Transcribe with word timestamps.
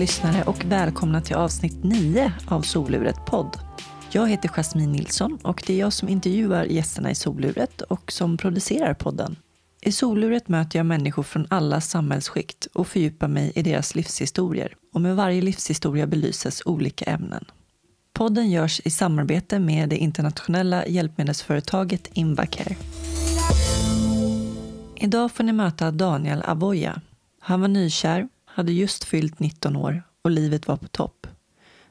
lyssnare 0.00 0.42
och 0.42 0.64
välkomna 0.64 1.20
till 1.20 1.36
avsnitt 1.36 1.84
9 1.84 2.32
av 2.48 2.62
Soluret 2.62 3.26
podd. 3.26 3.58
Jag 4.10 4.28
heter 4.28 4.48
Jasmine 4.48 4.92
Nilsson 4.92 5.38
och 5.42 5.62
det 5.66 5.72
är 5.72 5.78
jag 5.78 5.92
som 5.92 6.08
intervjuar 6.08 6.64
gästerna 6.64 7.10
i 7.10 7.14
Soluret 7.14 7.80
och 7.80 8.12
som 8.12 8.36
producerar 8.36 8.94
podden. 8.94 9.36
I 9.82 9.92
Soluret 9.92 10.48
möter 10.48 10.78
jag 10.78 10.86
människor 10.86 11.22
från 11.22 11.46
alla 11.50 11.80
samhällsskikt 11.80 12.66
och 12.72 12.88
fördjupar 12.88 13.28
mig 13.28 13.52
i 13.54 13.62
deras 13.62 13.94
livshistorier. 13.94 14.74
Och 14.94 15.00
med 15.00 15.16
varje 15.16 15.42
livshistoria 15.42 16.06
belyses 16.06 16.62
olika 16.64 17.04
ämnen. 17.04 17.44
Podden 18.12 18.50
görs 18.50 18.80
i 18.84 18.90
samarbete 18.90 19.58
med 19.58 19.88
det 19.88 19.96
internationella 19.96 20.86
hjälpmedelsföretaget 20.86 22.10
Invacare. 22.12 22.76
Idag 24.96 25.32
får 25.32 25.44
ni 25.44 25.52
möta 25.52 25.90
Daniel 25.90 26.42
Avoya. 26.42 27.00
Han 27.40 27.60
var 27.60 27.68
nykär, 27.68 28.28
hade 28.60 28.72
just 28.72 29.04
fyllt 29.04 29.40
19 29.40 29.76
år 29.76 30.02
och 30.22 30.30
livet 30.30 30.68
var 30.68 30.76
på 30.76 30.88
topp. 30.88 31.26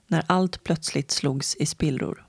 När 0.07 0.23
allt 0.27 0.63
plötsligt 0.63 1.11
slogs 1.11 1.55
i 1.55 1.65
spillror. 1.65 2.25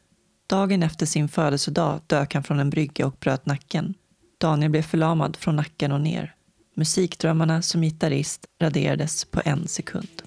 Dagen 0.47 0.83
efter 0.83 1.07
sin 1.07 1.29
födelsedag 1.29 2.01
dök 2.07 2.35
han 2.35 2.43
från 2.43 2.59
en 2.61 2.71
brygga 2.71 3.07
och 3.07 3.17
bröt 3.21 3.47
nacken. 3.47 3.95
Daniel 4.39 4.71
blev 4.71 4.83
förlamad 4.83 5.37
från 5.37 5.57
nacken 5.57 5.93
och 5.93 6.01
ner. 6.01 6.35
Musikdrömmarna 6.75 7.63
som 7.63 7.83
gitarrist 7.83 8.47
raderades 8.61 9.25
på 9.25 9.43
en 9.45 9.69
sekund. 9.69 10.23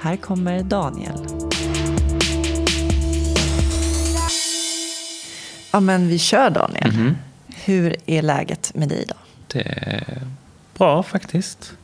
Här 0.00 0.16
kommer 0.16 0.62
Daniel. 0.62 1.26
Ja, 5.72 5.80
men 5.80 6.08
vi 6.08 6.18
kör 6.18 6.50
Daniel. 6.50 6.92
Mhm. 6.92 7.16
Hur 7.64 7.96
är 8.06 8.22
läget 8.22 8.74
med 8.74 8.88
dig 8.88 9.02
idag? 9.02 9.18
Det 9.46 9.60
är 9.60 10.20
bra 10.78 11.02
faktiskt. 11.02 11.76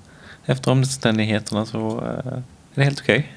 Efter 0.46 0.70
omständigheterna 0.70 1.66
så 1.66 1.98
eh, 2.00 2.32
är 2.32 2.42
det 2.74 2.84
helt 2.84 3.00
okej. 3.00 3.32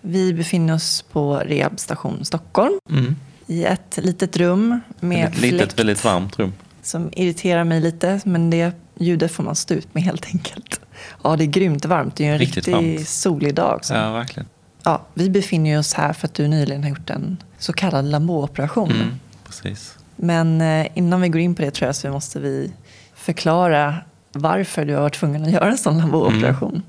Vi 0.00 0.34
befinner 0.34 0.74
oss 0.74 1.02
på 1.12 1.36
Rehabstation 1.36 2.24
Stockholm 2.24 2.78
Mm. 2.90 3.16
i 3.46 3.64
ett 3.64 3.98
litet 4.02 4.36
rum 4.36 4.80
med 5.00 5.28
Ett 5.28 5.38
litet, 5.40 5.58
fläkt 5.60 5.78
väldigt 5.78 6.04
varmt 6.04 6.38
rum. 6.38 6.52
som 6.82 7.10
irriterar 7.12 7.64
mig 7.64 7.80
lite, 7.80 8.20
men 8.24 8.50
det 8.50 8.72
ljudet 8.98 9.32
får 9.32 9.42
man 9.44 9.56
stå 9.56 9.74
ut 9.74 9.94
med 9.94 10.02
helt 10.02 10.26
enkelt. 10.26 10.80
Ja, 11.24 11.36
det 11.36 11.44
är 11.44 11.46
grymt 11.46 11.84
varmt. 11.84 12.16
Det 12.16 12.24
är 12.24 12.26
ju 12.28 12.32
en 12.32 12.38
Riktigt 12.38 12.56
riktig 12.56 12.72
varmt. 12.96 13.08
solig 13.08 13.54
dag. 13.54 13.84
Så. 13.84 13.94
Ja, 13.94 14.12
verkligen. 14.12 14.48
Ja, 14.82 15.02
vi 15.14 15.30
befinner 15.30 15.78
oss 15.78 15.94
här 15.94 16.12
för 16.12 16.26
att 16.28 16.34
du 16.34 16.48
nyligen 16.48 16.82
har 16.82 16.90
gjort 16.90 17.10
en 17.10 17.36
så 17.58 17.72
kallad 17.72 18.04
lamboperation. 18.04 18.90
Mm. 18.90 19.08
Precis. 19.46 19.94
Men 20.16 20.60
eh, 20.60 20.86
innan 20.94 21.20
vi 21.20 21.28
går 21.28 21.40
in 21.40 21.54
på 21.54 21.62
det 21.62 21.70
tror 21.70 21.86
jag 21.88 21.96
så 21.96 22.10
måste 22.10 22.40
vi 22.40 22.72
förklara 23.14 23.96
varför 24.32 24.84
du 24.84 24.94
har 24.94 25.02
varit 25.02 25.14
tvungen 25.14 25.44
att 25.44 25.50
göra 25.50 25.70
en 25.70 25.78
sån 25.78 25.98
lamboperation. 25.98 26.70
Mm. 26.70 26.82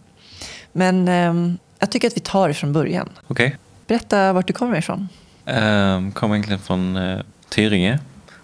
Men 0.71 1.07
ehm, 1.07 1.57
jag 1.79 1.91
tycker 1.91 2.07
att 2.07 2.17
vi 2.17 2.21
tar 2.21 2.47
det 2.47 2.53
från 2.53 2.73
början. 2.73 3.09
Okej. 3.27 3.57
Berätta 3.87 4.33
vart 4.33 4.47
du 4.47 4.53
kommer 4.53 4.77
ifrån. 4.77 5.09
Um, 5.45 6.11
kommer 6.11 6.35
egentligen 6.35 6.59
från 6.59 6.97
uh, 6.97 7.21
Tyringe. 7.49 7.99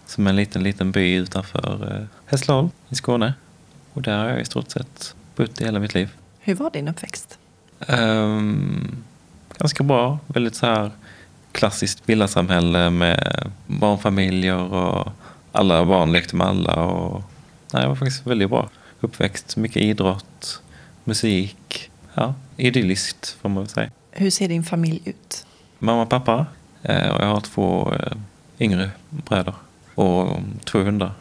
Som 0.05 0.27
är 0.27 0.29
en 0.29 0.35
liten, 0.35 0.63
liten 0.63 0.91
by 0.91 1.15
utanför 1.15 1.93
uh, 1.93 2.05
Hässleholm 2.25 2.69
i 2.89 2.95
Skåne. 2.95 3.33
Och 3.93 4.01
där 4.01 4.17
har 4.17 4.29
jag 4.29 4.41
i 4.41 4.45
stort 4.45 4.71
sett 4.71 5.15
bott 5.35 5.61
i 5.61 5.65
hela 5.65 5.79
mitt 5.79 5.93
liv. 5.93 6.09
Hur 6.39 6.55
var 6.55 6.69
din 6.69 6.87
uppväxt? 6.87 7.37
Ehm, 7.87 9.03
ganska 9.57 9.83
bra. 9.83 10.19
Väldigt 10.27 10.55
så 10.55 10.65
här 10.65 10.91
klassiskt 11.51 12.01
villasamhälle 12.05 12.89
med 12.89 13.51
barnfamiljer 13.67 14.73
och 14.73 15.11
alla 15.51 15.85
barn 15.85 16.11
lekte 16.11 16.35
med 16.35 16.47
alla. 16.47 16.75
Och, 16.75 17.23
nej, 17.73 17.81
det 17.81 17.87
var 17.87 17.95
faktiskt 17.95 18.27
väldigt 18.27 18.49
bra 18.49 18.69
uppväxt. 19.01 19.57
Mycket 19.57 19.81
idrott, 19.83 20.61
musik. 21.03 21.91
Ja, 22.13 22.33
idylliskt 22.57 23.29
får 23.41 23.49
man 23.49 23.63
väl 23.63 23.69
säga. 23.69 23.89
Hur 24.11 24.29
ser 24.29 24.47
din 24.47 24.63
familj 24.63 25.01
ut? 25.05 25.45
Mamma 25.79 26.01
och 26.01 26.09
pappa. 26.09 26.45
eh, 26.83 27.09
Och 27.09 27.21
jag 27.21 27.27
har 27.27 27.41
två 27.41 27.93
eh, 27.93 28.11
yngre 28.59 28.89
bröder. 29.09 29.53
Och 29.95 30.39
två 30.65 30.79
hundar. 30.79 31.11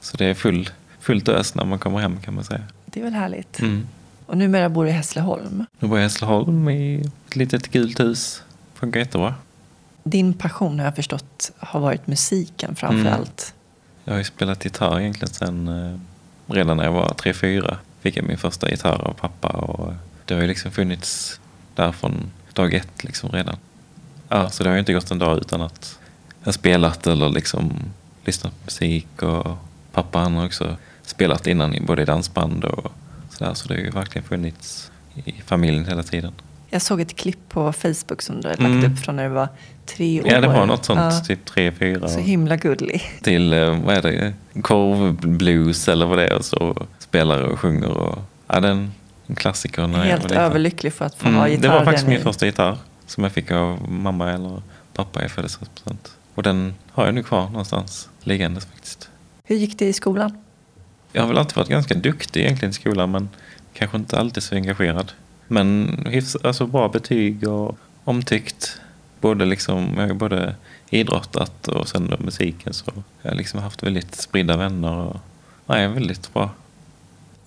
Så 0.00 0.16
det 0.16 0.24
är 0.26 0.34
full, 0.34 0.70
fullt 1.00 1.28
ös 1.28 1.54
när 1.54 1.64
man 1.64 1.78
kommer 1.78 1.98
hem 1.98 2.20
kan 2.20 2.34
man 2.34 2.44
säga. 2.44 2.62
Det 2.86 3.00
är 3.00 3.04
väl 3.04 3.12
härligt? 3.12 3.60
Mm. 3.60 3.86
Och 4.26 4.36
numera 4.38 4.68
bor 4.68 4.84
du 4.84 4.90
i 4.90 4.92
Hässleholm. 4.92 5.66
Nu 5.78 5.88
bor 5.88 5.98
jag 5.98 6.02
i 6.02 6.06
Hässleholm 6.08 6.68
i 6.68 7.00
ett 7.26 7.36
litet 7.36 7.68
gult 7.70 8.00
hus. 8.00 8.42
Funkar 8.74 9.00
jättebra. 9.00 9.34
Din 10.04 10.34
passion 10.34 10.78
har 10.78 10.86
jag 10.86 10.96
förstått 10.96 11.52
har 11.58 11.80
varit 11.80 12.06
musiken 12.06 12.76
framför 12.76 13.00
Mm. 13.00 13.12
allt. 13.12 13.54
Jag 14.04 14.12
har 14.12 14.18
ju 14.18 14.24
spelat 14.24 14.64
gitarr 14.64 15.00
egentligen 15.00 15.34
sen 15.34 15.68
eh, 15.68 15.98
redan 16.46 16.76
när 16.76 16.84
jag 16.84 16.92
var 16.92 17.08
3-4. 17.08 17.76
Fick 18.00 18.16
jag 18.16 18.24
min 18.24 18.38
första 18.38 18.70
gitarr 18.70 19.00
av 19.08 19.12
pappa 19.12 19.48
och 19.48 19.88
eh, 19.88 19.96
det 20.24 20.34
har 20.34 20.40
ju 20.40 20.46
liksom 20.46 20.70
funnits 20.70 21.40
där 21.74 21.92
från 21.92 22.30
dag 22.52 22.74
ett 22.74 23.04
liksom 23.04 23.30
redan. 23.30 23.56
Ja, 24.28 24.50
så 24.50 24.62
det 24.62 24.68
har 24.68 24.74
ju 24.74 24.80
inte 24.80 24.92
gått 24.92 25.10
en 25.10 25.18
dag 25.18 25.38
utan 25.38 25.62
att 25.62 25.98
jag 26.40 26.46
har 26.46 26.52
spelat 26.52 27.06
eller 27.06 27.28
liksom 27.28 27.72
lyssnat 28.24 28.52
på 28.52 28.64
musik 28.64 29.22
och 29.22 29.56
pappa 29.92 30.18
han 30.18 30.34
har 30.34 30.46
också 30.46 30.76
spelat 31.02 31.46
innan 31.46 31.76
både 31.86 32.02
i 32.02 32.04
dansband 32.04 32.64
och 32.64 32.92
sådär 33.30 33.54
så 33.54 33.68
det 33.68 33.74
har 33.74 33.80
ju 33.80 33.90
verkligen 33.90 34.28
funnits 34.28 34.90
i 35.14 35.32
familjen 35.32 35.86
hela 35.86 36.02
tiden. 36.02 36.32
Jag 36.76 36.82
såg 36.82 37.00
ett 37.00 37.16
klipp 37.16 37.48
på 37.48 37.72
Facebook 37.72 38.22
som 38.22 38.40
du 38.40 38.48
hade 38.48 38.64
Mm. 38.64 38.80
lagt 38.82 38.92
upp 38.92 38.98
från 39.04 39.16
när 39.16 39.28
du 39.28 39.34
var 39.34 39.48
tre 39.86 40.20
år. 40.22 40.28
Ja, 40.28 40.40
det 40.40 40.46
var 40.48 40.66
något 40.66 40.84
sånt, 40.84 41.00
Ja, 41.00 41.20
typ 41.20 41.44
3-4. 41.50 42.08
så 42.08 42.18
himla 42.18 42.56
gullig. 42.56 43.02
till, 43.22 43.52
eh, 43.52 43.80
vad 43.84 43.94
är 43.96 44.02
det, 44.02 44.32
korvblues 44.62 45.88
eller 45.88 46.06
vad 46.06 46.18
det 46.18 46.26
är 46.26 46.32
och 46.34 46.44
så 46.44 46.86
spelar 46.98 47.42
och 47.42 47.60
sjunger 47.60 47.88
och 47.90 48.18
ja, 48.46 48.60
det 48.60 48.68
är 48.68 48.72
en, 48.72 48.92
en 49.26 49.34
klassiker 49.34 49.86
när 49.86 49.98
jag 49.98 50.04
Helt 50.04 50.30
överlycklig 50.30 50.92
för 50.92 51.04
att 51.04 51.14
få 51.14 51.28
ha 51.28 51.30
Mm, 51.36 51.50
gitarr. 51.50 51.62
det 51.62 51.68
var 51.68 51.84
faktiskt 51.84 52.06
den 52.06 52.14
min 52.14 52.22
första 52.22 52.46
gitarr 52.46 52.76
som 53.06 53.22
jag 53.24 53.32
fick 53.32 53.50
av 53.50 53.90
mamma 53.90 54.32
eller 54.32 54.62
pappa 54.94 55.24
i 55.24 55.28
födelsedagspresent. 55.28 56.12
Och 56.34 56.42
den 56.42 56.74
har 56.92 57.04
jag 57.04 57.14
nu 57.14 57.22
kvar 57.22 57.48
någonstans 57.48 58.08
liggandes 58.22 58.64
faktiskt. 58.66 59.08
Hur 59.44 59.56
gick 59.56 59.78
det 59.78 59.84
i 59.86 59.92
skolan? 59.92 60.38
Jag 61.12 61.22
har 61.22 61.28
väl 61.28 61.38
alltid 61.38 61.56
varit 61.56 61.68
ganska 61.68 61.94
duktig 61.94 62.40
egentligen 62.40 62.70
i 62.70 62.74
skolan 62.74 63.10
men 63.10 63.28
kanske 63.74 63.96
inte 63.96 64.18
alltid 64.18 64.42
så 64.42 64.54
engagerad. 64.54 65.12
Men 65.48 65.98
hyfs, 66.06 66.36
alltså 66.36 66.66
bra 66.66 66.88
betyg 66.88 67.48
och 67.48 67.78
omtyckt. 68.04 68.80
Både 69.20 69.44
liksom, 69.44 69.94
jag 69.96 70.06
har 70.06 70.14
både 70.14 70.54
idrottat 70.90 71.68
och 71.68 71.88
sen 71.88 72.06
då 72.10 72.16
musiken 72.20 72.72
så 72.74 72.92
jag 73.22 73.30
har 73.30 73.36
liksom 73.36 73.60
haft 73.60 73.82
väldigt 73.82 74.14
spridda 74.14 74.56
vänner 74.56 74.96
och 74.96 75.16
nej, 75.66 75.88
väldigt 75.88 76.32
bra. 76.34 76.50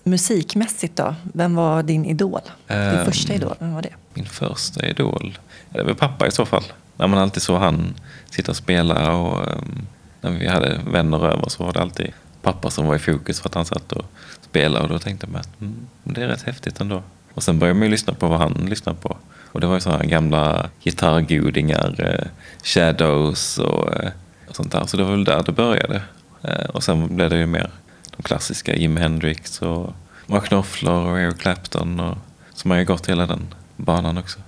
Musikmässigt 0.04 0.96
då? 0.96 1.16
Vem 1.34 1.56
var 1.56 1.84
din 1.84 2.06
idol? 2.06 2.42
Din 2.68 2.78
Ehm, 2.78 3.06
första 3.06 3.34
idol, 3.34 3.56
vem 3.60 3.74
var 3.74 3.82
det? 3.82 3.94
Min 4.14 4.26
första 4.26 4.88
idol? 4.88 5.38
Det 5.70 5.84
var 5.84 5.94
pappa 5.94 6.28
i 6.28 6.32
så 6.32 6.46
fall. 6.46 6.64
När 6.98 7.08
man 7.08 7.20
alltid 7.20 7.42
såg 7.42 7.60
han 7.60 7.94
sitta 8.30 8.52
och 8.52 8.56
spela 8.56 9.14
och 9.16 9.48
ehm, 9.52 9.88
när 10.22 10.32
vi 10.32 10.48
hade 10.48 10.80
vänner 10.92 11.26
över 11.28 11.50
så 11.50 11.64
var 11.64 11.74
det 11.74 11.82
alltid 11.82 12.12
pappa 12.42 12.70
som 12.72 12.86
var 12.86 12.96
i 12.96 13.00
fokus 13.00 13.40
för 13.40 13.50
att 13.50 13.56
han 13.56 13.66
satt 13.66 13.92
och 13.92 14.06
spelade 14.42 14.84
och 14.84 14.90
då 14.90 15.00
tänkte 15.00 15.28
man 15.28 15.42
att 15.42 15.62
mm, 15.62 15.76
det 16.04 16.24
är 16.24 16.28
rätt 16.28 16.42
häftigt 16.42 16.82
ändå. 16.82 17.04
Och 17.40 17.44
sen 17.44 17.60
började 17.60 17.80
man 17.80 17.86
ju 17.88 17.92
lyssna 17.92 18.14
på 18.14 18.28
vad 18.28 18.40
han 18.40 18.54
lyssnade 18.70 18.98
på. 19.02 19.18
Och 19.52 19.62
det 19.62 19.68
var 19.68 19.74
ju 19.74 19.80
sådana 19.82 20.04
gamla 20.06 20.70
gitarrgodingar, 20.84 21.96
eh, 22.00 22.28
Shadows 22.64 23.58
och, 23.58 23.94
eh, 23.94 24.12
och 24.50 24.56
sånt 24.56 24.72
där. 24.72 24.86
Så 24.86 24.98
det 24.98 25.04
var 25.04 25.12
väl 25.12 25.24
där 25.24 25.44
det 25.46 25.52
började. 25.52 26.02
Eh, 26.42 26.66
och 26.66 26.84
sen 26.84 27.16
blev 27.16 27.30
det 27.30 27.38
ju 27.38 27.46
mer 27.46 27.70
de 28.18 28.24
klassiska 28.24 28.76
Jimi 28.76 29.02
Hendrix 29.02 29.62
och 29.62 29.94
Mark 30.28 30.46
Knopfler 30.46 30.92
och 30.92 31.20
Eric 31.20 31.38
Clapton. 31.38 32.00
Och, 32.00 32.18
som 32.54 32.72
har 32.72 32.78
ju 32.78 32.86
gått 32.86 33.10
hela 33.10 33.26
den 33.26 33.54
banan 33.78 34.18
också. 34.18 34.40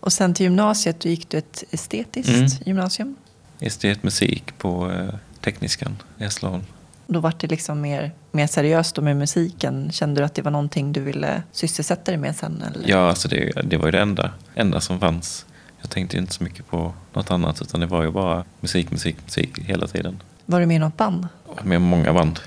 Och 0.00 0.12
sen 0.12 0.34
till 0.34 0.44
gymnasiet, 0.44 1.00
då 1.00 1.08
gick 1.08 1.30
du 1.30 1.38
ett 1.38 1.64
estetiskt 1.70 2.28
Mm. 2.30 2.48
gymnasium. 2.66 3.16
Estetmusik 3.60 4.58
på 4.58 4.90
eh, 4.90 5.14
Tekniskan 5.40 5.96
i 6.18 6.22
Hässleholm. 6.24 6.62
Då 7.06 7.20
var 7.20 7.34
det 7.38 7.46
liksom 7.46 7.80
mer, 7.80 8.12
mer 8.32 8.46
seriöst 8.46 8.94
då 8.94 9.02
med 9.02 9.16
musiken. 9.16 9.92
Kände 9.92 10.20
du 10.20 10.24
att 10.24 10.34
det 10.34 10.42
var 10.42 10.50
någonting 10.50 10.92
du 10.92 11.00
ville 11.00 11.42
sysselsätta 11.52 12.10
dig 12.10 12.16
med 12.20 12.36
sen? 12.36 12.62
Eller? 12.66 12.88
Ja, 12.90 13.08
alltså 13.08 13.28
det, 13.28 13.52
det 13.64 13.76
var 13.76 13.86
ju 13.86 13.90
det 13.92 14.00
enda, 14.00 14.30
enda 14.54 14.80
som 14.80 15.00
fanns. 15.00 15.46
Jag 15.80 15.90
tänkte 15.90 16.16
inte 16.16 16.32
så 16.34 16.44
mycket 16.44 16.66
på 16.70 16.92
något 17.12 17.30
annat 17.30 17.62
utan 17.62 17.80
det 17.80 17.86
var 17.86 18.02
ju 18.02 18.10
bara 18.10 18.44
musik, 18.60 18.90
musik, 18.90 19.16
musik 19.24 19.58
hela 19.58 19.86
tiden. 19.86 20.22
Var 20.46 20.60
du 20.60 20.66
med 20.66 20.76
i 20.76 20.78
något 20.78 20.96
band? 20.96 21.28
Och 21.46 21.66
Med 21.66 21.80
många 21.80 22.12
band. 22.12 22.40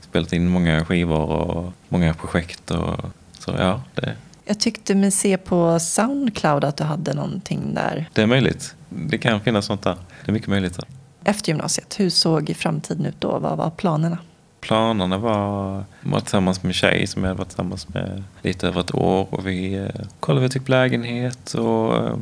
Spelat 0.00 0.32
in 0.32 0.48
många 0.48 0.84
skivor 0.84 1.20
och 1.30 1.72
många 1.88 2.14
projekt 2.14 2.70
och 2.70 3.00
så 3.38 3.54
ja, 3.58 3.82
det, 3.94 4.16
Jag 4.44 4.60
tyckte 4.60 4.94
mig 4.94 5.10
se 5.10 5.36
på 5.36 5.78
Soundcloud 5.80 6.64
att 6.64 6.76
du 6.76 6.84
hade 6.84 7.14
någonting 7.14 7.74
där 7.74 8.08
det 8.12 8.22
är 8.22 8.26
möjligt. 8.26 8.74
Det 8.88 9.18
kan 9.18 9.40
finnas 9.40 9.66
sånt 9.66 9.82
där. 9.82 9.96
Det 10.24 10.30
är 10.30 10.32
mycket 10.32 10.48
möjligt. 10.48 10.78
efter 11.24 11.52
gymnasiet. 11.52 12.00
Hur 12.00 12.10
såg 12.10 12.54
framtiden 12.58 13.06
ut 13.06 13.20
då? 13.20 13.38
Vad 13.38 13.58
var 13.58 13.70
planerna? 13.70 14.18
Planerna 14.66 15.18
var 15.18 15.78
att 15.78 15.86
vara 16.00 16.20
tillsammans 16.20 16.62
med 16.62 16.70
en 16.70 16.74
tjej 16.74 17.06
som 17.06 17.22
jag 17.22 17.28
hade 17.28 17.38
varit 17.38 17.48
tillsammans 17.48 17.88
med 17.88 18.22
lite 18.42 18.68
över 18.68 18.80
ett 18.80 18.94
år. 18.94 19.34
Och 19.34 19.46
vi 19.46 19.74
eh, 19.74 20.06
kollade 20.20 20.48
typ 20.48 20.68
lägenhet 20.68 21.54
och 21.54 21.96
eh, 21.96 22.16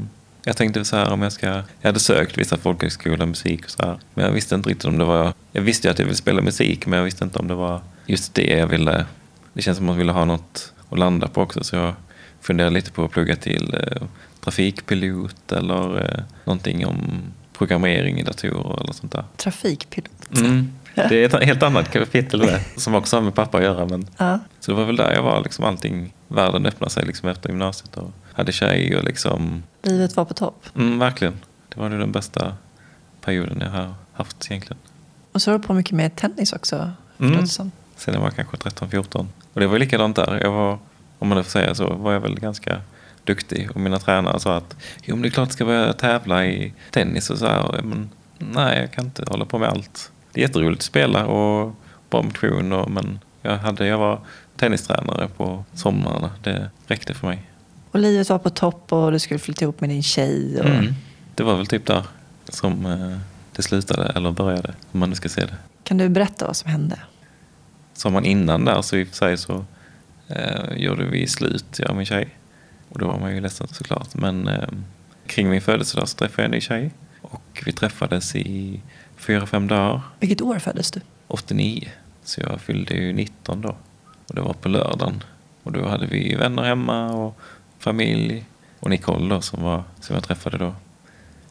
jag 0.44 0.56
tänkte 0.56 0.85
så 0.85 0.96
här 0.96 1.12
om 1.12 1.23
jag 1.23 1.32
ska... 1.32 1.46
Jag 1.46 1.88
hade 1.88 2.00
sökt 2.00 2.38
vissa 2.38 2.56
folkhögskolor, 2.56 3.26
musik 3.26 3.64
och 3.64 3.70
så 3.70 3.82
här. 3.82 3.99
Men 4.14 4.25
jag 4.25 4.32
visste 4.32 4.55
inte 4.55 4.69
riktigt 4.69 4.85
om 4.85 4.99
det 4.99 5.05
var... 5.05 5.32
Jag 5.52 5.62
visste 5.62 5.88
ju 5.88 5.93
att 5.93 5.99
jag 5.99 6.06
ville 6.06 6.17
spela 6.17 6.43
musik 6.43 6.87
men 6.87 6.96
jag 6.96 7.05
visste 7.05 7.25
inte 7.25 7.38
om 7.38 7.49
det 7.49 7.55
var 7.55 7.81
just 8.06 8.35
det 8.35 8.56
jag 8.58 8.67
ville. 8.67 9.06
Det 9.52 9.62
känns 9.62 9.76
som 9.76 9.87
att 9.87 9.91
man 9.91 9.99
ville 9.99 10.12
ha 10.12 10.25
något 10.25 10.73
att 10.91 10.99
landa 10.99 11.29
på 11.29 11.43
också 11.43 11.64
så 11.64 11.76
jag 11.76 11.94
funderar 12.41 12.70
lite 12.70 12.91
på 12.91 13.05
att 13.05 13.11
plugga 13.11 13.37
till 13.37 13.75
eh, 13.75 14.02
trafikpilot 14.41 15.52
eller 15.52 16.00
eh, 16.00 16.25
någonting 16.44 16.87
om 16.87 17.23
programmering 17.58 18.20
i 18.20 18.23
datorer 18.23 18.81
eller 18.81 18.93
sånt 18.93 19.12
där. 19.12 19.25
Trafikpilot. 19.37 20.37
Mm. 20.37 20.73
Det 20.94 21.25
är 21.25 21.25
ett 21.37 21.44
helt 21.44 21.62
annat 21.62 21.91
kapitel 21.93 22.41
det, 22.41 22.61
som 22.76 22.94
också 22.94 23.17
har 23.17 23.23
med 23.23 23.35
pappa 23.35 23.58
att 23.58 23.64
göra. 23.64 23.87
Men, 23.87 24.06
Ja. 24.17 24.38
så 24.61 24.70
det 24.70 24.76
var 24.76 24.85
väl 24.85 24.96
där 24.96 25.12
jag 25.12 25.23
var, 25.23 25.43
liksom 25.43 25.64
allting, 25.64 26.14
världen 26.29 26.67
öppnade 26.67 26.91
sig 26.93 27.06
liksom 27.06 27.29
efter 27.29 27.49
gymnasiet 27.49 27.96
och 27.96 28.11
hade 28.32 28.52
tjej 28.52 28.96
och 28.96 29.05
liksom, 29.05 29.62
Livet 29.82 30.17
var 30.17 30.25
på 30.25 30.35
topp. 30.35 30.67
mm, 30.76 30.99
verkligen. 30.99 31.41
Det 31.69 31.81
var 31.81 31.88
nog 31.88 31.99
den 31.99 32.12
bästa 32.12 32.55
perioden 33.20 33.61
jag 33.61 33.70
har 33.70 33.94
haft 34.12 34.46
egentligen. 34.50 34.79
Och 35.32 35.43
så 35.43 35.50
har 35.50 35.58
du 35.58 35.64
på 35.64 35.75
mycket 35.75 35.93
med 35.93 36.17
tennis 36.17 36.52
också. 36.52 36.91
Mm. 37.19 37.46
Sen 37.46 37.73
jag 38.14 38.20
var 38.20 38.31
kanske 38.31 38.56
13-14. 38.56 39.26
Och 39.52 39.61
det 39.61 39.67
var 39.67 39.79
likadant 39.79 40.17
där. 40.17 40.38
Jag 40.43 40.50
var, 40.52 40.79
om 41.19 41.29
man 41.29 41.44
får 41.44 41.50
säga 41.50 41.75
så, 41.75 41.94
var 41.94 42.12
jag 42.12 42.20
väl 42.20 42.41
ganska 42.41 42.81
duktig. 43.25 43.70
Och 43.75 43.81
mina 43.81 43.99
tränare 43.99 44.41
sa 44.41 44.56
att 44.56 44.76
jo 45.05 45.14
men 45.17 45.23
det 45.23 45.29
är 45.29 45.31
klart 45.31 45.49
du 45.49 45.52
ska 45.52 45.64
börja 45.64 45.93
tävla 45.93 46.46
i 46.46 46.73
tennis 46.91 47.31
och 47.31 47.38
så 47.38 47.46
här. 47.46 47.81
Men 47.82 48.11
nej, 48.38 48.81
jag 48.81 48.93
kan 48.93 49.05
inte 49.05 49.25
hålla 49.29 49.44
på 49.44 49.58
med 49.58 49.69
allt. 49.69 50.11
Det 50.34 50.40
är 50.40 50.42
jätteroligt 50.42 50.81
att 50.81 50.84
spela 50.84 51.26
och 51.26 51.75
bra 52.10 52.22
motion. 52.22 52.72
Och, 52.72 52.90
men 52.90 53.19
jag, 53.42 53.56
hade, 53.56 53.86
jag 53.86 53.98
var 53.98 54.20
tennistränare 54.56 55.28
på 55.28 55.64
somrarna. 55.75 56.31
Det 56.42 56.70
räckte 56.86 57.14
för 57.14 57.26
mig. 57.26 57.42
Och 57.90 57.98
livet 57.98 58.31
var 58.31 58.38
på 58.38 58.50
topp 58.50 58.92
och 58.92 59.12
du 59.12 59.19
skulle 59.19 59.40
flytta 59.40 59.64
ihop 59.64 59.81
med 59.81 59.90
din 59.90 60.02
tjej. 60.02 60.60
Och... 60.60 60.66
Mm. 60.66 60.94
Det 61.34 61.42
var 61.42 61.56
väl 61.56 61.66
typ 61.66 61.86
där 61.86 62.02
som 62.48 62.86
eh, 62.86 63.19
det 63.56 63.62
slutade, 63.62 64.12
eller 64.14 64.31
började, 64.31 64.75
om 64.92 65.00
man 65.00 65.08
nu 65.08 65.14
ska 65.14 65.28
se 65.28 65.40
det. 65.40 65.56
Kan 65.84 65.98
du 65.98 66.08
berätta 66.08 66.46
vad 66.46 66.56
som 66.56 66.70
hände? 66.70 66.98
Sommaren 67.92 68.25
innan 68.25 68.64
där 68.64 68.82
så 68.82 68.96
i 68.96 69.04
och 69.04 69.08
för 69.08 69.16
sig 69.16 69.36
så 69.36 69.64
eh, 70.28 70.76
gjorde 70.76 71.04
vi 71.04 71.26
slut, 71.26 71.78
jag 71.78 71.90
och 71.90 71.96
min 71.96 72.06
tjej. 72.06 72.28
Och 72.88 72.98
då 72.98 73.06
var 73.06 73.19
man 73.19 73.34
ju 73.34 73.40
ledsen 73.40 73.69
såklart. 73.69 74.14
Men 74.14 74.48
eh, 74.48 74.69
kring 75.26 75.50
min 75.50 75.60
födelsedag 75.60 76.08
så 76.08 76.16
träffade 76.16 76.42
jag 76.42 76.44
en 76.44 76.50
ny 76.50 76.60
tjej. 76.60 76.90
Och 77.22 77.62
vi 77.66 77.72
träffades 77.72 78.36
i 78.36 78.81
fyra, 79.25 79.47
fem 79.47 79.69
dagar. 79.69 80.00
Vilket 80.21 80.41
år 80.41 80.59
föddes 80.59 80.91
du? 80.91 81.00
89. 81.26 81.88
Så 82.25 82.41
jag 82.41 82.61
fyllde 82.61 82.94
ju 82.94 83.12
19 83.12 83.61
då. 83.61 83.76
Och 84.29 84.35
det 84.35 84.41
var 84.41 84.53
på 84.53 84.69
lördagen. 84.69 85.23
Och 85.62 85.73
då 85.73 85.88
hade 85.88 86.06
vi 86.06 86.35
vänner 86.35 86.62
hemma 86.62 87.12
och 87.12 87.38
familj. 87.79 88.44
Och 88.81 88.91
Nicole 88.91 89.35
då 89.35 89.41
som, 89.41 89.62
var, 89.62 89.82
som 90.00 90.15
jag 90.15 90.25
träffade 90.25 90.59
då. 90.59 90.75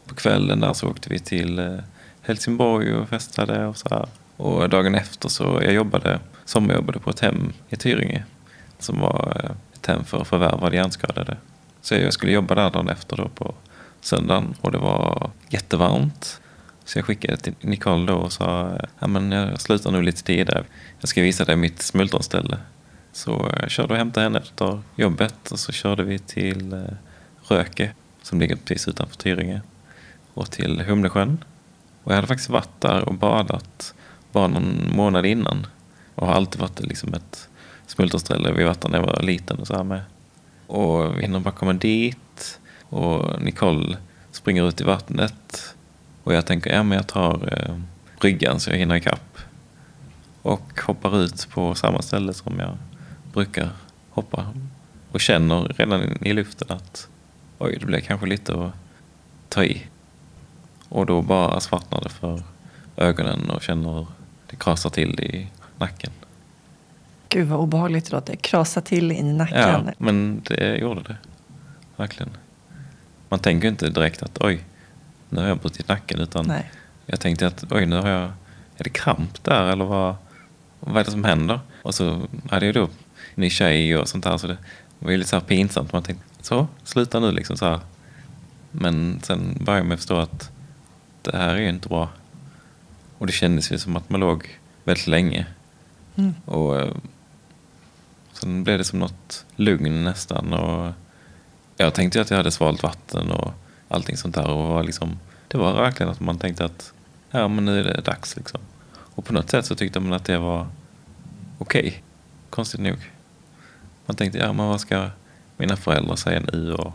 På 0.08 0.16
kvällen 0.16 0.60
där 0.60 0.74
så 0.74 0.88
åkte 0.88 1.10
vi 1.10 1.20
till 1.20 1.60
eh, 1.60 1.78
Helsingborg 2.22 2.94
och 2.94 3.10
festade 3.10 3.66
och 3.66 3.78
så 3.78 3.90
här. 3.90 4.08
Och 4.38 4.70
dagen 4.70 4.96
efter 4.96 5.30
så 5.30 5.60
jag 5.64 5.74
jobbade, 5.74 6.20
sommarjobbade 6.46 7.00
på 7.00 7.10
ett 7.10 7.20
hem 7.20 7.54
i 7.70 7.76
Tyringe. 7.76 8.24
Som 8.80 9.00
var 9.00 9.42
eh, 9.44 9.52
ett 9.74 9.86
hem 9.86 10.04
för 10.04 10.24
förvärvade 10.24 10.76
hjärnskadade. 10.76 11.38
Så 11.82 11.96
jag 11.96 12.14
skulle 12.14 12.32
jobba 12.32 12.56
där 12.56 12.70
dagen 12.70 12.90
efter 12.90 13.18
då 13.18 13.30
på 13.30 13.54
söndagen. 14.02 14.56
Och 14.62 14.72
det 14.72 14.78
var 14.78 15.32
jättevarmt. 15.50 16.40
Så 16.86 16.98
jag 16.98 17.06
skickade 17.06 17.38
till 17.38 17.54
Nicole 17.62 18.06
då 18.06 18.14
och 18.14 18.32
sa 18.32 18.78
ja, 19.00 19.08
men 19.08 19.32
jag 19.32 19.62
slutar 19.62 19.92
nu 19.92 20.02
lite 20.02 20.24
tidigare. 20.24 20.64
Jag 21.00 21.10
ska 21.10 21.22
visa 21.22 21.46
dig 21.46 21.56
mitt 21.56 21.82
smultronställe. 21.82 22.58
Så 23.12 23.52
jag 23.60 23.72
körde 23.72 23.94
och 23.94 23.98
hämtade 23.98 24.24
henne 24.24 24.40
efter 24.40 24.82
jobbet 24.96 25.52
och 25.52 25.60
så 25.60 25.72
körde 25.72 26.04
vi 26.04 26.20
till 26.20 26.74
eh, 26.74 26.80
Röke 27.48 27.92
som 28.22 28.40
ligger 28.40 28.56
precis 28.56 28.88
utanför 28.88 29.16
Tyringe 29.16 29.62
och 30.34 30.52
till 30.52 30.82
Humlesjön. 30.82 31.44
Och 32.04 32.12
jag 32.12 32.16
hade 32.16 32.28
faktiskt 32.28 32.50
varit 32.50 32.82
där 32.82 33.10
och 33.10 33.14
badat 33.14 33.94
bara 34.32 34.48
någon 34.48 34.92
månad 34.96 35.26
innan 35.26 35.68
och 36.16 36.28
har 36.28 36.34
alltid 36.34 36.62
varit 36.62 36.80
eh, 36.80 36.88
liksom 36.88 37.14
ett 37.14 37.50
smultronställe. 37.88 38.52
Vi 38.52 38.62
har 38.62 38.68
varit 38.68 38.82
där 38.82 38.90
när 38.90 38.98
jag 38.98 39.06
var 39.06 39.22
liten 39.22 39.60
och 39.60 39.68
så 39.68 39.76
här 39.76 39.84
med. 39.84 40.02
Och 40.68 41.18
vi 41.18 41.22
hinner 41.22 41.40
bara 41.40 41.54
komma 41.54 41.74
dit 41.74 42.60
och 42.90 43.42
Nicole 43.42 43.98
springer 44.32 44.68
ut 44.68 44.82
i 44.82 44.84
vattnet 44.84 45.76
och 46.24 46.34
jag 46.34 46.46
tänker, 46.46 46.74
ja 46.74 46.84
men 46.84 46.96
jag 46.96 47.08
tar 47.08 47.50
eh, 47.52 47.76
bryggan 48.20 48.60
så 48.60 48.70
jag 48.70 48.78
hinner 48.78 48.96
ikapp. 48.96 49.38
Och 50.42 50.80
hoppar 50.82 51.24
ut 51.24 51.50
på 51.50 51.76
samma 51.76 52.02
ställe 52.02 52.34
som 52.34 52.60
jag 52.60 52.78
brukar 53.34 53.70
hoppa. 54.10 54.54
Och 55.12 55.22
känner 55.22 55.64
redan 55.64 56.26
i 56.26 56.34
luften 56.34 56.68
att 56.72 57.08
oj, 57.58 57.78
det 57.80 57.86
blev 57.86 58.02
kanske 58.02 58.28
lite 58.28 58.54
att 58.54 58.74
ta 59.50 59.64
i. 59.64 59.84
Och 60.90 61.06
då 61.06 61.22
bara 61.22 61.60
svartnar 61.60 62.02
det 62.02 62.10
för 62.10 62.44
ögonen 62.98 63.50
och 63.50 63.62
känner 63.62 63.94
hur 63.94 64.08
det 64.50 64.56
krasar 64.56 64.90
till 64.90 65.20
i 65.20 65.48
nacken. 65.78 66.12
Gud 67.30 67.48
vad 67.48 67.60
obehagligt 67.60 68.06
det 68.06 68.16
låter. 68.16 68.36
Krasa 68.36 68.82
till 68.82 69.12
in 69.12 69.30
i 69.30 69.34
nacken. 69.34 69.86
Ja, 69.86 69.94
men 69.98 70.42
det 70.44 70.78
gjorde 70.78 71.02
det. 71.04 71.18
Verkligen. 71.96 72.38
Man 73.30 73.40
tänker 73.40 73.68
inte 73.68 73.90
direkt 73.90 74.24
att 74.24 74.42
oj, 74.42 74.64
nu 75.34 75.42
har 75.42 75.48
jag 75.48 75.58
brutit 75.58 75.88
nacken. 75.88 76.20
Utan 76.20 76.46
Nej. 76.48 76.72
jag 77.06 77.20
tänkte 77.20 77.48
att 77.48 77.64
oj, 77.72 77.86
nu 77.86 77.96
har 77.96 78.10
jag, 78.10 78.32
är 78.78 78.84
det 78.84 78.90
kramp 78.90 79.44
där 79.44 79.64
eller 79.64 79.86
vad, 79.86 80.16
vad 80.80 80.98
är 80.98 81.04
det 81.04 81.12
som 81.12 81.24
händer? 81.24 81.60
Och 81.82 81.96
så 81.96 82.28
hade 82.50 82.66
jag 82.66 82.76
då 82.76 82.90
ny 83.36 83.50
tjej 83.50 83.98
och 83.98 84.08
sånt 84.08 84.24
där 84.24 84.38
så 84.38 84.48
det 84.48 84.58
var 85.00 85.12
ju 85.12 85.18
lite 85.18 85.30
så 85.30 85.42
pinsamt. 85.42 85.94
Man 85.94 86.04
tänkte 86.04 86.26
så, 86.42 86.68
sluta 86.84 87.20
nu 87.20 87.32
liksom 87.32 87.58
så 87.58 87.66
här. 87.66 87.80
Men 88.72 89.20
sen 89.24 89.58
började 89.62 89.88
man 89.88 89.98
förstå 89.98 90.18
att 90.18 90.52
det 91.22 91.38
här 91.38 91.56
är 91.56 91.60
ju 91.60 91.70
inte 91.70 91.90
bra. 91.90 92.10
Och 93.18 93.28
det 93.28 93.34
kändes 93.34 93.72
ju 93.72 93.78
som 93.78 93.96
att 93.96 94.10
man 94.10 94.20
låg 94.20 94.60
väldigt 94.84 95.08
länge. 95.08 95.46
Mm. 96.16 96.34
Och 96.46 96.82
eh, 96.82 96.92
sen 98.34 98.64
blev 98.64 98.78
det 98.78 98.84
som 98.84 99.00
något 99.00 99.46
lugn 99.56 100.04
nästan. 100.04 100.54
Och 100.54 100.94
jag 101.78 101.94
tänkte 101.94 102.18
ju 102.18 102.22
att 102.22 102.30
jag 102.30 102.38
hade 102.38 102.52
svalt 102.52 102.84
vatten 102.84 103.32
och 103.32 103.54
allting 103.94 104.18
sånt 104.18 104.36
där. 104.36 104.48
Och 104.50 104.68
var 104.68 104.84
liksom, 104.84 105.20
det 105.48 105.58
var 105.58 105.74
verkligen 105.74 106.12
att 106.12 106.20
man 106.20 106.38
tänkte 106.38 106.66
att 106.66 106.94
ja, 107.32 107.48
men 107.48 107.66
nu 107.66 107.80
är 107.80 107.84
det 107.84 108.02
dags. 108.02 108.36
Liksom. 108.36 108.62
Och 109.16 109.26
på 109.26 109.34
något 109.34 109.50
sätt 109.50 109.66
så 109.66 109.76
tyckte 109.76 110.00
man 110.00 110.14
att 110.14 110.26
det 110.26 110.38
var 110.38 110.68
okej. 111.58 112.04
Konstigt 112.50 112.80
nog. 112.82 113.12
Man 114.06 114.16
tänkte, 114.16 114.38
ja 114.40 114.54
men 114.54 114.66
vad 114.68 114.82
ska 114.82 115.10
mina 115.58 115.78
föräldrar 115.78 116.16
säga 116.16 116.42
nu 116.54 116.74
och 116.74 116.94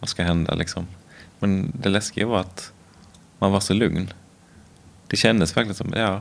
vad 0.00 0.08
ska 0.08 0.22
hända 0.22 0.54
liksom. 0.54 0.86
Men 1.38 1.72
det 1.80 1.88
läskiga 1.88 2.26
var 2.26 2.40
att 2.40 2.72
man 3.38 3.52
var 3.52 3.60
så 3.60 3.74
lugn. 3.74 4.12
Det 5.06 5.16
kändes 5.16 5.56
verkligen 5.56 5.74
som, 5.74 5.92
ja. 5.96 6.20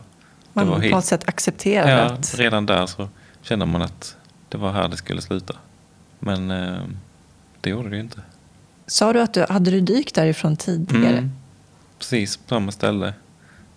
Man 0.54 0.68
var 0.68 0.76
på 0.76 0.82
helt- 0.82 0.96
något 0.96 1.06
sätt 1.06 1.28
accepterar 1.30 1.90
Ja, 1.90 2.04
att... 2.04 2.36
redan 2.38 2.66
där 2.66 2.86
så 2.86 3.10
kände 3.42 3.66
man 3.66 3.82
att 3.82 4.18
det 4.50 4.58
var 4.58 4.72
här 4.72 4.88
det 4.88 4.98
skulle 4.98 5.22
sluta. 5.22 5.56
Men 6.20 6.52
eh, 6.52 6.84
det 7.62 7.70
gjorde 7.70 7.90
det 7.90 7.96
ju 7.96 8.02
inte. 8.02 8.22
Sa 8.88 9.14
du 9.14 9.22
att 9.22 9.34
du 9.34 9.46
hade 9.50 9.72
du 9.72 9.82
dykt 9.82 10.16
därifrån 10.16 10.56
tidigare? 10.56 11.18
Mm. 11.18 11.32
Precis 12.00 12.38
på 12.38 12.50
samma 12.50 12.72
ställe 12.72 13.14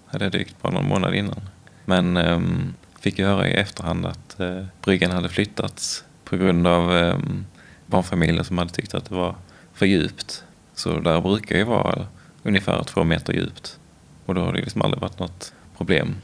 hade 0.06 0.24
jag 0.24 0.32
dykt 0.32 0.62
bara 0.62 0.72
någon 0.72 0.88
månad 0.88 1.14
innan. 1.14 1.40
Men 1.84 2.16
ehm, 2.16 2.74
fick 3.00 3.18
ju 3.18 3.26
höra 3.26 3.48
i 3.48 3.52
efterhand 3.52 4.06
att 4.06 4.40
eh, 4.40 4.64
bryggan 4.82 5.10
hade 5.10 5.28
flyttats 5.28 6.04
på 6.24 6.36
grund 6.36 6.66
av 6.66 6.96
ehm, 6.96 7.46
barnfamiljer 7.86 8.42
som 8.42 8.58
hade 8.58 8.70
tyckt 8.70 8.94
att 8.94 9.04
det 9.04 9.14
var 9.14 9.34
för 9.74 9.86
djupt. 9.86 10.44
Så 10.74 11.00
där 11.00 11.20
brukar 11.20 11.56
ju 11.56 11.64
vara 11.64 12.06
ungefär 12.42 12.82
två 12.82 13.04
meter 13.04 13.32
djupt. 13.32 13.78
Och 14.26 14.34
då 14.34 14.40
har 14.40 14.52
det 14.52 14.60
liksom 14.60 14.82
aldrig 14.82 15.00
varit 15.00 15.18
något 15.18 15.52
problem. 15.76 16.16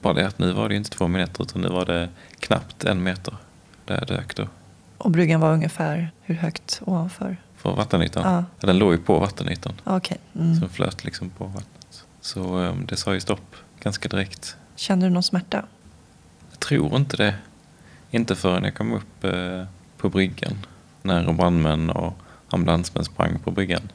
Bara 0.00 0.12
det 0.12 0.26
att 0.26 0.38
nu 0.38 0.52
var 0.52 0.68
det 0.68 0.74
inte 0.74 0.90
två 0.90 1.08
meter 1.08 1.42
utan 1.42 1.62
nu 1.62 1.68
var 1.68 1.86
det 1.86 2.08
knappt 2.38 2.84
en 2.84 3.02
meter 3.02 3.34
där 3.84 3.94
jag 3.94 4.08
dök 4.08 4.36
då. 4.36 4.48
Och 4.98 5.10
bryggan 5.10 5.40
var 5.40 5.52
ungefär 5.52 6.10
hur 6.22 6.34
högt 6.34 6.80
ovanför? 6.84 7.36
För 7.62 7.76
vattenytan. 7.76 8.34
Ja. 8.34 8.66
Den 8.66 8.78
låg 8.78 8.92
ju 8.92 8.98
på 8.98 9.18
vattenytan. 9.18 9.72
Okej. 9.84 10.18
Mm. 10.34 10.60
Så 10.60 10.68
flöt 10.68 11.04
liksom 11.04 11.30
på 11.30 11.44
vattnet. 11.44 12.04
Så 12.20 12.58
ehm, 12.58 12.86
det 12.86 12.96
sa 12.96 13.14
ju 13.14 13.20
stopp 13.20 13.56
ganska 13.82 14.08
direkt. 14.08 14.56
Kände 14.76 15.06
du 15.06 15.10
någon 15.10 15.22
smärta? 15.22 15.64
Jag 16.50 16.60
tror 16.60 16.96
inte 16.96 17.16
det. 17.16 17.34
Inte 18.10 18.36
förrän 18.36 18.64
jag 18.64 18.74
kom 18.74 18.92
upp 18.92 19.24
eh, 19.24 19.64
på 19.96 20.08
bryggan. 20.08 20.58
När 21.02 21.32
brandmän 21.32 21.90
och 21.90 22.12
ambulansmän 22.48 23.04
sprang 23.04 23.38
på 23.38 23.50
bryggan. 23.50 23.92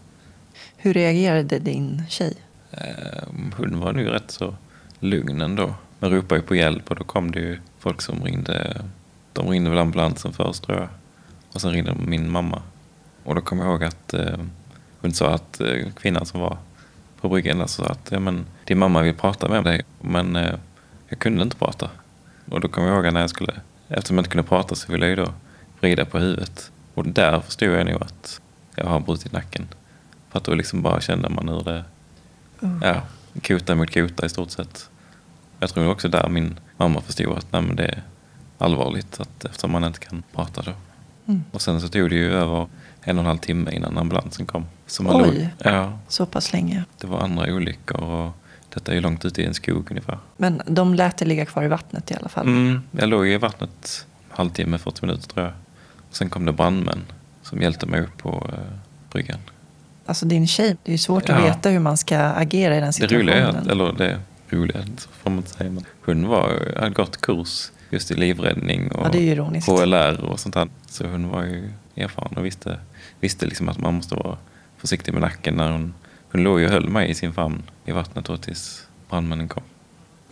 Hur 0.77 0.93
reagerade 0.93 1.59
din 1.59 2.03
tjej? 2.09 2.33
Eh, 2.71 3.23
hon 3.57 3.79
var 3.79 3.93
nu 3.93 4.09
rätt 4.09 4.31
så 4.31 4.55
lugn 4.99 5.41
ändå. 5.41 5.75
Men 5.99 6.09
ropade 6.11 6.41
ju 6.41 6.47
på 6.47 6.55
hjälp 6.55 6.89
och 6.89 6.95
då 6.95 7.03
kom 7.03 7.31
det 7.31 7.39
ju 7.39 7.59
folk 7.79 8.01
som 8.01 8.23
ringde. 8.23 8.81
De 9.33 9.49
ringde 9.49 9.69
väl 9.69 9.79
ambulansen 9.79 10.33
först 10.33 10.63
tror 10.63 10.77
jag. 10.77 10.89
Och 11.53 11.61
sen 11.61 11.71
ringde 11.71 11.95
min 11.95 12.31
mamma. 12.31 12.61
Och 13.25 13.35
då 13.35 13.41
kom 13.41 13.59
jag 13.59 13.67
ihåg 13.67 13.83
att 13.83 14.13
eh, 14.13 14.39
hon 15.01 15.13
sa 15.13 15.33
att 15.33 15.61
eh, 15.61 15.91
kvinnan 15.95 16.25
som 16.25 16.39
var 16.39 16.57
på 17.21 17.29
bryggan 17.29 17.57
där 17.57 17.67
sa 17.67 17.85
att 17.85 18.11
ja, 18.11 18.19
men, 18.19 18.45
din 18.65 18.79
mamma 18.79 19.01
vill 19.01 19.13
prata 19.13 19.49
med 19.49 19.63
dig. 19.63 19.81
Men 20.01 20.35
eh, 20.35 20.55
jag 21.09 21.19
kunde 21.19 21.43
inte 21.43 21.57
prata. 21.57 21.89
Och 22.49 22.61
då 22.61 22.67
kom 22.67 22.83
jag 22.83 22.95
ihåg 22.95 23.07
att 23.07 23.13
när 23.13 23.21
jag 23.21 23.29
skulle, 23.29 23.53
eftersom 23.87 24.17
jag 24.17 24.21
inte 24.21 24.31
kunde 24.31 24.47
prata 24.47 24.75
så 24.75 24.91
ville 24.91 25.05
jag 25.05 25.17
ju 25.17 25.25
då 25.25 25.33
vrida 25.79 26.05
på 26.05 26.19
huvudet. 26.19 26.71
Och 26.93 27.07
där 27.07 27.39
förstod 27.41 27.69
jag 27.69 27.85
nog 27.85 28.03
att 28.03 28.41
jag 28.75 28.85
har 28.85 28.99
brutit 28.99 29.31
nacken. 29.31 29.67
För 30.29 30.39
att 30.39 30.45
då 30.45 30.53
liksom 30.55 30.81
bara 30.81 31.01
kände 31.01 31.29
man 31.29 31.49
hur 31.49 31.63
det 31.63 31.83
Uh. 32.63 32.77
Ja, 32.81 33.01
kota 33.47 33.75
mot 33.75 33.93
kota 33.93 34.25
i 34.25 34.29
stort 34.29 34.51
sett. 34.51 34.89
Jag 35.59 35.69
tror 35.69 35.89
också 35.89 36.07
där 36.09 36.29
min 36.29 36.59
mamma 36.77 37.01
förstod 37.01 37.37
att 37.37 37.51
nej, 37.51 37.61
men 37.61 37.75
det 37.75 37.85
är 37.85 38.01
allvarligt 38.57 39.19
att, 39.19 39.45
eftersom 39.45 39.71
man 39.71 39.83
inte 39.83 39.99
kan 39.99 40.23
prata 40.33 40.61
då. 40.61 40.71
Mm. 41.25 41.43
Och 41.51 41.61
sen 41.61 41.81
så 41.81 41.87
tog 41.87 42.09
det 42.09 42.15
ju 42.15 42.31
över 42.33 42.67
en 43.07 43.17
och 43.17 43.21
en 43.21 43.27
halv 43.27 43.37
timme 43.37 43.71
innan 43.71 43.97
ambulansen 43.97 44.45
kom. 44.45 44.65
Så 44.87 45.03
man 45.03 45.15
Oj. 45.15 45.21
låg, 45.21 45.47
ja, 45.73 45.99
Så 46.07 46.25
pass 46.25 46.53
länge. 46.53 46.83
det 47.01 47.07
var 47.07 47.19
andra 47.19 47.53
olyckor 47.53 48.03
och 48.03 48.31
detta 48.73 48.91
är 48.91 48.95
ju 48.95 49.01
långt 49.01 49.25
ute 49.25 49.41
i 49.41 49.45
en 49.45 49.53
skog 49.53 49.87
ungefär. 49.91 50.17
Men 50.37 50.61
de 50.65 50.93
lät 50.93 51.17
det 51.17 51.25
ligga 51.25 51.45
kvar 51.45 51.63
i 51.63 51.67
vattnet 51.67 52.11
i 52.11 52.15
alla 52.15 52.29
fall. 52.29 52.45
Mm, 52.47 52.81
jag 52.91 53.09
låg 53.09 53.27
i 53.27 53.37
vattnet 53.37 54.05
halvtimme, 54.29 54.77
40 54.77 55.05
minuter 55.05 55.27
tror 55.27 55.45
jag. 55.45 55.53
Och 56.09 56.15
sen 56.15 56.29
kom 56.29 56.45
det 56.45 56.51
brandmän 56.51 56.99
som 57.41 57.61
hjälpte 57.61 57.85
mig 57.85 58.01
upp 58.01 58.17
på 58.17 58.49
eh, 58.53 58.59
bryggan. 59.11 59.39
Alltså 60.05 60.25
din 60.25 60.47
tjej, 60.47 60.75
det 60.83 60.89
är 60.89 60.93
ju 60.93 60.97
svårt 60.97 61.23
att 61.29 61.39
Ja. 61.39 61.45
veta 61.45 61.69
hur 61.69 61.79
man 61.79 61.97
ska 61.97 62.17
agera 62.19 62.75
i 62.77 62.79
den 62.79 62.87
Det 62.87 62.93
situationen. 62.93 63.21
roliga 63.27 63.37
är, 63.47 63.49
att, 63.49 63.67
eller 63.67 63.93
det 63.93 64.19
roliga 64.49 64.79
får 65.23 65.29
man 65.29 65.37
inte 65.37 65.49
säga, 65.49 65.71
men 65.71 65.85
hon 66.05 66.27
var, 66.27 66.73
hade 66.79 66.89
gått 66.89 67.21
kurs 67.21 67.71
just 67.89 68.11
i 68.11 68.15
livräddning 68.15 68.91
och 68.91 69.05
Ja, 69.05 69.09
det. 69.11 69.35
HLR 69.71 70.21
och 70.23 70.39
sånt 70.39 70.55
där. 70.55 70.67
Så 70.87 71.07
hon 71.07 71.29
var 71.29 71.43
ju 71.43 71.71
erfaren 71.95 72.37
och 72.37 72.45
visste, 72.45 72.79
visste 73.19 73.45
liksom 73.45 73.69
att 73.69 73.77
man 73.77 73.93
måste 73.93 74.15
vara 74.15 74.37
försiktig 74.77 75.11
med 75.13 75.21
nacken 75.21 75.55
när 75.55 75.71
hon, 75.71 75.93
hon 76.31 76.43
låg 76.43 76.61
och 76.63 76.69
höll 76.69 76.89
mig 76.89 77.09
i 77.09 77.15
sin 77.15 77.33
famn 77.33 77.63
i 77.85 77.91
vattnet 77.91 78.25
då 78.25 78.37
tills 78.37 78.87
brandmännen 79.09 79.47
kom. 79.47 79.63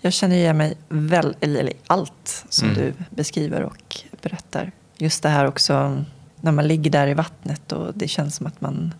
Jag 0.01 0.13
känner 0.13 0.35
igen 0.35 0.57
mig 0.57 0.73
väl, 0.89 1.35
eller 1.41 1.73
allt 1.87 2.45
som 2.49 2.69
Mm. 2.69 2.81
du 2.81 2.93
beskriver 3.09 3.61
och 3.63 3.97
berättar. 4.21 4.71
Just 4.97 5.23
det 5.23 5.29
här 5.29 5.47
också 5.47 6.03
när 6.41 6.51
man 6.51 6.67
ligger 6.67 6.91
där 6.91 7.07
i 7.07 7.13
vattnet 7.13 7.71
och 7.71 7.91
det 7.95 8.07
känns 8.07 8.35
som 8.35 8.47
att 8.47 8.61
man 8.61 8.93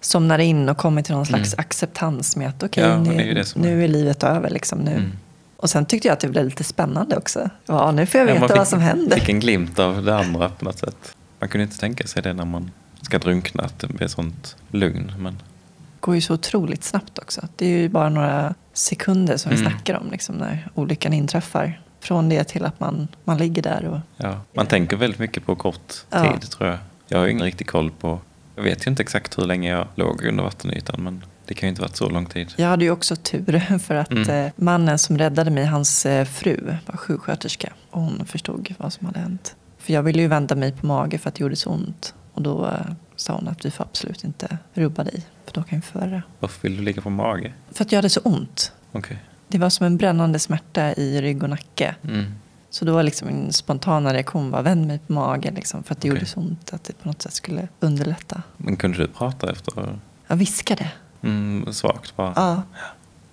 somnar 0.00 0.38
in 0.38 0.68
och 0.68 0.76
kommer 0.76 1.02
till 1.02 1.14
någon 1.14 1.26
slags 1.26 1.52
Mm. 1.54 1.60
acceptans 1.60 2.36
med 2.36 2.48
att 2.48 2.62
okej, 2.62 2.84
Ja, 2.84 2.96
men 2.96 3.04
det 3.16 3.22
är 3.30 3.34
nu, 3.34 3.44
nu 3.62 3.84
är- 3.84 3.88
livet 3.88 4.22
över. 4.22 4.50
Liksom, 4.50 4.78
nu. 4.78 4.90
Mm. 4.94 5.12
Och 5.56 5.70
sen 5.70 5.86
tyckte 5.86 6.08
jag 6.08 6.12
att 6.12 6.20
det 6.20 6.28
blev 6.28 6.44
lite 6.44 6.64
spännande 6.64 7.16
också. 7.16 7.50
Ja, 7.66 7.92
nu 7.92 8.06
får 8.06 8.20
jag 8.20 8.28
Ja, 8.28 8.32
veta 8.32 8.40
man 8.40 8.48
fick, 8.48 8.58
vad 8.58 8.68
som 8.68 8.80
händer. 8.80 9.18
fick 9.18 9.28
en 9.28 9.40
glimt 9.40 9.78
av 9.78 10.04
det 10.04 10.16
andra 10.16 10.48
på 10.48 10.64
något 10.64 10.78
sätt. 10.78 11.16
Man 11.40 11.48
kunde 11.48 11.62
inte 11.64 11.78
tänka 11.78 12.06
sig 12.06 12.22
det 12.22 12.32
när 12.32 12.44
man 12.44 12.70
ska 13.04 13.18
drunkna, 13.18 13.62
att 13.62 13.78
det 13.78 13.86
blir 13.86 14.08
sånt 14.08 14.56
lugn. 14.70 15.12
Men 15.18 15.34
Det 15.34 16.00
går 16.06 16.14
ju 16.14 16.20
så 16.20 16.34
otroligt 16.34 16.84
snabbt 16.84 17.18
också. 17.18 17.48
Det 17.56 17.66
är 17.66 17.70
ju 17.78 17.88
bara 17.88 18.08
några 18.08 18.54
sekunder 18.72 19.36
som 19.36 19.50
vi 19.52 19.56
Mm. 19.58 19.70
snackar 19.70 19.94
om 19.98 20.10
liksom, 20.10 20.34
när 20.34 20.68
olyckan 20.74 21.12
inträffar. 21.12 21.80
Från 22.00 22.28
det 22.28 22.44
till 22.44 22.64
att 22.64 22.80
man, 22.80 23.08
man 23.24 23.38
ligger 23.38 23.62
där 23.62 23.84
och 23.84 23.98
ja, 24.16 24.40
man 24.54 24.66
tänker 24.66 24.96
väldigt 24.96 25.18
mycket 25.20 25.46
på 25.46 25.56
kort 25.56 25.92
Ja. 26.10 26.32
tid 26.32 26.50
tror 26.50 26.68
jag. 26.68 26.78
Jag 27.08 27.18
har 27.18 27.24
ju 27.24 27.30
ingen 27.32 27.44
riktig 27.44 27.66
koll 27.66 27.90
på, 27.90 28.18
jag 28.56 28.62
vet 28.62 28.86
ju 28.86 28.90
inte 28.90 29.02
exakt 29.02 29.38
hur 29.38 29.44
länge 29.44 29.70
jag 29.70 29.86
låg 29.94 30.24
under 30.24 30.44
vattenytan 30.44 31.02
men 31.04 31.24
det 31.46 31.54
kan 31.54 31.66
ju 31.66 31.68
inte 31.70 31.82
varit 31.82 31.96
så 31.96 32.08
lång 32.08 32.26
tid. 32.26 32.52
Jag 32.56 32.68
hade 32.68 32.84
ju 32.84 32.90
också 32.90 33.16
tur 33.16 33.78
för 33.78 33.94
att 33.94 34.10
Mm. 34.10 34.30
eh, 34.46 34.52
mannen 34.56 34.98
som 34.98 35.18
räddade 35.18 35.50
mig, 35.50 35.64
hans 35.64 36.06
eh, 36.06 36.24
fru, 36.24 36.76
var 36.86 36.96
sjuksköterska. 36.96 37.72
Och 37.90 38.00
hon 38.00 38.24
förstod 38.26 38.74
vad 38.78 38.92
som 38.92 39.06
hade 39.06 39.18
hänt. 39.18 39.56
För 39.78 39.92
jag 39.92 40.02
ville 40.02 40.22
ju 40.22 40.28
vända 40.28 40.54
mig 40.54 40.72
på 40.72 40.86
mage 40.86 41.18
för 41.18 41.28
att 41.28 41.34
det 41.34 41.42
gjorde 41.42 41.56
så 41.56 41.70
ont. 41.70 42.14
Och 42.34 42.42
då 42.42 42.70
sa 43.16 43.34
hon 43.34 43.48
att 43.48 43.64
vi 43.64 43.70
får 43.70 43.84
absolut 43.84 44.24
inte 44.24 44.58
rubba 44.74 45.04
dig, 45.04 45.26
för 45.44 45.52
då 45.52 45.62
kan 45.62 45.78
vi 45.78 45.82
förvärra. 45.82 46.22
Varför 46.40 46.68
vill 46.68 46.76
du 46.76 46.82
ligga 46.82 47.02
på 47.02 47.10
mage? 47.10 47.52
För 47.72 47.84
att 47.84 47.92
jag 47.92 47.98
hade 47.98 48.10
så 48.10 48.20
ont. 48.20 48.72
Okej. 48.92 49.18
Det 49.48 49.58
var 49.58 49.70
som 49.70 49.86
en 49.86 49.96
brännande 49.96 50.38
smärta 50.38 50.94
i 50.94 51.20
rygg 51.22 51.42
och 51.42 51.50
nacke. 51.50 51.94
Mm. 52.02 52.24
Så 52.70 52.84
då 52.84 52.92
var 52.94 53.02
liksom 53.02 53.28
min 53.28 53.52
spontana 53.52 54.14
reaktion 54.14 54.50
var 54.50 54.62
vänd 54.62 54.86
mig 54.86 54.98
på 55.06 55.12
magen 55.12 55.54
liksom, 55.54 55.82
för 55.82 55.94
att 55.94 56.00
det 56.00 56.08
Okej. 56.08 56.18
gjorde 56.18 56.26
så 56.26 56.40
ont 56.40 56.72
att 56.72 56.84
det 56.84 56.92
på 56.92 57.08
något 57.08 57.22
sätt 57.22 57.32
skulle 57.32 57.68
underlätta. 57.80 58.42
Men 58.56 58.76
kunde 58.76 58.98
du 58.98 59.06
prata 59.06 59.52
efter? 59.52 59.98
Jag 60.26 60.36
viskade. 60.36 60.90
Mm, 61.22 61.72
svagt 61.72 62.16
bara. 62.16 62.32
Ja. 62.36 62.62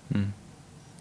Mm. 0.09 0.33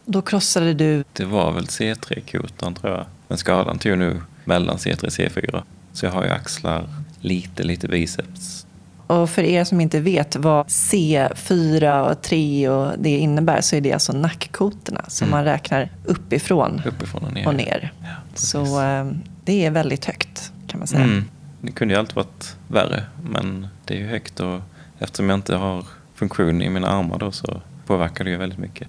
Då 0.05 0.23
krossade 0.23 0.75
du 0.75 1.05
Det 1.13 1.25
var 1.25 1.53
väl 1.53 1.65
C3-kotan 1.65 2.75
tror 2.75 2.93
jag. 2.93 3.07
Men 3.29 3.39
skadan 3.39 3.79
tog 3.79 3.99
nu 3.99 4.23
mellan 4.45 4.77
C3 4.77 5.05
och 5.05 5.11
C4. 5.11 5.63
Så 5.93 6.07
jag 6.07 6.13
har 6.13 6.25
ju 6.25 6.31
axlar, 6.31 6.89
lite, 7.21 7.63
lite 7.63 7.89
biceps. 7.89 8.67
Och 9.07 9.31
för 9.31 9.43
er 9.43 9.65
som 9.65 9.81
inte 9.81 10.01
vet 10.01 10.37
vad 10.37 10.67
C4 10.67 12.11
och 12.11 12.23
3 12.23 12.69
och 12.69 12.93
det 12.99 13.11
innebär 13.19 13.61
så 13.61 13.77
är 13.77 13.81
det 13.81 13.93
alltså 13.93 14.13
nackkotorna 14.13 15.05
som 15.09 15.27
Mm. 15.29 15.37
man 15.39 15.45
räknar 15.45 15.89
uppifrån 16.05 16.83
Uppifrån 16.87 17.25
och 17.25 17.33
ner. 17.33 17.47
och 17.47 17.55
ner. 17.55 17.93
Ja. 18.03 18.09
Så 18.35 18.83
eh, 18.83 19.11
det 19.45 19.65
är 19.67 19.71
väldigt 19.71 20.05
högt 20.05 20.53
kan 20.67 20.79
man 20.81 20.87
säga. 20.87 21.03
Mm. 21.05 21.25
Det 21.61 21.73
kunde 21.73 21.95
ju 21.95 22.01
alltid 22.01 22.17
varit 22.17 22.57
värre, 22.69 23.05
men 23.31 23.67
det 23.85 23.95
är 23.95 23.99
ju 23.99 24.07
högt 24.07 24.41
och 24.41 24.61
eftersom 24.99 25.29
jag 25.31 25.37
inte 25.39 25.57
har 25.57 25.85
funktion 26.15 26.63
i 26.63 26.71
mina 26.71 26.89
armar 26.89 27.19
då 27.19 27.33
så 27.33 27.61
påverkar 27.87 28.25
det 28.25 28.31
ju 28.31 28.37
väldigt 28.37 28.59
mycket. 28.59 28.89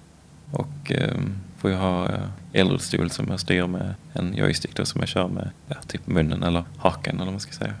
Och 0.50 0.92
eh, 0.92 1.14
får 1.58 1.70
jag 1.70 1.78
ha 1.78 2.08
elrullstol 2.52 3.10
som 3.10 3.26
jag 3.30 3.40
styr 3.40 3.66
med 3.66 3.94
en 4.12 4.34
joystick 4.36 4.76
då 4.76 4.84
som 4.84 5.00
jag 5.00 5.08
kör 5.08 5.28
med 5.28 5.50
ja, 5.68 5.76
typ 5.86 6.06
munnen 6.06 6.42
eller 6.42 6.64
hakan 6.76 7.14
eller 7.14 7.24
vad 7.24 7.32
man 7.32 7.40
ska 7.40 7.52
säga. 7.52 7.74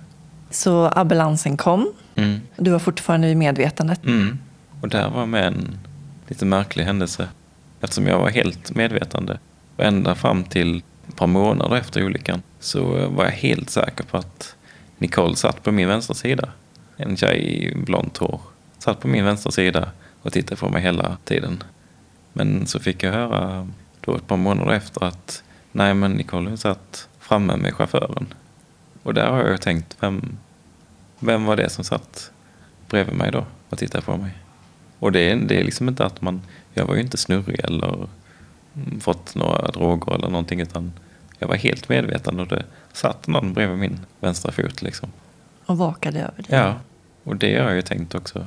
Så 0.52 0.88
ambulansen 0.88 1.56
kom. 1.56 1.92
Mm. 2.14 2.40
Du 2.56 2.70
var 2.70 2.78
fortfarande 2.78 3.26
vid 3.26 3.36
medvetandet. 3.36 4.04
Mm. 4.04 4.38
Och 4.80 4.88
där 4.88 5.10
var 5.10 5.26
med 5.26 5.46
en 5.46 5.78
lite 6.28 6.44
märklig 6.44 6.84
händelse. 6.84 7.28
Eftersom 7.80 8.06
jag 8.06 8.18
var 8.18 8.30
helt 8.30 8.74
medvetande. 8.74 9.38
Och 9.76 9.84
ända 9.84 10.14
fram 10.14 10.44
till 10.44 10.82
ett 11.08 11.16
par 11.16 11.26
månader 11.26 11.76
efter 11.76 12.04
olyckan 12.04 12.42
så 12.60 13.08
var 13.08 13.24
jag 13.24 13.32
helt 13.32 13.70
säker 13.70 14.04
på 14.04 14.16
att 14.16 14.56
Nicole 14.98 15.36
satt 15.36 15.62
på 15.62 15.72
min 15.72 15.88
vänstra 15.88 16.14
sida. 16.14 16.48
En 16.96 17.16
tjej 17.16 17.38
i 17.38 17.74
blont 17.74 18.18
hår. 18.18 18.40
Satt 18.78 19.00
på 19.00 19.08
min 19.08 19.24
vänstra 19.24 19.52
sida 19.52 19.88
och 20.22 20.32
tittade 20.32 20.60
på 20.60 20.68
mig 20.68 20.82
hela 20.82 21.16
tiden. 21.24 21.62
Men 22.32 22.66
så 22.66 22.80
fick 22.80 23.02
jag 23.02 23.12
höra 23.12 23.68
då 24.00 24.16
ett 24.16 24.26
par 24.26 24.36
månader 24.36 24.72
efter 24.72 25.04
att 25.04 25.42
nej 25.72 25.94
men 25.94 26.12
Nicole 26.12 26.56
satt 26.56 27.08
framme 27.18 27.56
med 27.56 27.74
chauffören. 27.74 28.26
Och 29.02 29.14
där 29.14 29.30
har 29.30 29.44
jag 29.44 29.60
tänkt, 29.60 29.96
vem, 30.00 30.38
vem 31.18 31.44
var 31.44 31.56
det 31.56 31.70
som 31.70 31.84
satt 31.84 32.32
bredvid 32.88 33.16
mig 33.16 33.30
då 33.30 33.44
och 33.68 33.78
tittade 33.78 34.04
på 34.04 34.16
mig? 34.16 34.38
Och 34.98 35.12
det 35.12 35.30
är, 35.30 35.36
det 35.36 35.60
är 35.60 35.64
liksom 35.64 35.88
inte 35.88 36.04
att 36.04 36.20
man, 36.20 36.42
jag 36.74 36.86
var 36.86 36.94
ju 36.94 37.00
inte 37.00 37.16
snurrig 37.16 37.60
eller 37.64 38.08
mm, 38.74 39.00
fått 39.00 39.34
några 39.34 39.70
droger 39.70 40.14
eller 40.14 40.28
någonting 40.28 40.60
utan 40.60 40.92
jag 41.38 41.48
var 41.48 41.56
helt 41.56 41.88
medveten 41.88 42.40
och 42.40 42.46
det 42.46 42.64
satt 42.92 43.26
någon 43.26 43.52
bredvid 43.52 43.78
min 43.78 44.00
vänstra 44.20 44.52
fot 44.52 44.82
liksom. 44.82 45.12
Och 45.66 45.78
vakade 45.78 46.18
över 46.18 46.42
dig. 46.42 46.46
Ja, 46.48 46.74
och 47.24 47.36
det 47.36 47.58
har 47.58 47.66
jag 47.66 47.74
ju 47.74 47.82
tänkt 47.82 48.14
också 48.14 48.46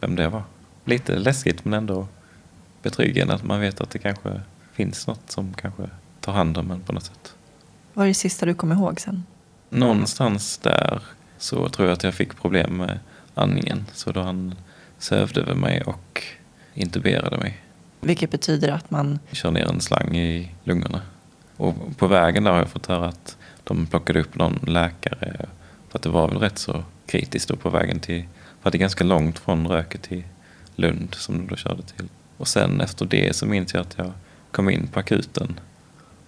vem 0.00 0.16
det 0.16 0.28
var. 0.28 0.42
Lite 0.84 1.18
läskigt 1.18 1.64
men 1.64 1.74
ändå 1.74 2.06
betryggande 2.82 3.34
att 3.34 3.44
man 3.44 3.60
vet 3.60 3.80
att 3.80 3.90
det 3.90 3.98
kanske 3.98 4.40
finns 4.72 5.06
något 5.06 5.30
som 5.30 5.54
kanske 5.54 5.82
tar 6.20 6.32
hand 6.32 6.58
om 6.58 6.70
en 6.70 6.80
på 6.80 6.92
något 6.92 7.04
sätt. 7.04 7.34
Vad 7.94 8.04
är 8.04 8.08
det 8.08 8.14
sista 8.14 8.46
du 8.46 8.54
kommer 8.54 8.74
ihåg 8.74 9.00
sen? 9.00 9.24
Någonstans 9.74 10.58
där 10.58 11.02
så 11.38 11.68
tror 11.68 11.88
jag 11.88 11.94
att 11.94 12.02
jag 12.02 12.14
fick 12.14 12.36
problem 12.36 12.76
med 12.76 12.98
andningen. 13.34 13.86
Så 13.92 14.12
då 14.12 14.20
han 14.20 14.54
sövde 14.98 15.40
över 15.40 15.54
mig 15.54 15.82
och 15.82 16.22
intuberade 16.74 17.38
mig. 17.38 17.60
Vilket 18.00 18.30
betyder 18.30 18.68
att 18.68 18.90
man... 18.90 19.18
Kör 19.30 19.50
ner 19.50 19.68
en 19.68 19.80
slang 19.80 20.16
i 20.16 20.50
lungorna. 20.64 21.00
Och 21.56 21.74
på 21.96 22.06
vägen 22.06 22.44
där 22.44 22.50
har 22.50 22.58
jag 22.58 22.68
fått 22.68 22.86
höra 22.86 23.08
att 23.08 23.36
de 23.64 23.86
plockade 23.86 24.20
upp 24.20 24.34
någon 24.34 24.58
läkare. 24.66 25.46
För 25.88 25.98
att 25.98 26.02
det 26.02 26.08
var 26.08 26.28
väl 26.28 26.38
rätt 26.38 26.58
så 26.58 26.84
kritiskt 27.06 27.48
då 27.48 27.56
på 27.56 27.70
vägen 27.70 28.00
till... 28.00 28.24
För 28.62 28.68
att 28.68 28.72
det 28.72 28.76
är 28.76 28.80
ganska 28.80 29.04
långt 29.04 29.38
från 29.38 29.68
Röket 29.68 30.02
till 30.02 30.24
Lund 30.76 31.14
som 31.14 31.38
de 31.38 31.46
då 31.46 31.56
körde 31.56 31.82
till. 31.82 32.08
Och 32.36 32.48
sen 32.48 32.80
efter 32.80 33.06
det 33.06 33.36
så 33.36 33.46
minns 33.46 33.74
jag 33.74 33.80
att 33.80 33.94
jag 33.98 34.12
kom 34.50 34.70
in 34.70 34.86
på 34.86 35.00
akuten. 35.00 35.60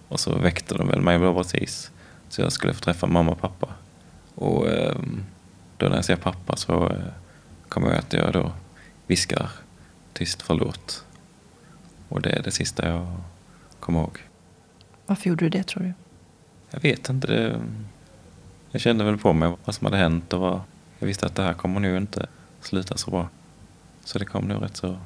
Och 0.07 0.19
så 0.19 0.35
väckte 0.37 0.75
de 0.75 0.87
väl 0.87 1.01
mig 1.01 1.19
då 1.19 1.33
precis. 1.33 1.91
Så 2.35 2.41
jag 2.41 2.51
skulle 2.51 2.73
få 2.73 2.79
träffa 2.79 3.07
mamma 3.07 3.31
och 3.31 3.39
pappa. 3.39 3.69
Och 4.35 4.69
ehm, 4.69 5.23
då 5.77 5.87
när 5.87 5.95
jag 5.95 6.05
ser 6.05 6.15
pappa 6.15 6.55
så 6.55 6.89
eh, 6.89 6.99
kommer 7.69 7.87
jag 7.87 7.97
att 7.97 8.13
jag 8.13 8.33
då 8.33 8.51
viskar 9.07 9.49
tyst 10.13 10.41
förlåt. 10.41 11.05
Och 12.09 12.21
det 12.21 12.29
är 12.29 12.43
det 12.43 12.51
sista 12.51 12.87
jag 12.87 13.17
kommer 13.79 13.99
ihåg. 13.99 14.19
Varför 15.05 15.29
gjorde 15.29 15.45
du 15.45 15.49
det 15.49 15.63
tror 15.63 15.83
du? 15.83 15.93
Jag 16.71 16.81
vet 16.81 17.09
inte. 17.09 17.27
Det, 17.27 17.61
jag 18.71 18.81
kände 18.81 19.03
väl 19.03 19.17
på 19.17 19.33
mig 19.33 19.55
vad 19.65 19.75
som 19.75 19.85
hade 19.85 19.97
hänt 19.97 20.33
och 20.33 20.39
vad, 20.39 20.61
jag 20.99 21.07
visste 21.07 21.25
att 21.25 21.35
det 21.35 21.43
här 21.43 21.53
kommer 21.53 21.79
nog 21.79 21.97
inte 21.97 22.27
sluta 22.61 22.97
så 22.97 23.11
bra. 23.11 23.29
Så 24.03 24.19
det 24.19 24.25
kom 24.25 24.45
nog 24.45 24.63
rätt 24.63 24.77
så 24.77 24.97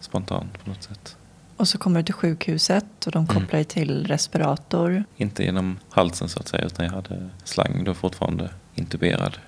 spontant 0.00 0.64
på 0.64 0.70
något 0.70 0.82
sätt. 0.82 1.16
Och 1.58 1.68
så 1.68 1.78
kommer 1.78 2.00
du 2.00 2.04
till 2.04 2.14
sjukhuset 2.14 3.06
och 3.06 3.12
de 3.12 3.18
Mm. 3.18 3.26
kopplar 3.26 3.56
dig 3.58 3.64
till 3.64 4.06
respirator. 4.06 5.04
Inte 5.16 5.42
genom 5.44 5.78
halsen 5.90 6.28
så 6.28 6.40
att 6.40 6.48
säga 6.48 6.64
utan 6.64 6.84
jag 6.86 6.92
hade 6.92 7.28
slang 7.44 7.84
då 7.84 7.94
fortfarande 7.94 8.50
intuberad. 8.74 9.38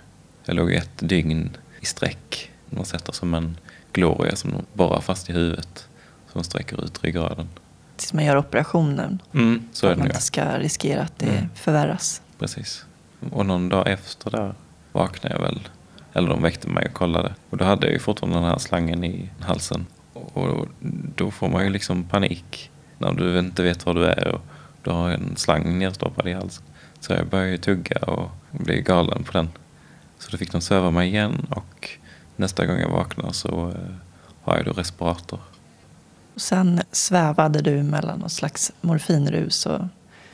Jag 0.44 0.56
låg 0.56 0.72
ett 0.72 0.90
dygn 0.98 1.56
i 1.80 1.86
sträck. 1.86 2.50
Man 2.70 2.84
sätter 2.84 3.12
som 3.12 3.34
en 3.34 3.56
gloria 3.92 4.36
som 4.36 4.52
borrar 4.72 5.00
fast 5.00 5.30
i 5.30 5.32
huvudet. 5.32 5.88
Som 6.32 6.44
sträcker 6.44 6.84
ut 6.84 7.04
ryggraden. 7.04 7.48
Tills 7.96 8.12
man 8.12 8.24
gör 8.24 8.36
operationen. 8.36 9.22
Mm, 9.34 9.68
så 9.72 9.86
är 9.86 9.90
att 9.90 9.96
det 9.96 9.98
man 9.98 10.06
nog. 10.08 10.14
inte 10.14 10.22
ska 10.22 10.58
riskera 10.58 11.02
att 11.02 11.18
det 11.18 11.26
Mm. 11.26 11.48
förvärras. 11.54 12.22
Precis. 12.38 12.84
Och 13.30 13.46
någon 13.46 13.68
dag 13.68 13.88
efter 13.88 14.30
där 14.30 14.54
vaknade 14.92 15.34
jag 15.34 15.42
väl. 15.42 15.68
Eller 16.12 16.28
de 16.28 16.42
väckte 16.42 16.68
mig 16.68 16.86
och 16.86 16.94
kollade. 16.94 17.34
Och 17.50 17.56
då 17.56 17.64
hade 17.64 17.86
jag 17.86 17.92
ju 17.92 17.98
fortfarande 17.98 18.38
den 18.38 18.48
här 18.48 18.58
slangen 18.58 19.04
i 19.04 19.30
halsen. 19.40 19.86
Och 20.32 20.68
då 21.16 21.30
får 21.30 21.48
man 21.48 21.64
ju 21.64 21.70
liksom 21.70 22.04
panik. 22.04 22.70
När 22.98 23.12
du 23.12 23.38
inte 23.38 23.62
vet 23.62 23.86
var 23.86 23.94
du 23.94 24.04
är 24.06 24.28
och 24.28 24.40
du 24.82 24.90
har 24.90 25.10
en 25.10 25.36
slang 25.36 25.78
nedstoppad 25.78 26.26
i 26.28 26.32
halsen. 26.32 26.64
Så 27.00 27.12
jag 27.12 27.26
började 27.26 27.50
ju 27.50 27.58
tugga 27.58 27.96
och 27.96 28.30
bli 28.50 28.82
galen 28.82 29.24
på 29.24 29.32
den. 29.32 29.48
Så 30.18 30.30
då 30.30 30.36
fick 30.38 30.52
de 30.52 30.60
söva 30.60 30.90
mig 30.90 31.08
igen 31.08 31.46
och 31.50 31.88
nästa 32.36 32.66
gång 32.66 32.78
jag 32.78 32.88
vaknar 32.88 33.32
så 33.32 33.68
eh, 33.68 33.94
har 34.42 34.56
jag 34.56 34.64
då 34.64 34.72
respirator. 34.72 35.40
Och 36.34 36.40
sen 36.40 36.80
svävade 36.92 37.62
du 37.62 37.82
mellan 37.82 38.18
någon 38.18 38.30
slags 38.30 38.72
morfinrus 38.80 39.66
och 39.66 39.80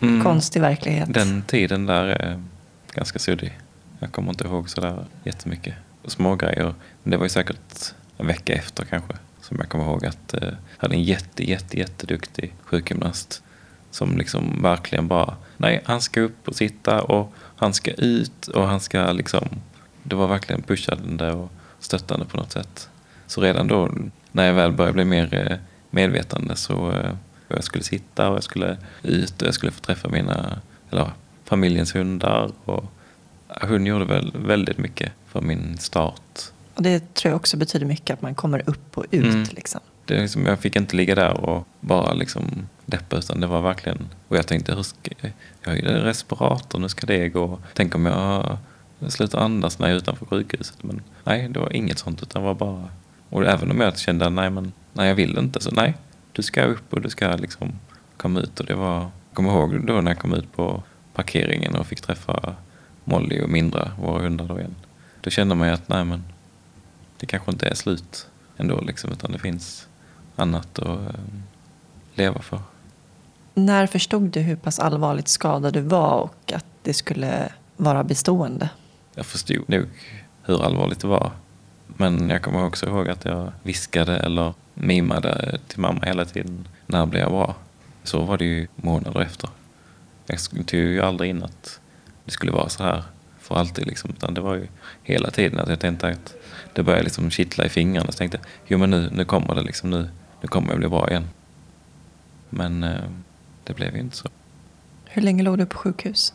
Mm. 0.01 0.23
konstig 0.25 0.61
verklighet. 0.61 1.15
Den 1.15 1.43
tiden 1.43 1.87
där 1.87 2.05
är 2.05 2.43
ganska 2.93 3.19
suddig. 3.19 3.59
Jag 3.99 4.13
kommer 4.13 4.29
inte 4.31 4.45
ihåg 4.45 4.71
sådär 4.71 5.05
jättemycket. 5.25 5.75
Små 6.05 6.35
grejer. 6.37 6.75
Men 7.03 7.11
det 7.11 7.17
var 7.17 7.25
ju 7.25 7.29
säkert 7.29 7.95
en 8.19 8.27
vecka 8.27 8.53
efter 8.55 8.85
kanske. 8.85 9.15
Som 9.49 9.57
jag 9.61 9.69
kommer 9.69 9.85
ihåg 9.85 10.07
att 10.07 10.35
eh, 10.35 10.43
jag 10.43 10.57
hade 10.79 10.95
en 10.95 11.03
jätte, 11.03 11.51
jätte, 11.51 11.79
jätteduktig 11.79 12.55
sjukgymnast. 12.65 13.43
Som 13.91 14.19
liksom 14.19 14.63
verkligen 14.63 15.09
bara, 15.09 15.37
nej 15.57 15.83
han 15.85 16.01
ska 16.01 16.21
upp 16.21 16.49
och 16.49 16.57
sitta 16.57 17.03
och 17.03 17.33
han 17.57 17.75
ska 17.75 17.91
ut 17.91 18.47
och 18.47 18.67
han 18.67 18.81
ska 18.81 19.13
liksom. 19.13 19.49
Det 20.03 20.17
var 20.17 20.29
verkligen 20.29 20.63
pushande 20.63 21.33
och 21.33 21.51
stöttande 21.79 22.27
på 22.27 22.37
något 22.37 22.53
sätt. 22.53 22.89
Så 23.27 23.41
redan 23.41 23.69
då 23.69 23.91
när 24.33 24.47
jag 24.47 24.55
väl 24.55 24.73
började 24.73 24.95
bli 24.95 25.05
mer 25.05 25.51
eh, 25.51 25.57
medvetande 25.91 26.57
så 26.57 26.91
eh, 26.91 27.15
jag 27.49 27.65
skulle 27.65 27.85
sitta 27.85 28.29
och 28.29 28.37
jag 28.37 28.45
skulle 28.45 28.77
ut 29.03 29.43
och 29.43 29.49
jag 29.49 29.55
skulle 29.55 29.73
få 29.73 29.81
träffa 29.81 30.09
mina, 30.09 30.61
eller 30.91 31.11
familjens 31.45 31.95
hundar. 31.95 32.51
Och 32.65 32.85
hon 33.49 33.87
gjorde 33.87 34.05
väl 34.05 34.33
väldigt 34.35 34.79
mycket 34.79 35.13
för 35.27 35.41
min 35.41 35.79
start. 35.79 36.53
Och 36.77 36.83
det 36.83 37.15
tror 37.15 37.31
jag 37.31 37.37
också 37.37 37.57
betyder 37.57 37.87
mycket 37.87 38.15
att 38.15 38.23
man 38.23 38.35
kommer 38.35 38.63
upp 38.69 38.99
och 38.99 39.05
ut. 39.11 39.35
Mm. 39.35 39.47
Liksom. 39.51 39.81
Det 40.05 40.21
liksom, 40.21 40.47
jag 40.47 40.59
fick 40.59 40.77
inte 40.77 40.97
ligga 40.97 41.15
där 41.15 41.41
och 41.41 41.67
bara 41.81 42.13
liksom 42.13 42.69
deppa 42.87 43.17
utan 43.17 43.41
det 43.41 43.47
var 43.47 43.63
verkligen, 43.63 44.09
och 44.29 44.37
jag 44.37 44.47
tänkte 44.47 44.75
hur 44.75 44.83
ska, 44.83 45.11
jag 45.63 45.71
har 45.71 45.77
ju 45.77 45.83
respirator, 45.83 46.79
nu 46.79 46.89
ska 46.89 47.07
det 47.07 47.29
gå. 47.29 47.59
Tänk 47.75 47.95
om 47.95 48.07
jag 48.07 48.59
slutar 49.09 49.39
andas 49.39 49.79
när 49.79 49.87
jag 49.87 49.95
är 49.95 49.99
utanför 49.99 50.27
sjukhuset. 50.27 50.83
Men 50.83 51.03
nej, 51.25 51.49
det 51.49 51.59
var 51.59 51.77
inget 51.77 51.99
sånt 51.99 52.23
utan 52.23 52.43
det 52.43 52.47
var 52.47 52.55
bara, 52.55 52.89
och 53.29 53.47
även 53.47 53.71
om 53.71 53.81
jag 53.81 53.99
kände 53.99 54.31
nej 54.31 54.51
men, 54.51 54.73
nej 54.93 55.09
jag 55.09 55.15
vill 55.15 55.39
inte 55.39 55.61
så 55.61 55.71
nej, 55.71 55.95
du 56.33 56.43
ska 56.43 56.65
upp 56.65 56.93
och 56.93 57.01
du 57.01 57.11
ska 57.11 57.37
liksom 57.37 57.73
komma 58.17 58.41
ut 58.41 58.61
och 58.61 58.67
det 58.67 58.75
var, 58.75 58.99
jag 58.99 59.11
kommer 59.35 59.51
ihåg 59.51 59.87
då 59.87 60.01
när 60.01 60.11
jag 60.11 60.19
kom 60.19 60.35
ut 60.35 60.53
på 60.53 60.83
parkeringen 61.15 61.75
och 61.75 61.87
fick 61.87 62.01
träffa 62.01 62.55
Molly 63.05 63.41
och 63.41 63.51
Mindra, 63.51 63.93
våra 64.01 64.23
hundar 64.23 64.45
då 64.45 64.59
igen. 64.59 64.75
Då 65.21 65.31
kände 65.31 65.55
man 65.55 65.69
ju 65.69 65.75
att 65.75 65.89
nej 65.89 66.05
men, 66.05 66.25
det 67.19 67.27
kanske 67.27 67.51
inte 67.51 67.67
är 67.67 67.75
slut 67.75 68.29
ändå 68.57 68.81
liksom, 68.81 69.13
utan 69.13 69.33
det 69.33 69.39
finns 69.39 69.89
annat 70.37 70.79
att 70.79 70.89
eh, 70.89 71.21
leva 72.15 72.43
för. 72.43 72.61
När 73.55 73.87
förstod 73.87 74.23
du 74.23 74.41
hur 74.41 74.57
pass 74.57 74.79
allvarligt 74.79 75.29
skadad 75.29 75.73
du 75.73 75.81
var 75.81 76.21
och 76.21 76.53
att 76.53 76.67
det 76.83 76.95
skulle 76.95 77.53
vara 77.77 78.05
bestående? 78.05 78.69
Jag 79.15 79.27
förstod 79.27 79.69
nog 79.69 79.89
hur 80.43 80.65
allvarligt 80.65 81.01
det 81.01 81.09
var. 81.09 81.31
Men 81.87 82.31
jag 82.31 82.43
kommer 82.43 82.65
också 82.65 82.87
ihåg 82.87 83.09
att 83.09 83.25
jag 83.25 83.53
viskade 83.63 84.17
eller 84.17 84.55
mimade 84.75 85.59
till 85.69 85.81
mamma 85.81 86.01
hela 86.03 86.25
tiden. 86.25 86.69
När 86.87 87.07
blir 87.07 87.21
jag 87.21 87.31
bra? 87.31 87.55
Så 88.03 88.23
var 88.23 88.39
det 88.39 88.45
ju 88.45 88.67
månader 88.77 89.21
efter. 89.21 89.51
Jag 90.27 90.39
tog 90.67 90.81
ju 90.81 91.03
aldrig 91.03 91.31
in 91.31 91.43
att 91.43 91.81
det 92.25 92.31
skulle 92.31 92.53
vara 92.53 92.69
så 92.69 92.83
här 92.83 93.03
för 93.39 93.55
alltid. 93.55 93.87
Liksom. 93.87 94.11
Utan 94.11 94.35
det 94.35 94.41
var 94.41 94.55
ju 94.55 94.67
hela 95.03 95.31
tiden 95.31 95.61
att 95.61 95.69
jag 95.69 95.81
tänkte 95.81 96.09
att 96.09 96.35
det 96.77 96.83
började 96.83 97.05
liksom 97.05 97.31
kittla 97.31 97.65
i 97.65 97.69
fingrarna. 97.69 98.13
Så 98.13 98.19
tänkte 98.19 98.39
jag, 98.39 98.47
jo 98.67 98.79
men 98.79 98.91
nu, 98.91 99.11
nu 99.13 99.25
kommer 99.25 99.55
det 99.55 99.63
liksom. 99.63 99.91
Nu, 99.91 100.09
nu 100.41 100.49
kommer 100.49 100.69
jag 100.69 100.79
bli 100.79 100.89
bra 100.89 101.11
igen. 101.11 101.29
Men 102.51 102.83
eh, 102.83 103.01
det 103.65 103.75
blev 103.75 103.95
ju 103.95 104.01
inte 104.01 104.17
så. 104.17 104.29
Hur 105.05 105.23
länge 105.23 105.43
låg 105.43 105.59
du 105.59 105.67
på 105.67 105.79
sjukhus? 105.79 106.35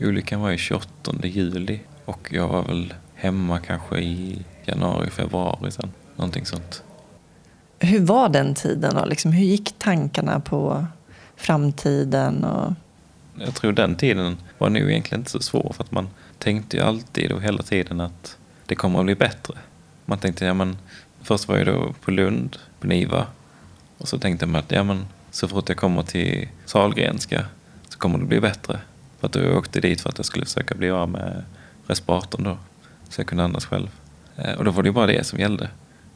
Olyckan 0.00 0.40
var 0.40 0.50
ju 0.50 0.56
28 0.56 1.12
juli 1.22 1.80
och 2.04 2.28
jag 2.32 2.48
var 2.48 2.62
väl 2.62 2.94
hemma 3.14 3.58
kanske 3.58 3.98
i 3.98 4.44
januari, 4.64 5.10
februari 5.10 5.70
sen. 5.70 5.92
Någonting 6.16 6.46
sånt. 6.46 6.82
Hur 7.78 8.00
var 8.00 8.28
den 8.28 8.54
tiden? 8.54 8.94
Då? 8.94 9.04
Liksom, 9.04 9.32
hur 9.32 9.44
gick 9.44 9.74
tankarna 9.78 10.40
på 10.40 10.86
framtiden? 11.36 12.44
Och... 12.44 12.72
Jag 13.38 13.54
tror 13.54 13.72
den 13.72 13.94
tiden 13.94 14.36
var 14.58 14.70
nog 14.70 14.90
egentligen 14.90 15.20
inte 15.20 15.30
så 15.30 15.40
svår 15.40 15.72
för 15.76 15.84
att 15.84 15.92
man 15.92 16.08
tänkte 16.38 16.76
ju 16.76 16.82
alltid 16.82 17.32
och 17.32 17.42
hela 17.42 17.62
tiden 17.62 18.00
att 18.00 18.36
det 18.66 18.74
kommer 18.74 18.98
att 18.98 19.04
bli 19.04 19.14
bättre. 19.14 19.54
Man 20.12 20.18
tänkte, 20.18 20.44
ja 20.44 20.54
men 20.54 20.78
först 21.22 21.48
var 21.48 21.56
jag 21.56 21.66
då 21.66 21.94
på 22.04 22.10
Lund, 22.10 22.56
på 22.80 22.86
Niva 22.86 23.26
och 23.98 24.08
så 24.08 24.18
tänkte 24.18 24.46
man 24.46 24.58
att 24.60 24.70
ja 24.72 24.82
men 24.82 25.06
så 25.30 25.48
fort 25.48 25.68
jag 25.68 25.78
kommer 25.78 26.02
till 26.02 26.48
Sahlgrenska 26.66 27.46
så 27.88 27.98
kommer 27.98 28.18
det 28.18 28.24
bli 28.24 28.40
bättre. 28.40 28.80
För 29.20 29.26
att 29.26 29.34
jag 29.34 29.56
åkte 29.56 29.80
dit 29.80 30.00
för 30.00 30.08
att 30.08 30.18
jag 30.18 30.24
skulle 30.26 30.44
försöka 30.44 30.74
bli 30.74 30.90
av 30.90 31.08
med 31.08 31.44
respiratorn 31.86 32.44
då. 32.44 32.58
Så 33.08 33.20
jag 33.20 33.26
kunde 33.26 33.44
andas 33.44 33.66
själv. 33.66 33.88
Eh, 34.36 34.52
Och 34.54 34.64
då 34.64 34.70
var 34.70 34.82
det 34.82 34.88
ju 34.88 34.92
bara 34.92 35.06
det 35.06 35.26
som 35.26 35.38
gällde. 35.38 35.68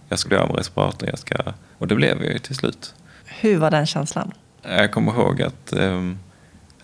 Jag 0.08 0.18
skulle 0.18 0.28
bli 0.28 0.38
av 0.38 0.48
med 0.48 0.56
respiratorn, 0.56 1.08
jag 1.08 1.18
ska... 1.18 1.36
Och 1.78 1.88
det 1.88 1.94
blev 1.94 2.22
jag 2.24 2.32
ju 2.32 2.38
till 2.38 2.56
slut. 2.56 2.94
Hur 3.24 3.58
var 3.58 3.70
den 3.70 3.86
känslan? 3.86 4.32
Jag 4.62 4.92
kommer 4.92 5.12
ihåg 5.12 5.42
att, 5.42 5.72
ehm, 5.72 6.18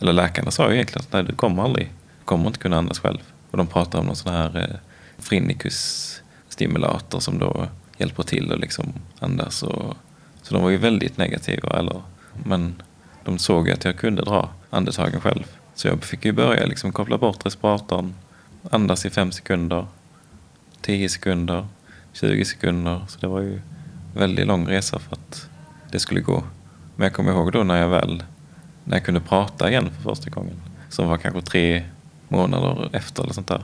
eller 0.00 0.12
läkarna 0.12 0.50
sa 0.50 0.68
ju 0.68 0.74
egentligen 0.74 1.00
att 1.06 1.12
nej, 1.12 1.22
du 1.24 1.32
kommer 1.32 1.62
aldrig, 1.62 1.86
du 2.18 2.24
kommer 2.24 2.46
inte 2.46 2.58
kunna 2.58 2.78
andas 2.78 2.98
själv. 2.98 3.18
Och 3.50 3.56
de 3.58 3.66
pratar 3.66 3.98
om 3.98 4.06
någon 4.06 4.16
sån 4.16 4.32
här 4.32 4.58
eh, 4.58 4.76
stimulator 6.52 7.20
som 7.20 7.38
då 7.38 7.68
hjälper 7.98 8.22
till 8.22 8.52
att 8.52 8.60
liksom 8.60 8.92
andas. 9.20 9.62
Och, 9.62 9.96
så 10.42 10.54
de 10.54 10.62
var 10.62 10.70
ju 10.70 10.76
väldigt 10.76 11.18
negativa. 11.18 11.78
Eller, 11.78 12.02
men 12.44 12.82
de 13.24 13.38
såg 13.38 13.68
ju 13.68 13.74
att 13.74 13.84
jag 13.84 13.96
kunde 13.96 14.22
dra 14.22 14.48
andetagen 14.70 15.20
själv. 15.20 15.44
Så 15.74 15.88
jag 15.88 16.04
fick 16.04 16.24
ju 16.24 16.32
börja 16.32 16.66
liksom 16.66 16.92
koppla 16.92 17.18
bort 17.18 17.46
respiratorn, 17.46 18.14
andas 18.70 19.06
i 19.06 19.10
fem 19.10 19.32
sekunder, 19.32 19.86
tio 20.80 21.08
sekunder, 21.08 21.66
20 22.12 22.44
sekunder. 22.44 23.00
Så 23.08 23.18
det 23.20 23.26
var 23.26 23.40
ju 23.40 23.54
en 23.54 24.20
väldigt 24.20 24.46
lång 24.46 24.68
resa 24.68 24.98
för 24.98 25.12
att 25.12 25.48
det 25.90 26.00
skulle 26.00 26.20
gå. 26.20 26.44
Men 26.96 27.04
jag 27.04 27.12
kommer 27.12 27.32
ihåg 27.32 27.52
då 27.52 27.62
när 27.62 27.80
jag 27.80 27.88
väl 27.88 28.22
när 28.84 28.96
jag 28.96 29.04
kunde 29.04 29.20
prata 29.20 29.70
igen 29.70 29.90
för 29.90 30.02
första 30.02 30.30
gången. 30.30 30.56
Som 30.88 31.08
var 31.08 31.16
kanske 31.16 31.42
tre 31.42 31.84
månader 32.28 32.90
efter 32.92 33.22
eller 33.22 33.32
sånt 33.32 33.48
där. 33.48 33.62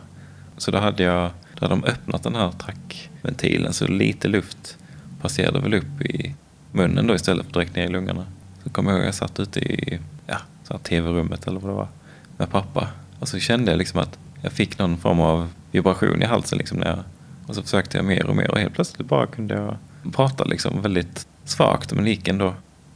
Så 0.56 0.70
då 0.70 0.78
hade 0.78 1.02
jag, 1.02 1.30
då 1.58 1.66
hade 1.66 1.80
de 1.80 1.84
öppnat 1.84 2.22
den 2.22 2.34
här 2.34 2.52
trackventilen 2.52 3.72
så 3.72 3.86
lite 3.86 4.28
luft 4.28 4.76
passerade 5.20 5.60
väl 5.60 5.74
upp 5.74 6.02
i 6.02 6.34
munnen 6.72 7.06
då 7.06 7.14
istället 7.14 7.46
för 7.46 7.52
direkt 7.52 7.76
ner 7.76 7.84
i 7.84 7.88
lungorna. 7.88 8.26
Så 8.64 8.70
kommer 8.70 8.90
jag 8.90 8.98
ihåg 8.98 9.06
jag 9.06 9.14
satt 9.14 9.40
ute 9.40 9.60
i 9.60 10.00
ja, 10.26 10.78
tv-rummet 10.78 11.46
eller 11.46 11.60
vad 11.60 11.70
det 11.70 11.76
var 11.76 11.88
med 12.36 12.50
pappa. 12.50 12.88
Och 13.18 13.28
så 13.28 13.38
kände 13.38 13.70
jag 13.70 13.78
liksom 13.78 14.00
att 14.00 14.18
jag 14.42 14.52
fick 14.52 14.78
någon 14.78 14.96
form 14.96 15.20
av 15.20 15.48
vibration 15.70 16.22
i 16.22 16.24
halsen 16.24 16.58
liksom 16.58 16.78
när 16.78 16.86
jag, 16.86 16.98
och 17.46 17.54
så 17.54 17.62
försökte 17.62 17.96
jag 17.96 18.04
mer 18.04 18.26
och 18.26 18.36
mer 18.36 18.50
och 18.50 18.58
helt 18.58 18.74
plötsligt 18.74 19.08
bara 19.08 19.26
kunde 19.26 19.54
jag 19.54 19.76
prata 20.12 20.44
liksom 20.44 20.82
väldigt 20.82 21.26
svagt 21.44 21.92
men 21.92 22.04
det 22.04 22.10
gick 22.10 22.28
ändå. 22.28 22.54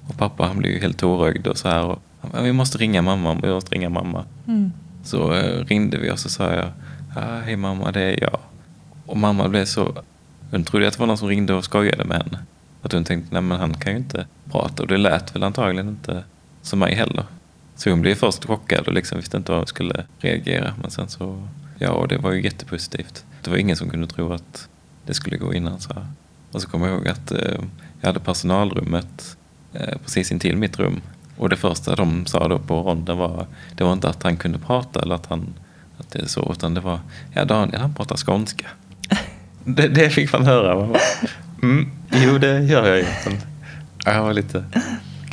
Och 0.09 0.19
pappa 0.19 0.47
han 0.47 0.59
blev 0.59 0.73
ju 0.73 0.79
helt 0.81 0.99
tårögd 0.99 1.47
och 1.47 1.59
så 1.59 1.69
här. 1.69 1.85
Och, 1.85 2.03
"Ja, 2.33 2.41
vi 2.41 2.53
måste 2.53 2.79
ringa 2.79 3.03
mamma, 3.03 3.35
vi 3.43 3.49
måste 3.49 3.75
ringa 3.75 3.89
mamma. 3.89 4.25
Mm. 4.47 4.73
Så 5.05 5.35
eh, 5.35 5.65
ringde 5.65 5.99
vi 5.99 6.11
och 6.11 6.19
så 6.19 6.29
sa 6.29 6.53
jag, 6.55 6.69
ah, 7.17 7.41
hej 7.41 7.57
mamma, 7.57 7.93
det 7.93 8.01
är 8.03 8.23
jag. 8.23 8.39
Och 9.07 9.17
mamma 9.17 9.49
blev 9.49 9.65
så, 9.65 10.03
hon 10.51 10.65
trodde 10.65 10.89
att 10.89 10.93
det 10.93 11.01
var 11.01 11.07
någon 11.07 11.19
som 11.19 11.29
ringde 11.29 11.55
och 11.55 11.65
skojade 11.65 12.05
med 12.05 12.23
henne. 12.23 12.39
Att 12.83 12.93
hon 12.93 13.05
tänkte, 13.05 13.35
nej 13.35 13.43
men 13.43 13.61
han 13.61 13.75
kan 13.75 13.93
ju 13.93 13.99
inte 13.99 14.27
prata. 14.51 14.83
Och 14.83 14.89
det 14.89 14.97
lät 14.97 15.35
väl 15.35 15.43
antagligen 15.43 15.89
inte 15.89 16.25
som 16.63 16.79
mig 16.79 16.95
heller. 16.95 17.25
Så 17.77 17.91
hon 17.91 18.01
blev 18.01 18.15
först 18.15 18.45
chockad 18.45 18.87
och 18.87 18.93
liksom 18.93 19.19
visste 19.19 19.37
inte 19.37 19.53
hur 19.53 19.59
hon 19.59 19.67
skulle 19.67 20.05
reagera. 20.19 20.75
Men 20.83 20.91
sen 20.91 21.09
så, 21.09 21.49
ja 21.79 21.91
och 21.91 22.09
det 22.09 22.19
var 22.19 22.33
ju 22.33 22.43
jättepositivt. 22.43 23.25
Det 23.43 23.51
var 23.51 23.57
ingen 23.57 23.77
som 23.77 23.91
kunde 23.91 24.07
tro 24.07 24.33
att 24.33 24.69
det 25.07 25.15
skulle 25.15 25.37
gå 25.37 25.55
innan 25.55 25.81
så 25.81 25.95
här. 25.95 26.07
Och 26.53 26.63
så 26.63 26.69
kommer 26.69 26.87
jag 26.89 26.97
ihåg 26.97 27.09
att 27.09 27.33
eh, 27.33 27.61
jag 28.01 28.07
hade 28.07 28.21
personalrummet 28.21 29.37
eh, 29.73 29.99
precis 30.05 30.33
intill 30.33 30.57
mitt 30.57 30.79
rum. 30.79 31.01
Och 31.37 31.49
det 31.49 31.57
första 31.57 31.95
de 31.95 32.27
sa 32.27 32.49
då 32.49 32.59
på 32.59 32.83
ronden 32.83 33.19
var, 33.19 33.47
det 33.75 33.85
var 33.85 33.93
inte 33.93 34.09
att 34.09 34.23
han 34.23 34.37
kunde 34.37 34.59
prata 34.59 35.03
eller 35.03 35.15
att 35.15 35.27
han, 35.27 35.55
att 35.99 36.11
det 36.11 36.19
är 36.19 36.27
så, 36.27 36.53
utan 36.53 36.75
det 36.75 36.81
var, 36.81 37.01
ja 37.33 37.45
Daniel 37.45 37.81
han 37.81 37.95
pratar 37.95 38.17
skånska. 38.17 38.67
Det, 39.65 39.89
det 39.89 40.11
fick 40.11 40.33
man 40.33 40.47
höra. 40.47 40.75
Man 40.77 40.89
bara, 40.93 41.01
mm, 41.63 41.91
jo 42.11 42.39
det 42.39 42.61
gör 42.61 42.87
jag 42.87 42.99
ju. 42.99 43.07
Det 44.05 44.21
var 44.21 44.33
lite 44.33 44.65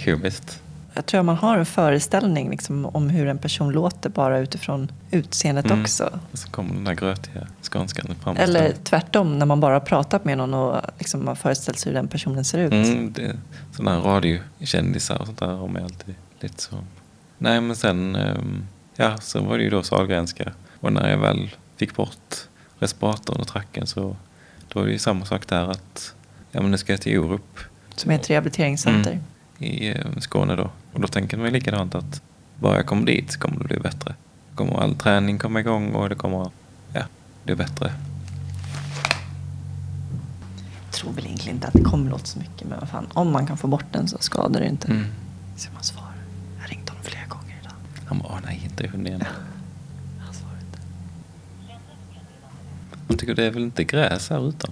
komiskt. 0.05 0.61
Jag 0.93 1.05
tror 1.05 1.19
att 1.19 1.25
man 1.25 1.35
har 1.35 1.57
en 1.57 1.65
föreställning 1.65 2.49
liksom, 2.49 2.85
om 2.85 3.09
hur 3.09 3.27
en 3.27 3.37
person 3.37 3.71
låter 3.71 4.09
bara 4.09 4.39
utifrån 4.39 4.91
utseendet 5.11 5.65
Mm. 5.65 5.81
också. 5.81 6.19
Och 6.31 6.39
så 6.39 6.49
kom 6.49 6.67
den 6.67 6.83
där 6.83 6.93
grötiga 6.93 7.47
skånskan 7.61 8.15
fram. 8.23 8.37
Eller 8.37 8.73
tvärtom, 8.83 9.39
när 9.39 9.45
man 9.45 9.59
bara 9.59 9.73
har 9.75 9.79
pratat 9.79 10.25
med 10.25 10.37
någon 10.37 10.53
och 10.53 10.81
liksom 10.97 11.27
har 11.27 11.35
föreställt 11.35 11.79
sig 11.79 11.89
hur 11.91 11.95
den 11.99 12.07
personen 12.07 12.45
ser 12.45 12.59
ut. 12.59 12.73
Mm, 12.73 13.13
det, 13.13 13.35
sådana 13.75 13.95
här 13.95 14.01
radiokändisar 14.01 15.17
och 15.19 15.25
sånt 15.25 15.39
där 15.39 15.47
har 15.47 15.67
man 15.67 15.83
alltid 15.83 16.15
lite 16.39 16.61
så. 16.61 16.75
Nej 17.37 17.61
men 17.61 17.75
sen, 17.75 18.15
ehm, 18.15 18.65
ja 18.95 19.17
så 19.17 19.41
var 19.41 19.57
det 19.57 19.63
ju 19.63 19.69
då 19.69 19.83
Sahlgrenska. 19.83 20.51
Och 20.79 20.93
när 20.93 21.09
jag 21.09 21.17
väl 21.17 21.55
fick 21.77 21.95
bort 21.95 22.35
respiratorn 22.79 23.41
och 23.41 23.47
tracken 23.47 23.87
så 23.87 24.15
då 24.67 24.79
var 24.79 24.85
det 24.85 24.91
ju 24.91 24.99
samma 24.99 25.25
sak 25.25 25.47
där 25.47 25.71
att 25.71 26.13
ja 26.51 26.61
men 26.61 26.71
nu 26.71 26.77
ska 26.77 26.93
jag 26.93 27.01
till 27.01 27.19
Orup 27.19 27.59
Som 27.95 28.11
är 28.11 28.15
ett 28.15 28.29
rehabiliteringscenter. 28.29 29.11
Mm. 29.11 29.23
i 29.73 29.87
eh, 29.89 30.17
Skåne 30.19 30.55
då. 30.55 30.69
Och 30.93 30.99
då 31.01 31.07
tänker 31.07 31.37
man 31.37 31.45
ju 31.45 31.51
likadant 31.51 31.95
att 31.95 32.21
bara 32.59 32.75
jag 32.75 32.85
kommer 32.85 33.05
dit 33.05 33.31
så 33.31 33.39
kommer 33.39 33.57
det 33.59 33.63
bli 33.63 33.79
bättre. 33.79 34.15
Kommer 34.55 34.81
all 34.83 34.95
träning 34.95 35.37
komma 35.37 35.59
igång 35.59 35.91
och 35.93 36.09
det 36.09 36.15
kommer, 36.15 36.51
ja, 36.93 37.01
blir 37.43 37.55
bättre. 37.55 37.93
Jag 40.85 40.93
tror 40.93 41.11
väl 41.13 41.25
egentligen 41.25 41.55
inte 41.57 41.67
att 41.67 41.73
det 41.73 41.83
kommer 41.83 42.09
låta 42.11 42.25
så 42.25 42.39
mycket. 42.39 42.67
Men 42.67 42.79
vad 42.79 42.89
fan, 42.89 43.07
om 43.13 43.31
man 43.31 43.47
kan 43.47 43.57
få 43.57 43.67
bort 43.67 43.85
den 43.91 44.07
så 44.07 44.17
skadar 44.19 44.59
det 44.59 44.67
inte. 44.67 44.87
Mm. 44.87 45.05
Så 45.57 45.69
man 45.73 45.83
svarar. 45.83 46.13
Jag 46.55 46.61
har 46.61 46.67
ringt 46.67 46.89
honom 46.89 47.03
flera 47.03 47.25
gånger 47.25 47.55
idag. 47.61 47.73
Han 48.05 48.17
bara, 48.19 48.27
"Åh, 48.33 48.39
nej, 48.45 48.61
inte 48.63 48.87
hunden 48.87 49.07
igen. 49.07 49.23
Han 50.19 50.33
svarar 50.33 50.55
inte. 50.59 50.79
Man 53.09 53.17
tycker 53.17 53.35
det 53.35 53.43
är 53.43 53.51
väl 53.51 53.63
inte 53.63 53.83
gräs 53.83 54.29
här 54.29 54.49
utan? 54.49 54.71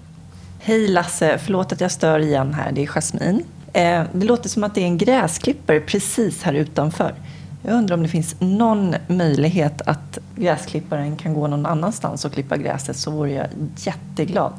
Hej 0.58 0.88
Lasse, 0.88 1.38
förlåt 1.38 1.72
att 1.72 1.80
jag 1.80 1.90
stör 1.90 2.18
igen 2.18 2.54
här. 2.54 2.72
Det 2.72 2.82
är 2.82 2.86
Jasmin. 2.86 3.44
Eh, 3.72 4.04
det 4.12 4.26
låter 4.26 4.48
som 4.48 4.64
att 4.64 4.74
det 4.74 4.80
är 4.80 4.84
en 4.84 4.98
gräsklippare 4.98 5.80
precis 5.80 6.42
här 6.42 6.52
utanför. 6.52 7.14
Jag 7.62 7.74
undrar 7.74 7.96
om 7.96 8.02
det 8.02 8.08
finns 8.08 8.36
någon 8.40 8.94
möjlighet 9.06 9.82
att 9.82 10.18
gräsklipparen 10.36 11.16
kan 11.16 11.34
gå 11.34 11.46
någon 11.46 11.66
annanstans 11.66 12.24
och 12.24 12.32
klippa 12.32 12.56
gräset 12.56 12.96
så 12.96 13.10
vore 13.10 13.30
jag 13.30 13.46
jätteglad. 13.76 14.52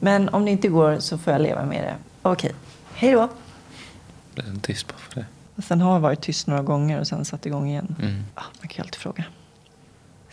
Men 0.00 0.28
om 0.28 0.44
det 0.44 0.50
inte 0.50 0.68
går 0.68 0.98
så 0.98 1.18
får 1.18 1.32
jag 1.32 1.42
leva 1.42 1.64
med 1.64 1.84
det. 1.84 1.94
Okej, 2.22 2.52
hej 2.94 3.12
då. 3.12 3.28
Blev 4.34 4.46
den 4.46 4.60
tyst 4.60 4.86
bara 4.88 4.98
för 4.98 5.20
det? 5.20 5.26
Och 5.56 5.64
sen 5.64 5.80
har 5.80 5.92
jag 5.92 6.00
varit 6.00 6.20
tyst 6.20 6.46
några 6.46 6.62
gånger 6.62 7.00
och 7.00 7.06
sen 7.06 7.24
satt 7.24 7.46
igång 7.46 7.68
igen. 7.68 7.96
Mm. 8.02 8.24
Ja, 8.34 8.42
man 8.60 8.68
kan 8.68 8.76
ju 8.76 8.82
alltid 8.82 9.00
fråga. 9.00 9.24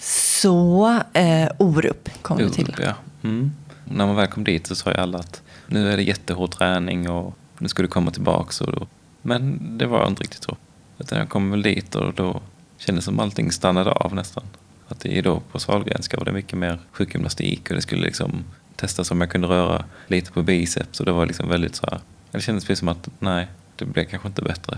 Så, 0.04 1.02
eh, 1.14 1.50
Orup 1.58 2.10
kom 2.22 2.38
vi 2.38 2.50
till. 2.50 2.76
Ja. 2.82 2.94
Mm. 3.24 3.52
När 3.86 4.06
man 4.06 4.16
väl 4.16 4.28
kom 4.28 4.44
dit 4.44 4.68
så 4.68 4.76
sa 4.76 4.92
ju 4.92 4.98
alla 4.98 5.18
att 5.18 5.42
nu 5.68 5.92
är 5.92 5.98
det 5.98 6.04
jättehård 6.04 6.52
träning 6.52 7.10
och 7.10 7.38
nu 7.58 7.68
ska 7.68 7.82
du 7.82 7.88
komma 7.88 8.12
tillbaks. 8.12 8.62
Och 8.62 8.72
då. 8.72 8.88
Men 9.22 9.60
det 9.78 9.86
var 9.86 10.08
inte 10.08 10.24
riktigt 10.24 10.44
så. 10.44 10.58
Utan 10.98 11.18
jag 11.20 11.30
kom 11.30 11.52
väl 11.52 11.62
dit 11.62 11.96
och 11.96 12.14
då 12.14 12.42
kändes 12.78 13.06
som 13.06 13.20
allting 13.20 13.52
stannade 13.52 13.92
av 13.92 14.16
nästan. 14.16 14.44
Att 14.88 15.00
det 15.00 15.18
är 15.18 15.22
då 15.22 15.40
på 15.40 15.60
Sahlgrenska 15.60 16.18
var 16.18 16.26
det 16.26 16.32
mycket 16.32 16.58
mer 16.58 16.80
sjukgymnastik 16.92 17.70
och 17.70 17.76
det 17.76 17.82
skulle 17.82 18.02
liksom 18.02 18.44
testas 18.76 19.12
om 19.12 19.22
jag 19.22 19.30
kunde 19.30 19.48
röra 19.48 19.86
lite 20.08 20.32
på 20.32 20.44
biceps 20.44 21.00
och 21.00 21.06
det 21.06 21.12
var 21.12 21.26
liksom 21.26 21.50
väldigt 21.50 21.76
så 21.76 21.88
här. 21.92 22.00
Det 22.32 22.42
kändes 22.42 22.66
precis 22.66 22.80
som 22.80 22.88
att 22.88 23.10
nej, 23.20 23.48
det 23.76 23.86
blev 23.86 24.06
kanske 24.06 24.28
inte 24.28 24.42
bättre. 24.42 24.78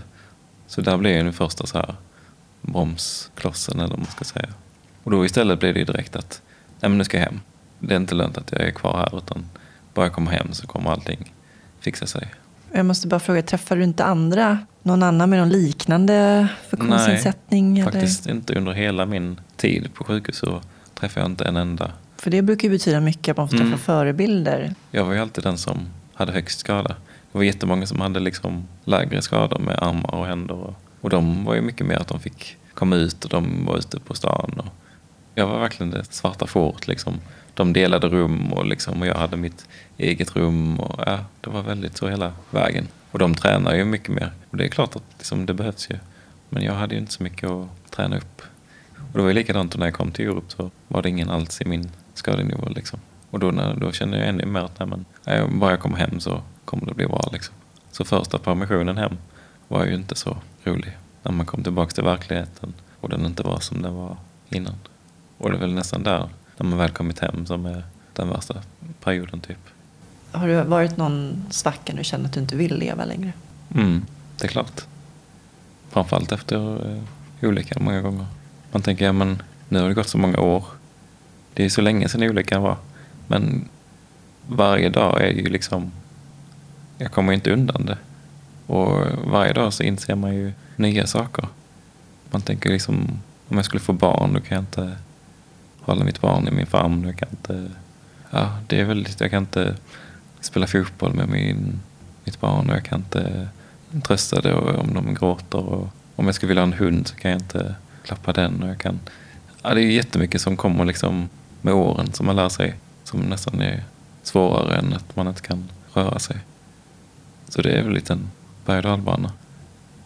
Så 0.66 0.80
där 0.80 0.96
blev 0.96 1.16
ju 1.16 1.22
den 1.22 1.32
första 1.32 1.66
så 1.66 1.78
här 1.78 1.94
bromsklossen 2.62 3.80
eller 3.80 3.90
vad 3.90 3.98
man 3.98 4.10
ska 4.10 4.24
säga. 4.24 4.48
Och 5.06 5.12
då 5.12 5.24
istället 5.24 5.60
blev 5.60 5.74
det 5.74 5.80
ju 5.80 5.86
direkt 5.86 6.16
att 6.16 6.42
nej 6.80 6.88
men 6.88 6.98
nu 6.98 7.04
ska 7.04 7.16
jag 7.16 7.24
hem. 7.24 7.40
Det 7.78 7.94
är 7.94 7.96
inte 7.96 8.14
lönt 8.14 8.38
att 8.38 8.52
jag 8.52 8.60
är 8.60 8.70
kvar 8.70 8.96
här 8.98 9.18
utan 9.18 9.44
bara 9.94 10.06
jag 10.06 10.12
kommer 10.12 10.30
hem 10.30 10.52
så 10.52 10.66
kommer 10.66 10.90
allting 10.90 11.32
fixa 11.80 12.06
sig. 12.06 12.28
Jag 12.72 12.86
måste 12.86 13.08
bara 13.08 13.20
fråga, 13.20 13.42
träffar 13.42 13.76
du 13.76 13.84
inte 13.84 14.04
andra, 14.04 14.58
någon 14.82 15.02
annan 15.02 15.30
med 15.30 15.38
någon 15.38 15.48
liknande 15.48 16.48
funktionsnedsättning? 16.70 17.78
eller? 17.78 17.90
Faktiskt 17.92 18.26
inte 18.26 18.54
under 18.54 18.72
hela 18.72 19.06
min 19.06 19.40
tid 19.56 19.94
på 19.94 20.04
sjukhus 20.04 20.36
så 20.36 20.60
träffade 20.94 21.24
jag 21.24 21.30
inte 21.30 21.44
en 21.44 21.56
enda. 21.56 21.92
För 22.16 22.30
det 22.30 22.42
brukar 22.42 22.68
ju 22.68 22.74
betyda 22.74 23.00
mycket 23.00 23.32
att 23.32 23.36
man 23.36 23.48
får 23.48 23.56
träffa 23.56 23.66
Mm. 23.66 23.78
förebilder. 23.78 24.74
Jag 24.90 25.04
var 25.04 25.12
ju 25.12 25.18
alltid 25.18 25.44
den 25.44 25.58
som 25.58 25.88
hade 26.14 26.32
högst 26.32 26.58
skada. 26.58 26.96
Det 27.32 27.38
var 27.38 27.42
jättemånga 27.42 27.86
som 27.86 28.00
hade 28.00 28.20
liksom 28.20 28.66
lägre 28.84 29.22
skador 29.22 29.58
med 29.58 29.78
armar 29.82 30.14
och 30.14 30.26
händer. 30.26 30.54
Och, 30.54 30.74
och 31.00 31.10
de 31.10 31.44
var 31.44 31.54
ju 31.54 31.60
mycket 31.60 31.86
mer 31.86 31.96
att 31.96 32.08
de 32.08 32.20
fick 32.20 32.56
komma 32.74 32.96
ut 32.96 33.24
och 33.24 33.30
de 33.30 33.64
var 33.64 33.78
ute 33.78 34.00
på 34.00 34.14
stan. 34.14 34.52
Och 34.56 34.66
jag 35.38 35.46
var 35.46 35.58
verkligen 35.58 35.90
det 35.90 36.04
svarta 36.04 36.46
fåret. 36.46 36.88
Liksom. 36.88 37.20
De 37.54 37.72
delade 37.72 38.08
rum 38.08 38.52
och, 38.52 38.66
liksom, 38.66 39.00
och 39.00 39.06
jag 39.06 39.14
hade 39.14 39.36
mitt 39.36 39.68
eget 39.98 40.36
rum. 40.36 40.80
Och, 40.80 41.00
ja, 41.06 41.18
det 41.40 41.50
var 41.50 41.62
väldigt 41.62 41.96
så 41.96 42.08
hela 42.08 42.32
vägen. 42.50 42.88
Och 43.10 43.18
de 43.18 43.34
tränar 43.34 43.74
ju 43.74 43.84
mycket 43.84 44.08
mer. 44.08 44.32
Och 44.50 44.56
det 44.56 44.64
är 44.64 44.68
klart 44.68 44.96
att 44.96 45.02
liksom, 45.18 45.46
det 45.46 45.54
behövs 45.54 45.90
ju. 45.90 45.98
Men 46.48 46.62
jag 46.62 46.72
hade 46.72 46.94
ju 46.94 47.00
inte 47.00 47.12
så 47.12 47.22
mycket 47.22 47.50
att 47.50 47.90
träna 47.90 48.16
upp. 48.16 48.42
Och 48.96 49.12
det 49.12 49.20
var 49.20 49.28
ju 49.28 49.34
likadant 49.34 49.76
när 49.76 49.86
jag 49.86 49.94
kom 49.94 50.10
till 50.10 50.24
Europe 50.24 50.46
så 50.48 50.70
var 50.88 51.02
det 51.02 51.08
ingen 51.08 51.30
alls 51.30 51.60
i 51.60 51.64
min 51.64 51.90
skadenivå. 52.14 52.68
Liksom. 52.68 53.00
Och 53.30 53.38
då, 53.38 53.50
när, 53.50 53.74
då 53.74 53.92
kände 53.92 54.18
jag 54.18 54.28
ännu 54.28 54.46
mer 54.46 54.60
att 54.60 54.78
nej, 54.78 54.88
men, 54.88 55.04
nej, 55.24 55.48
bara 55.48 55.70
jag 55.70 55.80
kommer 55.80 55.98
hem 55.98 56.20
så 56.20 56.42
kommer 56.64 56.86
det 56.86 56.94
bli 56.94 57.06
bra. 57.06 57.28
Liksom. 57.32 57.54
Så 57.92 58.04
första 58.04 58.38
permissionen 58.38 58.96
hem 58.96 59.16
var 59.68 59.84
ju 59.84 59.94
inte 59.94 60.14
så 60.14 60.36
rolig. 60.64 60.96
När 61.22 61.32
man 61.32 61.46
kom 61.46 61.62
tillbaka 61.62 61.90
till 61.90 62.04
verkligheten 62.04 62.74
och 63.00 63.08
den 63.08 63.26
inte 63.26 63.42
var 63.42 63.60
som 63.60 63.82
den 63.82 63.94
var 63.94 64.16
innan. 64.48 64.74
Och 65.38 65.50
det 65.50 65.56
är 65.56 65.60
väl 65.60 65.74
nästan 65.74 66.02
där, 66.02 66.28
när 66.56 66.66
man 66.66 66.78
väl 66.78 66.90
kommit 66.90 67.18
hem, 67.18 67.46
som 67.46 67.66
är 67.66 67.84
den 68.12 68.28
värsta 68.28 68.62
perioden 69.00 69.40
typ. 69.40 69.58
Har 70.32 70.48
det 70.48 70.64
varit 70.64 70.96
någon 70.96 71.44
svacka 71.50 71.92
när 71.92 71.98
du 71.98 72.04
känner 72.04 72.24
att 72.24 72.32
du 72.32 72.40
inte 72.40 72.56
vill 72.56 72.78
leva 72.78 73.04
längre? 73.04 73.32
Mm, 73.74 74.06
det 74.38 74.44
är 74.44 74.48
klart. 74.48 74.84
Framförallt 75.90 76.32
efter 76.32 76.90
eh, 76.90 77.02
olyckan 77.42 77.84
många 77.84 78.00
gånger. 78.00 78.26
Man 78.72 78.82
tänker, 78.82 79.04
ja 79.04 79.12
men 79.12 79.42
nu 79.68 79.80
har 79.80 79.88
det 79.88 79.94
gått 79.94 80.08
så 80.08 80.18
många 80.18 80.40
år. 80.40 80.64
Det 81.54 81.64
är 81.64 81.68
så 81.68 81.80
länge 81.80 82.08
sedan 82.08 82.22
olyckan 82.22 82.62
var. 82.62 82.76
Men 83.26 83.68
varje 84.48 84.88
dag 84.88 85.20
är 85.20 85.30
ju 85.30 85.46
liksom, 85.48 85.92
jag 86.98 87.12
kommer 87.12 87.32
inte 87.32 87.52
undan 87.52 87.86
det. 87.86 87.98
Och 88.66 89.06
varje 89.24 89.52
dag 89.52 89.72
så 89.72 89.82
inser 89.82 90.14
man 90.14 90.34
ju 90.34 90.52
nya 90.76 91.06
saker. 91.06 91.48
Man 92.30 92.42
tänker 92.42 92.70
liksom, 92.70 93.20
om 93.48 93.56
jag 93.56 93.64
skulle 93.64 93.80
få 93.80 93.92
barn 93.92 94.32
då 94.32 94.40
kan 94.40 94.54
jag 94.54 94.62
inte 94.62 94.96
hålla 95.86 96.04
mitt 96.04 96.20
barn 96.20 96.48
i 96.48 96.50
min 96.50 96.66
famn. 96.66 97.04
Jag 97.04 97.16
kan 97.16 97.28
inte, 97.30 97.70
ja 98.30 98.58
det 98.66 98.80
är 98.80 98.84
väldigt, 98.84 99.20
jag 99.20 99.30
kan 99.30 99.42
inte 99.42 99.76
spela 100.40 100.66
fotboll 100.66 101.14
med 101.14 101.28
min, 101.28 101.80
mitt 102.24 102.40
barn 102.40 102.70
och 102.70 102.76
jag 102.76 102.84
kan 102.84 102.98
inte 102.98 103.48
trösta 104.02 104.40
det 104.40 104.54
om 104.54 104.94
de 104.94 105.14
gråter. 105.14 105.58
Och 105.58 105.88
om 106.16 106.26
jag 106.26 106.34
skulle 106.34 106.48
vilja 106.48 106.62
ha 106.62 106.66
en 106.66 106.72
hund 106.72 107.08
så 107.08 107.16
kan 107.16 107.30
jag 107.30 107.40
inte 107.40 107.74
klappa 108.04 108.32
den. 108.32 108.62
Och 108.62 108.68
jag 108.68 108.78
kan, 108.78 109.00
ja, 109.62 109.74
det 109.74 109.80
är 109.80 109.90
jättemycket 109.90 110.40
som 110.40 110.56
kommer 110.56 110.84
liksom 110.84 111.28
med 111.62 111.74
åren 111.74 112.12
som 112.12 112.26
man 112.26 112.36
lär 112.36 112.48
sig 112.48 112.74
som 113.04 113.20
nästan 113.20 113.60
är 113.60 113.84
svårare 114.22 114.76
än 114.76 114.92
att 114.92 115.16
man 115.16 115.28
inte 115.28 115.42
kan 115.42 115.70
röra 115.92 116.18
sig. 116.18 116.36
Så 117.48 117.62
det 117.62 117.72
är 117.72 117.82
väl 117.82 117.92
lite 117.92 118.12
en 118.12 118.30
berg 118.64 118.76
och 118.76 118.82
dalbana. 118.82 119.32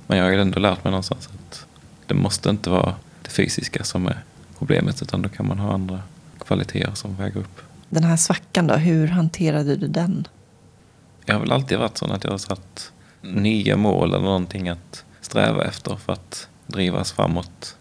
Men 0.06 0.18
jag 0.18 0.24
har 0.24 0.32
ju 0.32 0.40
ändå 0.40 0.60
lärt 0.60 0.84
mig 0.84 0.90
någonstans 0.90 1.28
att 1.34 1.66
det 2.06 2.14
måste 2.14 2.50
inte 2.50 2.70
vara 2.70 2.94
det 3.22 3.30
fysiska 3.30 3.84
som 3.84 4.06
är 4.06 4.24
problemet 4.60 5.02
utan 5.02 5.22
då 5.22 5.28
kan 5.28 5.46
man 5.48 5.58
ha 5.58 5.72
andra 5.72 6.00
kvaliteter 6.38 6.94
som 6.94 7.16
väger 7.16 7.40
upp. 7.40 7.60
Den 7.88 8.04
här 8.04 8.16
svackan 8.16 8.66
då, 8.66 8.74
hur 8.74 9.06
hanterade 9.06 9.76
du 9.76 9.88
den? 9.88 10.28
Jag 11.24 11.34
har 11.34 11.40
väl 11.40 11.52
alltid 11.52 11.78
varit 11.78 11.98
sån 11.98 12.10
att 12.10 12.24
jag 12.24 12.30
har 12.30 12.38
satt 12.38 12.92
nya 13.20 13.76
mål 13.76 14.08
eller 14.08 14.24
någonting 14.24 14.68
att 14.68 15.04
sträva 15.20 15.64
efter 15.64 15.96
för 15.96 16.12
att 16.12 16.48
drivas 16.66 17.12
framåt. 17.12 17.76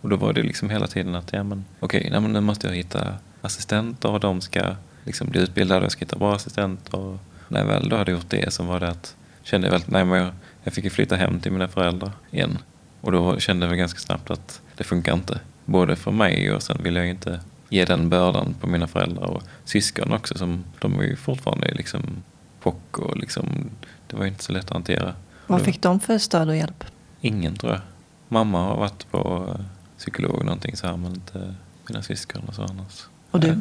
Och 0.00 0.08
då 0.08 0.16
var 0.16 0.32
det 0.32 0.42
liksom 0.42 0.70
hela 0.70 0.86
tiden 0.86 1.14
att, 1.14 1.32
ja 1.32 1.42
men 1.42 1.64
okej, 1.80 2.10
men 2.10 2.32
nu 2.32 2.40
måste 2.40 2.66
jag 2.66 2.74
hitta 2.74 3.14
assistenter 3.42 4.10
och 4.10 4.20
de 4.20 4.40
ska 4.40 4.74
liksom 5.04 5.28
bli 5.28 5.40
utbildade 5.40 5.78
och 5.78 5.84
jag 5.84 5.92
ska 5.92 6.00
hitta 6.00 6.18
bra 6.18 6.34
assistenter. 6.34 6.98
Och 6.98 7.18
när 7.48 7.60
jag 7.60 7.66
väl 7.66 7.88
då 7.88 7.96
hade 7.96 8.12
gjort 8.12 8.30
det 8.30 8.52
så 8.52 8.62
var 8.62 8.80
det 8.80 8.88
att, 8.88 9.16
kände 9.42 9.66
jag 9.66 9.72
väl, 9.72 9.82
nej 9.86 10.04
men 10.04 10.18
jag, 10.18 10.32
jag 10.64 10.74
fick 10.74 10.84
ju 10.84 10.90
flytta 10.90 11.16
hem 11.16 11.40
till 11.40 11.52
mina 11.52 11.68
föräldrar 11.68 12.12
igen. 12.30 12.58
Och 13.00 13.12
då 13.12 13.38
kände 13.38 13.66
jag 13.66 13.70
väl 13.70 13.78
ganska 13.78 14.00
snabbt 14.00 14.30
att 14.30 14.60
det 14.76 14.84
funkar 14.84 15.14
inte. 15.14 15.40
Både 15.70 15.96
för 15.96 16.10
mig 16.10 16.52
och 16.52 16.62
sen 16.62 16.78
vill 16.82 16.96
jag 16.96 17.04
ju 17.04 17.10
inte 17.10 17.40
ge 17.68 17.84
den 17.84 18.08
bördan 18.08 18.54
på 18.60 18.66
mina 18.66 18.86
föräldrar 18.86 19.26
och 19.26 19.42
syskon 19.64 20.12
också 20.12 20.38
som 20.38 20.64
de 20.78 20.96
var 20.96 21.02
ju 21.02 21.16
fortfarande 21.16 21.74
liksom 21.74 22.22
chock 22.60 22.98
och 22.98 23.16
liksom, 23.16 23.70
det 24.06 24.16
var 24.16 24.24
ju 24.24 24.28
inte 24.28 24.44
så 24.44 24.52
lätt 24.52 24.64
att 24.64 24.72
hantera. 24.72 25.14
Vad 25.46 25.62
fick 25.62 25.82
de 25.82 26.00
för 26.00 26.18
stöd 26.18 26.48
och 26.48 26.56
hjälp? 26.56 26.84
Ingen 27.20 27.56
tror 27.56 27.72
jag. 27.72 27.80
Mamma 28.28 28.58
har 28.58 28.76
varit 28.76 29.10
på 29.10 29.46
eh, 29.58 29.64
psykolog 29.98 30.44
någonting 30.44 30.76
så 30.76 30.86
här 30.86 30.96
men 30.96 31.14
inte 31.14 31.54
mina 31.88 32.02
syskon 32.02 32.42
och 32.46 32.54
så 32.54 32.62
annars. 32.62 33.06
Och 33.30 33.40
du? 33.40 33.48
Nej. 33.48 33.58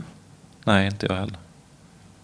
Nej, 0.66 0.86
inte 0.86 1.06
jag 1.06 1.16
heller. 1.16 1.38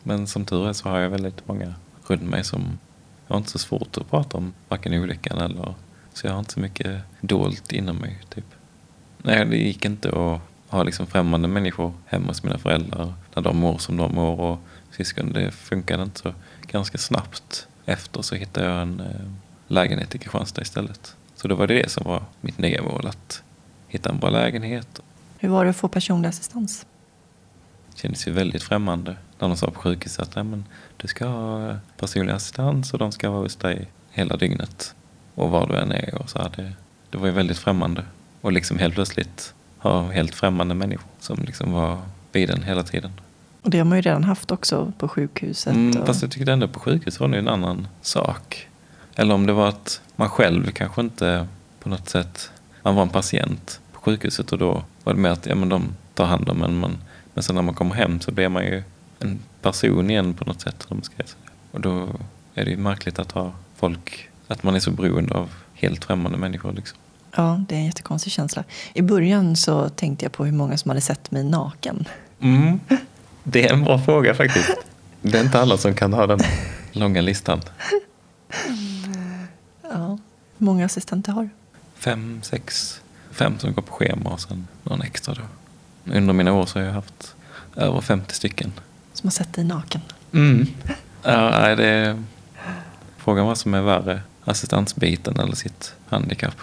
Men 0.04 0.28
som 0.28 0.45
tur 0.45 0.67
är 0.67 0.74
så 0.74 0.89
har 0.89 1.00
jag 1.00 1.10
väldigt 1.10 1.48
många 1.48 1.74
runt 2.08 2.24
mig 2.24 2.43
som 2.43 2.80
jag 3.28 3.34
har 3.34 3.38
inte 3.38 3.52
så 3.52 3.60
svårt 3.60 3.98
att 3.98 4.10
prata 4.10 4.38
om 4.38 4.54
varken 4.69 4.93
olyckan 4.93 5.38
eller 5.38 5.74
så 6.13 6.28
jag 6.28 6.32
har 6.32 6.39
inte 6.39 6.54
så 6.54 6.60
mycket 6.60 7.02
dolt 7.21 7.71
inom 7.71 7.98
mig 7.98 8.21
typ. 8.30 8.45
Nej, 9.26 9.46
det 9.46 9.58
gick 9.58 9.86
inte 9.86 10.10
att 10.10 10.42
ha 10.68 10.84
liksom 10.84 11.08
främmande 11.08 11.48
människor 11.48 11.94
hemma 12.06 12.28
hos 12.28 12.44
mina 12.44 12.58
föräldrar 12.58 13.14
när 13.36 13.44
de 13.44 13.58
mår 13.58 13.78
som 13.78 13.98
de 13.98 14.16
mår 14.16 14.40
och 14.40 14.60
syskon. 14.92 15.34
Det 15.34 15.52
funkade 15.52 16.04
inte 16.04 16.20
så. 16.20 16.34
Ganska 16.68 16.98
snabbt 16.98 17.68
efter 17.86 18.22
så 18.22 18.36
hittade 18.36 18.68
jag 18.68 18.82
en 18.82 19.00
eh, 19.00 19.32
lägenhet 19.68 20.16
i 20.16 20.18
Kristianstad 20.18 20.62
istället. 20.62 21.16
Så 21.36 21.48
då 21.48 21.56
var 21.56 21.68
det 21.68 21.74
det 21.74 21.90
som 21.90 22.04
var 22.06 22.24
mitt 22.42 22.58
nya 22.58 22.82
mål, 22.82 23.08
att 23.08 23.44
hitta 23.88 24.10
en 24.10 24.20
bra 24.20 24.30
lägenhet 24.30 25.02
Hur 25.38 25.50
var 25.50 25.64
det 25.64 25.70
att 25.70 25.76
få 25.76 25.88
personlig 25.88 26.30
assistans? 26.30 26.86
kändes 27.96 28.28
ju 28.28 28.32
väldigt 28.32 28.64
främmande 28.64 29.16
när 29.40 29.48
de 29.48 29.58
sa 29.58 29.72
på 29.72 29.80
sjukhuset 29.80 30.20
att 30.22 30.36
Nej, 30.36 30.44
men 30.44 30.66
du 30.98 31.08
ska 31.08 31.26
ha 31.26 31.70
eh, 31.70 31.76
personlig 31.98 32.34
assistans 32.34 32.94
och 32.94 33.00
de 33.00 33.12
ska 33.12 33.30
vara 33.30 33.42
hos 33.42 33.56
dig 33.56 33.88
hela 34.12 34.38
dygnet. 34.38 34.96
Och 35.36 35.50
var 35.50 35.68
du 35.68 35.78
än 35.78 35.92
är 35.92 36.16
och 36.22 36.30
så 36.30 36.40
här, 36.40 36.52
det, 36.56 36.74
det 37.10 37.18
var 37.18 37.28
ju 37.28 37.34
väldigt 37.34 37.58
främmande. 37.58 38.06
Och 38.46 38.52
liksom 38.52 38.80
helt 38.80 38.94
plötsligt 38.94 39.54
ha 39.78 40.12
helt 40.12 40.36
främmande 40.36 40.76
människor 40.76 41.10
som 41.20 41.44
liksom 41.46 41.72
var 41.72 42.02
vid 42.32 42.50
en 42.50 42.64
hela 42.64 42.84
tiden. 42.84 43.12
Och 43.62 43.70
det 43.70 43.78
har 43.78 43.86
man 43.86 43.98
ju 43.98 44.02
redan 44.02 44.24
haft 44.24 44.52
också 44.52 44.94
på 44.98 45.08
sjukhuset. 45.08 45.74
Mm, 45.74 46.02
och... 46.02 46.08
fast 46.08 46.22
jag 46.22 46.32
tyckte 46.32 46.52
ändå 46.52 46.68
på 46.68 46.80
sjukhus 46.80 47.20
var 47.20 47.28
det 47.28 47.38
en 47.38 47.48
annan 47.48 47.88
sak. 48.02 48.68
Eller 49.16 49.34
om 49.34 49.46
det 49.46 49.54
var 49.54 49.68
att 49.68 50.02
man 50.16 50.30
själv 50.30 50.72
kanske 50.72 51.02
inte 51.02 51.48
på 51.80 51.90
något 51.90 52.10
sätt, 52.10 52.52
man 52.84 52.96
var 52.96 53.04
en 53.04 53.10
patient 53.10 53.80
på 53.94 54.00
sjukhuset 54.00 54.52
och 54.52 54.58
då 54.58 54.84
var 55.04 55.14
det 55.14 55.20
mer 55.20 55.30
att 55.30 55.46
ja, 55.46 55.56
men 55.56 55.70
de 55.70 55.96
tar 56.14 56.26
hand 56.26 56.50
om 56.50 56.64
en 56.64 56.80
men 56.80 56.98
Men 57.34 57.44
sen 57.44 57.56
när 57.56 57.62
man 57.62 57.76
kommer 57.76 57.96
hem 57.96 58.20
så 58.20 58.32
blir 58.32 58.50
man 58.50 58.66
ju 58.66 58.84
en 59.20 59.40
person 59.62 60.10
igen 60.10 60.34
på 60.34 60.46
något 60.46 60.62
sätt. 60.62 60.86
Om 60.90 60.98
man 60.98 61.04
ska 61.04 61.16
säga. 61.16 61.52
Och 61.72 61.82
då 61.82 62.08
är 62.54 62.66
det 62.66 62.72
ju 62.72 62.78
märkligt 62.78 63.20
att 63.20 63.32
ha 63.32 63.52
folk, 63.76 64.30
att 64.48 64.64
man 64.64 64.76
är 64.76 64.80
så 64.80 64.92
beroende 64.92 65.34
av 65.34 65.50
helt 65.74 66.06
främmande 66.06 66.38
människor. 66.38 66.74
Liksom. 66.74 66.98
Ja, 67.36 67.62
det 67.69 67.76
är 67.76 67.80
en 67.80 67.86
jättekonstig 67.86 68.34
känsla. 68.34 68.63
I 68.93 69.02
början 69.02 69.56
så 69.56 69.89
tänkte 69.89 70.26
jag 70.26 70.32
på 70.32 70.45
hur 70.45 70.52
många 70.52 70.78
som 70.78 70.89
hade 70.89 71.02
sett 71.02 71.32
mig 71.32 71.43
naken. 71.43 72.08
Mm. 72.39 72.80
Det 73.43 73.67
är 73.67 73.74
en 73.74 73.84
bra 73.84 74.00
fråga 74.00 74.34
faktiskt. 74.34 74.69
Det 75.21 75.38
är 75.38 75.43
inte 75.43 75.60
alla 75.60 75.78
som 75.78 75.95
kan 75.95 76.13
ha 76.13 76.28
den 76.28 76.39
långa 76.91 77.21
listan. 77.21 77.62
Ja, 79.82 80.17
hur 80.58 80.65
många 80.65 80.86
assistenter 80.86 81.32
har 81.32 81.43
du? 81.43 81.50
Fem, 81.95 82.41
sex, 82.43 83.00
fem 83.32 83.60
som 83.60 83.74
går 83.74 83.82
på 83.82 83.93
schema 83.93 84.30
och 84.30 84.41
sen 84.41 84.67
någon 84.84 85.02
extra 85.02 85.34
då. 85.34 85.41
Under 86.13 86.34
mina 86.34 86.54
år 86.54 86.65
så 86.65 86.80
har 86.80 86.86
jag 86.86 86.93
haft 86.93 87.36
över 87.76 88.02
50 88.02 88.36
stycken. 88.36 88.71
Som 89.13 89.28
har 89.28 89.32
sett 89.32 89.54
dig 89.54 89.63
naken? 89.63 90.02
Mm. 90.32 90.67
Ja, 91.24 91.76
det 91.76 91.88
är 91.88 92.24
frågan 93.17 93.45
vad 93.45 93.58
som 93.58 93.74
är 93.74 93.82
värre, 93.82 94.21
assistansbiten 94.43 95.39
eller 95.39 95.56
sitt 95.56 95.93
handikapp. 96.10 96.58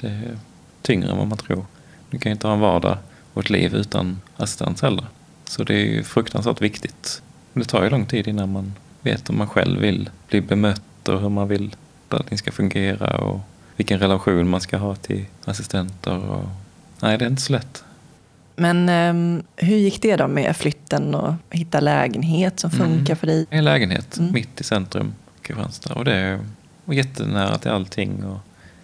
Det 0.00 0.08
är 0.08 0.38
tyngre 0.82 1.10
än 1.10 1.16
vad 1.16 1.26
man 1.26 1.38
tror. 1.38 1.64
Du 2.10 2.18
kan 2.18 2.30
ju 2.30 2.34
inte 2.34 2.46
ha 2.46 2.54
en 2.54 2.60
vardag 2.60 2.98
och 3.32 3.42
ett 3.42 3.50
liv 3.50 3.74
utan 3.74 4.20
assistans 4.36 4.82
heller. 4.82 5.04
Så 5.44 5.64
det 5.64 5.74
är 5.74 5.84
ju 5.84 6.02
fruktansvärt 6.02 6.62
viktigt. 6.62 7.22
Det 7.52 7.64
tar 7.64 7.84
ju 7.84 7.90
lång 7.90 8.06
tid 8.06 8.28
innan 8.28 8.52
man 8.52 8.72
vet 9.00 9.30
om 9.30 9.38
man 9.38 9.48
själv 9.48 9.80
vill 9.80 10.10
bli 10.28 10.40
bemött 10.40 11.08
och 11.08 11.20
hur 11.20 11.28
man 11.28 11.48
vill 11.48 11.74
att 12.08 12.14
allting 12.14 12.38
ska 12.38 12.52
fungera 12.52 13.18
och 13.18 13.40
vilken 13.76 13.98
relation 13.98 14.48
man 14.48 14.60
ska 14.60 14.76
ha 14.76 14.94
till 14.94 15.24
assistenter. 15.44 16.30
Och... 16.30 16.44
Nej, 17.00 17.18
det 17.18 17.24
är 17.24 17.28
inte 17.30 17.42
så 17.42 17.52
lätt. 17.52 17.84
Men 18.56 18.88
um, 18.88 19.42
hur 19.56 19.76
gick 19.76 20.02
det 20.02 20.16
då 20.16 20.28
med 20.28 20.56
flytten 20.56 21.14
och 21.14 21.34
hitta 21.50 21.80
lägenhet 21.80 22.60
som 22.60 22.70
funkar 22.70 23.12
mm. 23.12 23.16
för 23.16 23.26
dig? 23.26 23.46
En 23.50 23.64
lägenhet 23.64 24.18
mm. 24.18 24.32
mitt 24.32 24.60
i 24.60 24.64
centrum, 24.64 25.14
Kristianstad. 25.42 25.94
Och 25.94 26.04
det 26.04 26.40
var 26.84 26.94
jättenära 26.94 27.58
till 27.58 27.70
allting. 27.70 28.24
Och 28.24 28.38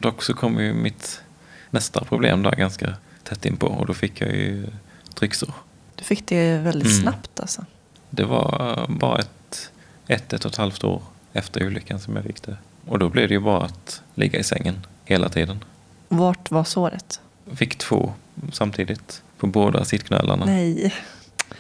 dock 0.05 0.23
så 0.23 0.35
kom 0.35 0.61
ju 0.61 0.73
mitt 0.73 1.23
nästa 1.71 2.05
problem 2.05 2.43
där 2.43 2.51
ganska 2.51 2.95
tätt 3.23 3.47
in 3.47 3.57
på 3.57 3.67
och 3.67 3.87
då 3.87 3.95
fick 3.95 4.21
jag 4.21 4.31
ju 4.31 4.67
trycksår. 5.15 5.55
Du 5.95 6.05
fick 6.05 6.27
det 6.27 6.59
väldigt 6.59 6.89
mm. 6.89 7.03
snabbt 7.03 7.41
alltså? 7.41 7.65
Det 8.11 8.25
var 8.25 8.87
bara 8.89 9.19
ett, 9.19 9.71
ett, 10.07 10.33
ett 10.33 10.45
och 10.45 10.51
ett 10.51 10.57
halvt 10.57 10.85
år 10.85 11.03
efter 11.33 11.67
olyckan 11.67 12.01
som 12.01 12.17
jag 12.17 12.25
fick 12.25 12.43
det. 12.43 12.57
Och 12.87 12.99
då 12.99 13.09
blev 13.09 13.29
det 13.29 13.35
ju 13.35 13.41
bara 13.41 13.65
att 13.65 14.03
ligga 14.15 14.39
i 14.39 14.45
sängen 14.45 14.87
hela 15.05 15.29
tiden. 15.29 15.65
Vart 16.09 16.51
var 16.51 16.65
såret? 16.65 17.21
Fick 17.55 17.79
två 17.79 18.13
samtidigt 18.53 19.23
på 19.39 19.47
båda 19.47 19.85
sittknölarna. 19.85 20.45
Nej. 20.47 20.95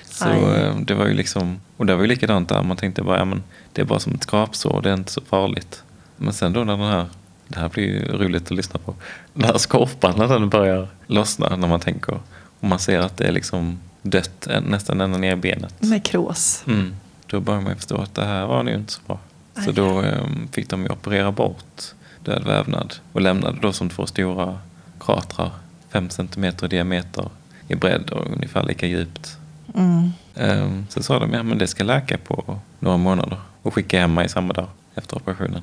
Så 0.04 0.28
Aj. 0.28 0.38
Eh, 0.38 0.76
det 0.76 0.94
var 0.94 1.06
ju 1.06 1.14
liksom, 1.14 1.60
och 1.76 1.86
det 1.86 1.94
var 1.94 2.02
ju 2.02 2.08
likadant 2.08 2.48
där. 2.48 2.62
Man 2.62 2.76
tänkte 2.76 3.02
bara, 3.02 3.18
ja 3.18 3.24
men 3.24 3.42
det 3.72 3.80
är 3.80 3.86
bara 3.86 4.00
som 4.00 4.14
ett 4.14 4.22
skrapsår, 4.22 4.82
det 4.82 4.90
är 4.90 4.94
inte 4.94 5.12
så 5.12 5.20
farligt. 5.20 5.82
Men 6.16 6.32
sen 6.32 6.52
då 6.52 6.64
när 6.64 6.76
den 6.76 6.86
här, 6.86 7.06
det 7.48 7.60
här 7.60 7.68
blir 7.68 8.08
roligt 8.08 8.44
att 8.44 8.56
lyssna 8.56 8.80
på. 8.84 8.94
Den 9.34 9.44
här 9.44 9.58
skorpan 9.58 10.14
när 10.18 10.28
den 10.28 10.48
börjar 10.48 10.88
lossna 11.06 11.56
när 11.56 11.68
man 11.68 11.80
tänker. 11.80 12.18
Och 12.60 12.68
man 12.68 12.78
ser 12.78 12.98
att 12.98 13.16
det 13.16 13.24
är 13.24 13.32
liksom 13.32 13.78
dött 14.02 14.48
nästan 14.62 15.00
ända 15.00 15.18
ner 15.18 15.32
i 15.32 15.36
benet. 15.36 15.82
Med 15.82 16.04
krås. 16.04 16.64
Mm. 16.66 16.96
Då 17.26 17.40
börjar 17.40 17.60
man 17.60 17.76
förstå 17.76 17.96
att 17.96 18.14
det 18.14 18.24
här 18.24 18.46
var 18.46 18.62
nog 18.62 18.74
inte 18.74 18.92
så 18.92 19.00
bra. 19.06 19.18
Så 19.64 19.72
då 19.72 20.02
um, 20.02 20.48
fick 20.52 20.68
de 20.68 20.82
ju 20.82 20.88
operera 20.88 21.32
bort 21.32 21.82
död 22.24 22.44
vävnad 22.44 22.94
och 23.12 23.20
lämnade 23.20 23.58
då 23.60 23.72
som 23.72 23.90
två 23.90 24.06
stora 24.06 24.58
kratrar, 25.00 25.50
fem 25.88 26.10
centimeter 26.10 26.66
i 26.66 26.68
diameter 26.68 27.30
i 27.68 27.74
bredd 27.74 28.10
och 28.10 28.26
ungefär 28.26 28.62
lika 28.62 28.86
djupt. 28.86 29.38
Mm. 29.74 30.10
Um, 30.34 30.86
så 30.90 31.02
sa 31.02 31.18
de, 31.18 31.32
ja 31.32 31.42
men 31.42 31.58
det 31.58 31.66
ska 31.66 31.84
läka 31.84 32.18
på 32.18 32.58
några 32.78 32.96
månader 32.96 33.38
och 33.62 33.74
skicka 33.74 34.00
hem 34.00 34.14
mig 34.14 34.28
samma 34.28 34.52
dag 34.52 34.68
efter 34.94 35.16
operationen. 35.16 35.62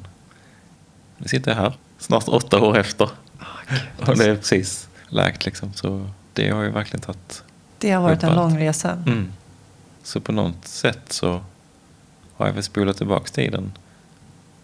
Nu 1.21 1.27
sitter 1.27 1.51
jag 1.51 1.57
här, 1.57 1.73
snart 1.97 2.27
åtta 2.27 2.59
år 2.59 2.77
efter. 2.77 3.05
Oh, 3.05 4.09
och 4.09 4.17
det 4.17 4.25
är 4.25 4.35
precis 4.35 4.87
läkt 5.09 5.45
liksom. 5.45 5.73
Så 5.73 6.09
det 6.33 6.49
har 6.49 6.63
ju 6.63 6.69
verkligen 6.69 7.01
tagit 7.01 7.43
Det 7.77 7.91
har 7.91 8.01
varit 8.01 8.23
en 8.23 8.35
lång 8.35 8.59
resa. 8.59 8.91
Mm. 8.91 9.31
Så 10.03 10.21
på 10.21 10.31
något 10.31 10.67
sätt 10.67 11.01
så 11.09 11.41
har 12.33 12.47
jag 12.47 12.53
väl 12.53 12.63
spolat 12.63 12.97
tillbaka 12.97 13.27
tiden 13.31 13.71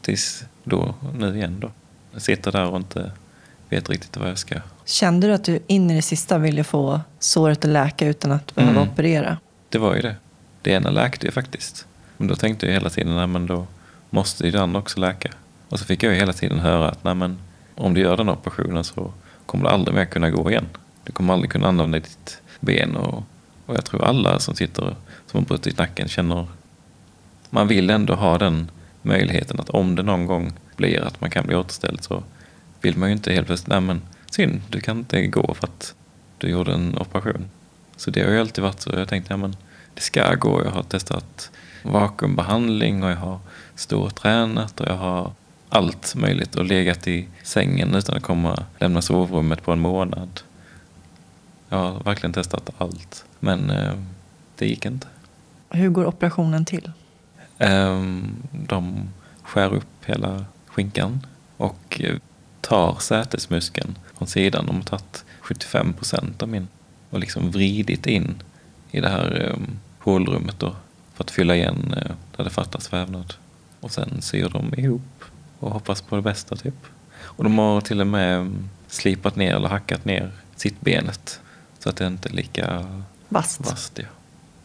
tills 0.02 0.44
då, 0.64 0.96
nu 1.14 1.36
igen 1.36 1.60
då. 1.60 1.72
Jag 2.12 2.22
sitter 2.22 2.52
där 2.52 2.66
och 2.66 2.78
inte 2.78 3.12
vet 3.70 3.90
riktigt 3.90 4.18
vad 4.18 4.30
jag 4.30 4.38
ska. 4.38 4.56
Kände 4.86 5.28
du 5.28 5.34
att 5.34 5.44
du 5.44 5.60
in 5.68 5.92
i 5.92 5.96
det 5.96 6.02
sista 6.02 6.38
ville 6.38 6.64
få 6.64 7.02
såret 7.20 7.66
att 7.66 7.72
läka 7.72 8.08
utan 8.08 8.32
att 8.32 8.56
behöva 8.56 8.82
mm. 8.82 8.92
operera? 8.92 9.38
Det 9.70 9.78
var 9.78 9.96
ju 9.96 10.02
det. 10.02 10.16
Det 10.62 10.72
ena 10.72 10.90
läkte 10.90 11.26
ju 11.26 11.32
faktiskt. 11.32 11.86
Men 12.18 12.28
då 12.28 12.36
tänkte 12.36 12.66
jag 12.66 12.74
hela 12.74 12.90
tiden, 12.90 13.16
nej 13.16 13.28
men 13.28 13.48
då 13.48 13.68
måste 14.10 14.46
ju 14.46 14.52
det 14.52 14.62
andra 14.62 14.80
också 14.80 15.00
läka. 15.00 15.30
Och 15.70 15.80
så 15.80 15.86
fick 15.86 16.04
jag 16.04 16.14
ju 16.14 16.20
hela 16.20 16.34
tiden 16.34 16.60
höra 16.60 16.90
att 16.90 17.04
nej 17.04 17.16
men 17.16 17.38
om 17.76 17.94
du 17.94 18.02
gör 18.02 18.18
den 18.18 18.30
operationen 18.30 18.84
så 18.84 19.14
kommer 19.46 19.64
du 19.64 19.70
aldrig 19.70 19.96
mer 19.96 20.06
kunna 20.06 20.30
gå 20.30 20.52
igen. 20.52 20.66
Du 21.04 21.12
kommer 21.12 21.34
aldrig 21.34 21.52
kunna 21.52 21.68
använda 21.68 22.00
ditt 22.00 22.42
ben 22.60 22.96
och, 22.96 23.24
och 23.66 23.76
jag 23.76 23.86
tror 23.86 24.04
alla 24.04 24.40
som 24.40 24.56
sitter 24.56 24.96
som 25.26 25.40
har 25.40 25.46
brutit 25.46 25.78
nacken 25.78 26.08
känner 26.08 26.48
man 27.50 27.68
vill 27.68 27.90
ändå 27.90 28.16
ha 28.16 28.38
den 28.38 28.72
möjligheten 29.02 29.60
att 29.60 29.70
om 29.70 29.96
det 29.96 30.04
någon 30.04 30.26
gång 30.26 30.54
blir 30.76 31.02
att 31.02 31.22
man 31.22 31.30
kan 31.30 31.46
bli 31.46 31.56
återställd 31.56 32.04
så 32.04 32.24
vill 32.82 32.98
man 32.98 33.10
ju 33.10 33.16
inte 33.16 33.34
helt 33.34 33.48
plötsligt, 33.48 33.68
nej 33.70 33.82
men 33.82 34.02
synd, 34.32 34.62
du 34.70 34.82
kan 34.82 34.98
inte 34.98 35.28
gå 35.28 35.54
för 35.54 35.68
att 35.68 35.96
du 36.38 36.48
gjorde 36.48 36.74
en 36.74 36.98
operation. 36.98 37.50
Så 37.96 38.12
det 38.12 38.24
har 38.24 38.32
ju 38.32 38.40
alltid 38.40 38.64
varit 38.64 38.82
så. 38.82 38.90
Jag 38.94 39.08
tänkte, 39.08 39.34
ja 39.34 39.38
men 39.38 39.56
det 39.94 40.02
ska 40.02 40.36
gå. 40.36 40.64
Jag 40.64 40.72
har 40.72 40.84
testat 40.84 41.52
vakuumbehandling 41.84 43.04
och 43.04 43.12
jag 43.12 43.16
har 43.16 43.40
stortränat 43.76 44.82
och 44.82 44.88
jag 44.88 44.98
har 44.98 45.32
allt 45.70 46.16
möjligt 46.16 46.56
och 46.56 46.66
legat 46.66 47.08
i 47.08 47.28
sängen 47.44 47.96
utan 47.96 48.18
att 48.18 48.24
komma 48.24 48.66
lämna 48.80 49.02
sovrummet 49.02 49.64
på 49.64 49.72
en 49.72 49.80
månad. 49.80 50.42
Jag 51.70 51.78
har 51.78 52.04
verkligen 52.04 52.34
testat 52.34 52.70
allt, 52.78 53.26
men 53.40 53.70
eh, 53.70 53.94
det 54.56 54.68
gick 54.68 54.86
inte. 54.86 55.08
Hur 55.70 55.90
går 55.90 56.06
operationen 56.06 56.66
till? 56.66 56.92
Um, 57.58 58.36
de 58.52 59.10
skär 59.44 59.74
upp 59.74 60.06
hela 60.06 60.46
skinkan 60.68 61.26
och 61.58 62.02
tar 62.62 62.96
sätesmuskeln 63.00 63.98
från 64.18 64.28
sidan. 64.28 64.66
De 64.66 64.76
har 64.76 64.84
tagit 64.84 65.26
75 65.42 65.94
procent 65.94 66.44
av 66.44 66.50
min 66.50 66.68
och 67.10 67.20
liksom 67.20 67.52
vridit 67.52 68.08
in 68.08 68.44
i 68.92 69.00
det 69.00 69.10
här 69.10 69.52
um, 69.54 69.80
hålrummet 70.00 70.60
då 70.60 70.76
för 71.14 71.24
att 71.24 71.32
fylla 71.32 71.56
igen 71.56 71.96
uh, 71.98 72.12
där 72.36 72.44
det 72.44 72.50
fattas 72.50 72.94
vävnad. 72.94 73.34
Och 73.80 73.92
sen 73.92 74.22
syr 74.22 74.50
de 74.50 74.74
ihop 74.78 75.17
och 75.60 75.72
hoppas 75.72 76.02
på 76.02 76.16
det 76.16 76.22
bästa 76.22 76.56
typ. 76.56 76.86
Och 77.20 77.44
de 77.44 77.58
har 77.58 77.82
till 77.82 78.02
och 78.02 78.08
med 78.08 78.40
um, 78.40 78.70
slipat 78.88 79.36
ner 79.36 79.56
eller 79.56 79.70
hackat 79.70 80.06
ner 80.06 80.32
sittbenet 80.56 81.40
så 81.80 81.90
att 81.90 81.96
det 81.96 82.08
inte 82.08 82.30
är 82.30 82.34
lika 82.34 82.86
vasst. 83.30 83.60
vasst 83.60 83.94
ja. 83.96 84.06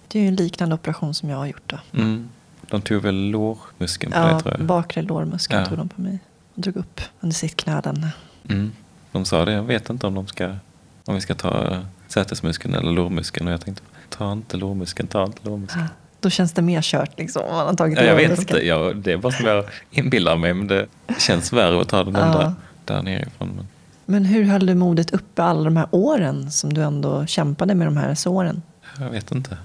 Det 0.08 0.18
är 0.18 0.22
ju 0.22 0.28
en 0.28 0.36
liknande 0.36 0.74
operation 0.74 1.14
som 1.14 1.30
jag 1.30 1.36
har 1.36 1.46
gjort 1.46 1.62
då. 1.66 1.78
Mm. 1.92 2.28
De 2.60 2.82
tog 2.82 3.02
väl 3.02 3.14
lårmuskeln 3.14 4.12
på 4.12 4.18
ja, 4.18 4.26
dig 4.26 4.40
tror 4.40 4.54
jag? 4.58 4.66
bakre 4.66 5.02
lårmuskeln 5.02 5.60
ja. 5.60 5.66
tog 5.66 5.78
de 5.78 5.88
på 5.88 6.00
mig 6.00 6.18
och 6.54 6.62
drog 6.62 6.76
upp 6.76 7.00
under 7.20 7.34
sittknölen. 7.34 8.06
Mm. 8.48 8.72
De 9.12 9.24
sa 9.24 9.44
det, 9.44 9.52
jag 9.52 9.62
vet 9.62 9.90
inte 9.90 10.06
om 10.06 10.14
de 10.14 10.26
ska 10.26 10.56
om 11.04 11.14
vi 11.14 11.20
ska 11.20 11.34
ta 11.34 11.80
sätesmuskeln 12.08 12.74
eller 12.74 12.92
lårmuskeln 12.92 13.46
och 13.46 13.52
jag 13.52 13.60
tänkte 13.60 13.82
ta 14.08 14.32
inte 14.32 14.56
lårmuskeln, 14.56 15.08
ta 15.08 15.24
inte 15.24 15.48
lårmuskeln. 15.48 15.84
Ja, 15.84 15.88
då 16.22 16.30
känns 16.30 16.52
det 16.52 16.62
mer 16.62 16.82
kört 16.82 17.18
liksom 17.18 17.42
om 17.42 17.54
man 17.54 17.66
har 17.66 17.74
tagit 17.74 17.98
ja, 17.98 18.04
Jag 18.04 18.16
vet 18.16 18.38
inte, 18.38 18.66
ja, 18.66 18.92
det 18.94 19.12
är 19.12 19.16
bara 19.16 19.32
som 19.32 19.46
jag 19.46 19.64
inbillar 19.90 20.36
mig 20.36 20.54
men 20.54 20.66
det 20.66 20.86
känns 21.18 21.52
värre 21.52 21.80
att 21.80 21.88
ta 21.88 22.04
den 22.04 22.14
ja. 22.14 22.38
där, 22.38 22.52
där 22.84 23.02
nerifrån. 23.02 23.52
Men... 23.56 23.66
men 24.04 24.24
hur 24.24 24.44
höll 24.44 24.66
du 24.66 24.74
modet 24.74 25.10
uppe 25.10 25.42
alla 25.42 25.64
de 25.64 25.76
här 25.76 25.86
åren 25.90 26.50
som 26.50 26.74
du 26.74 26.82
ändå 26.82 27.26
kämpade 27.26 27.74
med 27.74 27.86
de 27.86 27.96
här 27.96 28.14
såren? 28.14 28.62
Jag 28.98 29.10
vet 29.10 29.32
inte. 29.32 29.56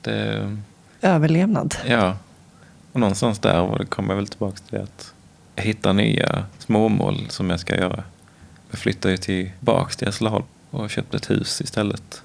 Det... 0.00 0.56
Överlevnad? 1.02 1.74
Ja, 1.86 2.16
och 2.92 3.00
någonstans 3.00 3.38
där 3.38 3.84
kommer 3.84 4.08
jag 4.08 4.16
väl 4.16 4.28
tillbaka 4.28 4.56
till 4.68 4.80
att 4.80 5.14
hitta 5.56 5.92
nya 5.92 6.44
småmål 6.58 7.26
som 7.28 7.50
jag 7.50 7.60
ska 7.60 7.76
göra. 7.76 8.02
Jag 8.70 8.78
flyttade 8.78 9.14
ju 9.14 9.18
tillbaka 9.18 9.92
till 9.92 10.06
Hässleholm 10.06 10.44
och 10.70 10.90
köpte 10.90 11.16
ett 11.16 11.30
hus 11.30 11.60
istället. 11.60 12.22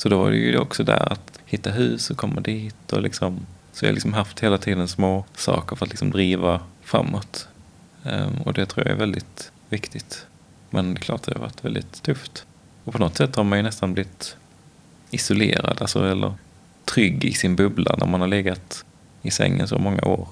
Så 0.00 0.08
då 0.08 0.18
var 0.18 0.30
det 0.30 0.36
ju 0.36 0.58
också 0.58 0.84
där 0.84 1.12
att 1.12 1.40
hitta 1.46 1.70
hus 1.70 2.10
och 2.10 2.16
komma 2.16 2.40
dit 2.40 2.92
och 2.92 3.02
liksom 3.02 3.46
så 3.72 3.84
jag 3.84 3.90
har 3.90 3.94
liksom 3.94 4.12
haft 4.12 4.40
hela 4.40 4.58
tiden 4.58 4.88
små 4.88 5.24
saker 5.34 5.76
för 5.76 5.86
att 5.86 5.90
liksom 5.90 6.10
driva 6.10 6.60
framåt. 6.82 7.48
Um, 8.02 8.40
och 8.44 8.52
det 8.52 8.66
tror 8.66 8.86
jag 8.86 8.94
är 8.94 8.98
väldigt 8.98 9.52
viktigt. 9.68 10.26
Men 10.70 10.94
det 10.94 11.00
är 11.00 11.02
klart 11.02 11.22
det 11.22 11.34
har 11.34 11.40
varit 11.40 11.64
väldigt 11.64 12.02
tufft. 12.02 12.46
Och 12.84 12.92
på 12.92 12.98
något 12.98 13.16
sätt 13.16 13.36
har 13.36 13.44
man 13.44 13.58
ju 13.58 13.62
nästan 13.62 13.94
blivit 13.94 14.36
isolerad, 15.10 15.76
alltså 15.80 16.10
eller 16.10 16.34
trygg 16.84 17.24
i 17.24 17.32
sin 17.32 17.56
bubbla 17.56 17.96
när 17.98 18.06
man 18.06 18.20
har 18.20 18.28
legat 18.28 18.84
i 19.22 19.30
sängen 19.30 19.68
så 19.68 19.78
många 19.78 20.02
år. 20.02 20.28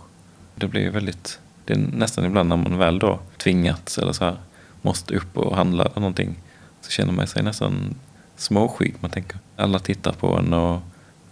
Det 0.54 0.68
blir 0.68 0.80
ju 0.80 0.90
väldigt 0.90 1.38
det 1.64 1.72
är 1.72 1.78
nästan 1.78 2.24
ibland 2.24 2.48
när 2.48 2.56
man 2.56 2.78
väl 2.78 2.98
då 2.98 3.20
tvingats 3.36 3.98
eller 3.98 4.12
så 4.12 4.24
här 4.24 4.36
måste 4.82 5.16
upp 5.16 5.36
och 5.36 5.56
handla 5.56 5.84
eller 5.84 6.00
någonting 6.00 6.36
så 6.80 6.90
känner 6.90 7.12
man 7.12 7.26
sig 7.26 7.42
nästan 7.42 7.94
småskygg. 8.38 8.94
Man 9.00 9.10
tänker 9.10 9.38
alla 9.56 9.78
tittar 9.78 10.12
på 10.12 10.36
en 10.38 10.52
och 10.52 10.80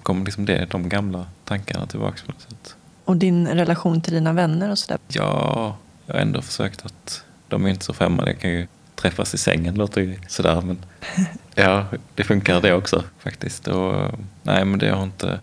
kom 0.03 0.25
liksom 0.25 0.45
det, 0.45 0.67
de 0.71 0.89
gamla 0.89 1.27
tankarna 1.45 1.87
tillbaka 1.87 2.17
på 2.27 2.33
något 2.33 2.41
sätt. 2.41 2.77
Och 3.05 3.17
din 3.17 3.49
relation 3.49 4.01
till 4.01 4.13
dina 4.13 4.33
vänner 4.33 4.71
och 4.71 4.79
sådär? 4.79 4.99
Ja, 5.09 5.77
jag 6.07 6.15
har 6.15 6.21
ändå 6.21 6.43
försökt 6.43 6.87
att 6.87 7.25
de 7.49 7.65
är 7.65 7.69
inte 7.71 7.85
så 7.85 7.93
främmande. 7.93 8.31
Jag 8.31 8.41
kan 8.41 8.51
ju 8.51 8.67
träffas 8.95 9.35
i 9.35 9.39
sängen, 9.39 9.75
låter 9.75 10.01
ju 10.01 10.19
sådär. 10.29 10.61
Men 10.61 10.79
ja, 11.55 11.87
det 12.15 12.25
funkar 12.25 12.61
det 12.61 12.73
också 12.75 13.05
faktiskt. 13.19 13.69
Och, 13.69 13.95
nej, 14.43 14.65
men 14.65 14.79
det 14.79 14.91
har 14.91 15.03
inte... 15.03 15.41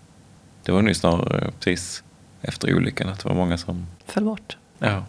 Det 0.64 0.72
var 0.72 0.82
nu 0.82 0.94
snarare 0.94 1.52
precis 1.60 2.04
efter 2.42 2.76
olyckan 2.76 3.10
att 3.10 3.20
det 3.20 3.30
var 3.30 3.36
många 3.36 3.58
som... 3.58 3.88
Föll 4.06 4.24
bort? 4.24 4.58
Ja. 4.80 5.04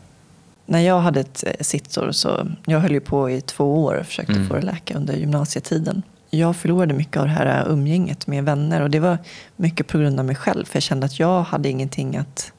När 0.67 0.81
jag 0.81 1.01
hade 1.01 1.21
ett 1.21 1.45
eh, 1.47 1.53
sittsår 1.61 2.13
så, 2.13 2.47
jag 2.67 2.81
höll 2.81 2.93
ju 2.93 3.01
på 3.01 3.31
i 3.31 3.41
två 3.41 3.85
år 3.85 3.95
och 3.95 4.07
försökte 4.07 4.33
Mm. 4.33 4.49
få 4.49 4.55
det 4.55 4.61
läka 4.63 4.97
under 4.97 5.15
gymnasietiden. 5.15 6.03
Jag 6.35 6.57
förlorade 6.57 6.95
mycket 6.95 7.17
av 7.17 7.25
det 7.27 7.33
här 7.33 7.69
umgänget 7.69 8.27
med 8.27 8.45
vänner 8.45 8.81
och 8.81 8.91
det 8.91 9.01
var 9.01 9.19
mycket 9.57 9.87
på 9.87 9.99
grund 9.99 10.19
av 10.21 10.27
mig 10.27 10.37
själv. 10.37 10.65
För 10.65 10.77
jag 10.77 10.83
kände 10.83 11.07
att 11.07 11.19
jag 11.19 11.43
hade 11.43 11.69
ingenting 11.69 12.17
att 12.17 12.53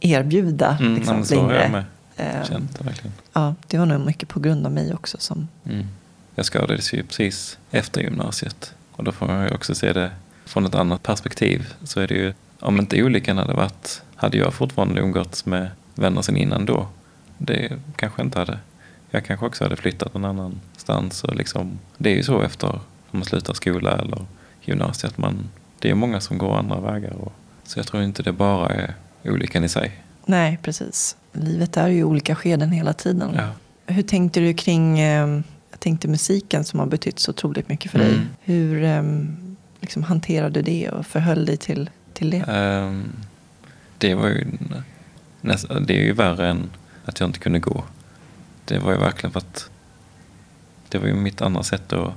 erbjuda 0.00 0.76
Mm, 0.80 0.94
liksom, 0.94 1.24
så 1.24 1.40
har 1.40 1.52
jag 1.52 1.60
längre. 1.60 1.70
med 1.72 1.84
Eh, 2.16 2.44
känt 2.48 2.78
det 2.78 2.84
verkligen. 2.84 3.12
ja, 3.32 3.54
det 3.66 3.78
var 3.78 3.86
nog 3.86 4.06
mycket 4.06 4.28
på 4.28 4.40
grund 4.40 4.66
av 4.66 4.72
mig 4.72 4.94
också. 4.94 5.16
Som, 5.20 5.48
Mm. 5.64 5.86
Jag 6.34 6.44
skadades 6.46 6.92
ju 6.94 7.02
precis 7.02 7.58
efter 7.70 8.00
gymnasiet. 8.00 8.74
Och 8.92 9.04
då 9.04 9.12
får 9.12 9.26
man 9.26 9.44
ju 9.44 9.54
också 9.54 9.74
se 9.74 9.92
det 9.92 10.10
från 10.44 10.66
ett 10.66 10.74
annat 10.74 11.02
perspektiv. 11.02 11.74
Så 11.84 12.00
är 12.00 12.06
det 12.06 12.14
ju, 12.14 12.32
om 12.60 12.78
inte 12.78 13.02
olyckan 13.02 13.38
hade 13.38 13.54
varit, 13.54 14.02
hade 14.16 14.36
jag 14.38 14.54
fortfarande 14.54 15.00
umgåtts 15.00 15.46
med 15.46 15.68
vänner 15.94 16.22
sen 16.22 16.36
innan 16.36 16.64
då. 16.66 16.86
Det 17.38 17.72
kanske 17.96 18.22
inte 18.22 18.38
hade. 18.38 18.58
Jag 19.10 19.24
kanske 19.24 19.46
också 19.46 19.64
hade 19.64 19.76
flyttat 19.76 20.14
någon 20.14 20.24
annanstans. 20.24 21.24
Och 21.24 21.34
liksom, 21.36 21.78
det 21.98 22.10
är 22.10 22.16
ju 22.16 22.22
så 22.22 22.42
efter 22.42 22.80
om 23.10 23.18
man 23.18 23.24
slutar 23.24 23.54
skola 23.54 23.98
eller 23.98 24.26
gymnasiet. 24.62 25.18
Man, 25.18 25.48
det 25.78 25.90
är 25.90 25.94
många 25.94 26.20
som 26.20 26.38
går 26.38 26.58
andra 26.58 26.80
vägar. 26.80 27.12
Och, 27.12 27.32
så 27.64 27.78
jag 27.78 27.86
tror 27.86 28.02
inte 28.02 28.22
det 28.22 28.32
bara 28.32 28.68
är 28.68 28.94
olyckan 29.24 29.64
i 29.64 29.68
sig. 29.68 30.02
nej, 30.26 30.58
precis. 30.62 31.16
Livet 31.32 31.76
är 31.76 31.88
ju 31.88 32.04
olika 32.04 32.34
skeden 32.34 32.70
hela 32.70 32.92
tiden. 32.92 33.30
Ja. 33.36 33.50
Hur 33.94 34.02
tänkte 34.02 34.40
du 34.40 34.54
kring 34.54 35.00
eh, 35.00 35.40
jag 35.70 35.80
tänkte 35.80 36.08
musiken 36.08 36.64
som 36.64 36.80
har 36.80 36.86
betytt 36.86 37.18
så 37.18 37.30
otroligt 37.30 37.68
mycket 37.68 37.90
för 37.90 37.98
dig? 37.98 38.14
Mm. 38.14 38.26
Hur 38.40 38.84
eh, 38.84 39.02
liksom, 39.80 40.02
hanterade 40.02 40.62
du 40.62 40.62
det 40.62 40.90
och 40.90 41.06
förhöll 41.06 41.46
dig 41.46 41.56
till, 41.56 41.90
till 42.12 42.30
det? 42.30 42.44
Ehm, 42.48 43.12
det 43.98 44.14
var 44.14 44.28
ju 44.28 44.46
nästan, 45.40 45.86
det 45.86 45.92
är 46.00 46.04
ju 46.04 46.12
värre 46.12 46.48
än 46.48 46.70
att 47.04 47.20
jag 47.20 47.28
inte 47.28 47.38
kunde 47.38 47.58
gå. 47.58 47.84
Det 48.64 48.78
var 48.78 48.92
ju 48.92 48.98
verkligen 48.98 49.32
för 49.32 49.40
att 49.40 49.70
det 50.88 50.98
var 50.98 51.06
ju 51.06 51.14
mitt 51.14 51.42
andra 51.42 51.62
sätt 51.62 51.92
att 51.92 52.12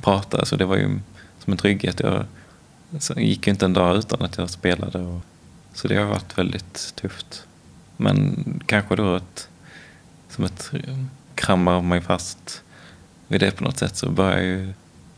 prata. 0.00 0.44
Så 0.44 0.56
det 0.56 0.64
var 0.64 0.76
ju 0.76 0.98
som 1.38 1.52
en 1.52 1.56
trygghet. 1.56 2.00
Jag 2.00 2.24
så 2.98 3.14
gick 3.14 3.46
ju 3.46 3.50
inte 3.50 3.64
en 3.64 3.72
dag 3.72 3.96
utan 3.96 4.22
att 4.22 4.38
jag 4.38 4.50
spelade. 4.50 4.98
Och, 4.98 5.20
så 5.74 5.88
det 5.88 5.96
har 5.96 6.04
varit 6.04 6.38
väldigt 6.38 6.92
tufft. 6.94 7.46
Men 7.96 8.44
kanske 8.66 8.96
då 8.96 9.16
ett, 9.16 9.48
som 10.28 10.44
ett 10.44 10.70
kramar 11.34 11.82
mig 11.82 12.00
fast 12.00 12.62
vid 13.28 13.40
det 13.40 13.50
på 13.50 13.64
något 13.64 13.78
sätt 13.78 13.96
så 13.96 14.10
började 14.10 14.42
jag 14.42 14.46
ju 14.46 14.72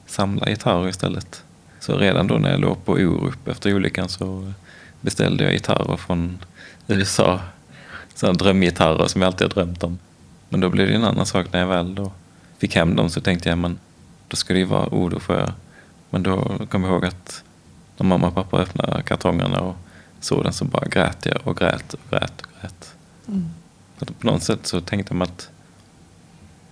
samla 0.06 0.46
gitarrer 0.46 0.88
istället. 0.88 1.44
Så 1.80 1.98
redan 1.98 2.26
då 2.26 2.34
när 2.34 2.50
jag 2.50 2.60
låg 2.60 2.84
på 2.84 2.92
Orup 2.92 3.48
efter 3.48 3.74
olyckan 3.74 4.08
så 4.08 4.52
beställde 5.00 5.44
jag 5.44 5.52
gitarrer 5.52 5.96
från 5.96 6.38
USA. 6.86 7.40
Sådana 8.14 8.38
drömgitarrer 8.38 9.06
som 9.06 9.22
jag 9.22 9.26
alltid 9.26 9.44
har 9.46 9.54
drömt 9.54 9.82
om. 9.82 9.98
Men 10.48 10.60
då 10.60 10.68
blev 10.68 10.86
det 10.86 10.94
en 10.94 11.04
annan 11.04 11.26
sak 11.26 11.52
när 11.52 11.60
jag 11.60 11.66
väl 11.66 11.94
då 11.94 12.12
fick 12.58 12.76
hem 12.76 12.96
dem 12.96 13.10
så 13.10 13.20
tänkte 13.20 13.48
jag 13.48 13.58
men 13.58 13.78
då 14.34 14.38
ska 14.38 14.52
det 14.52 14.58
ju 14.58 14.64
vara 14.64 14.94
ord 14.94 15.12
och. 15.12 15.22
Men 16.10 16.22
då 16.22 16.66
kom 16.70 16.84
jag 16.84 16.92
ihåg 16.92 17.04
att 17.04 17.44
när 17.96 18.06
mamma 18.06 18.26
och 18.26 18.34
pappa 18.34 18.58
öppnade 18.58 19.02
kartongerna 19.02 19.60
och 19.60 19.76
såg 20.20 20.44
den 20.44 20.52
så 20.52 20.64
bara 20.64 20.88
grät 20.88 21.26
jag 21.26 21.40
och 21.44 21.56
grät 21.56 21.94
och 21.94 22.00
grät 22.10 22.40
och 22.40 22.48
grät. 22.60 22.94
Mm. 23.28 23.50
På 23.98 24.26
något 24.26 24.42
sätt 24.42 24.66
så 24.66 24.80
tänkte 24.80 25.14
man 25.14 25.28
att 25.28 25.50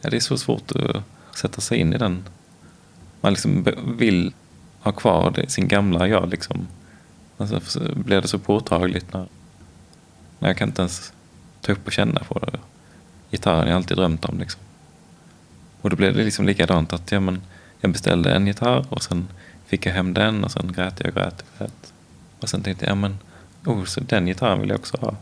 ja, 0.01 0.11
det 0.11 0.17
är 0.17 0.21
så 0.21 0.39
svårt 0.39 0.73
att 0.73 1.03
sätta 1.37 1.61
sig 1.61 1.79
in 1.79 1.93
i 1.93 1.99
den. 1.99 2.25
Man 3.21 3.33
liksom 3.33 3.67
vill 3.99 4.33
ha 4.81 4.93
kvar 4.93 5.31
det, 5.31 5.51
sin 5.51 5.69
gamla 5.69 6.09
jag. 6.09 6.29
Liksom. 6.29 6.67
Alltså, 7.39 7.61
så 7.61 7.81
blev 7.95 8.23
det 8.23 8.29
så 8.29 8.39
påtagligt 8.39 9.13
när, 9.13 9.27
när 10.39 10.49
jag 10.49 10.57
kan 10.57 10.69
inte 10.69 10.83
ens 10.83 11.13
ta 11.61 11.73
upp 11.73 11.87
och 11.87 11.93
känna 11.93 12.21
på 12.21 12.39
det. 12.39 12.59
Gitarren 13.31 13.69
jag 13.69 13.77
alltid 13.77 13.97
drömt 13.97 14.25
om. 14.25 14.39
Liksom. 14.39 14.61
Och 15.81 15.91
då 15.91 15.97
blev 15.97 16.15
det 16.15 16.25
liksom 16.25 16.47
likadant 16.47 16.93
att 16.93 17.13
ja, 17.13 17.21
men, 17.21 17.43
jag 17.83 17.93
beställde 17.93 18.33
en 18.35 18.47
gitarr 18.47 18.87
och 18.89 19.03
sen 19.03 19.29
fick 19.67 19.87
jag 19.87 19.93
hem 19.93 20.15
den 20.15 20.45
och 20.45 20.51
sen 20.51 20.73
grät 20.73 21.01
jag 21.01 21.09
och 21.09 21.15
grät 21.15 21.41
och 21.41 21.59
grät. 21.59 21.93
Och 22.41 22.49
sen 22.49 22.63
tänkte 22.63 22.85
jag, 22.85 22.91
ja 22.91 22.95
men, 22.95 23.19
oh, 23.67 23.85
så 23.85 24.01
den 24.01 24.27
gitarren 24.27 24.61
vill 24.61 24.69
jag 24.69 24.79
också 24.81 24.97
ha. 25.01 25.17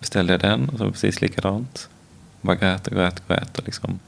Beställde 0.00 0.32
jag 0.32 0.40
den 0.40 0.68
och 0.68 0.78
så 0.78 0.90
precis 0.92 1.20
likadant. 1.20 1.88
Bara 2.40 2.56
grät 2.56 2.86
och 2.86 2.92
grät 2.94 3.18
och 3.20 3.28
grät. 3.28 3.58
Och 3.58 3.64
liksom, 3.64 3.98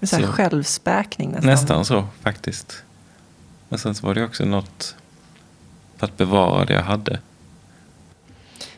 Det 0.00 0.04
är 0.04 0.08
så 0.08 0.16
här 0.16 0.22
Så- 0.26 0.32
självspäkning 0.32 1.30
nästan. 1.30 1.46
Nästan 1.50 1.84
så 1.84 2.06
faktiskt. 2.20 2.82
Men 3.68 3.78
sen 3.78 3.94
så 3.94 4.06
var 4.06 4.14
det 4.14 4.24
också 4.24 4.44
något 4.44 4.96
för 5.96 6.06
att 6.06 6.16
bevara 6.16 6.64
det 6.64 6.72
jag 6.74 6.82
hade. 6.82 7.20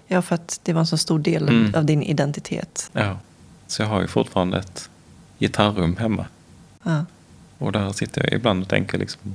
Ja, 0.06 0.22
för 0.22 0.35
att 0.35 0.61
det 0.62 0.72
var 0.72 0.80
en 0.80 0.87
så 0.87 0.98
stor 0.98 1.18
del 1.18 1.48
Mm. 1.48 1.74
av 1.74 1.85
din 1.85 2.02
identitet. 2.02 2.90
Ja. 2.92 3.18
Så 3.66 3.82
jag 3.82 3.88
har 3.88 4.00
ju 4.00 4.06
fortfarande 4.06 4.58
ett 4.58 4.90
gitarrum 5.38 5.96
hemma. 5.96 6.26
Ja. 6.82 7.04
Och 7.62 7.72
där 7.72 7.92
sitter 7.92 8.22
jag 8.25 8.33
ibland 8.33 8.62
och 8.62 8.68
tänker 8.68 8.98
liksom. 8.98 9.35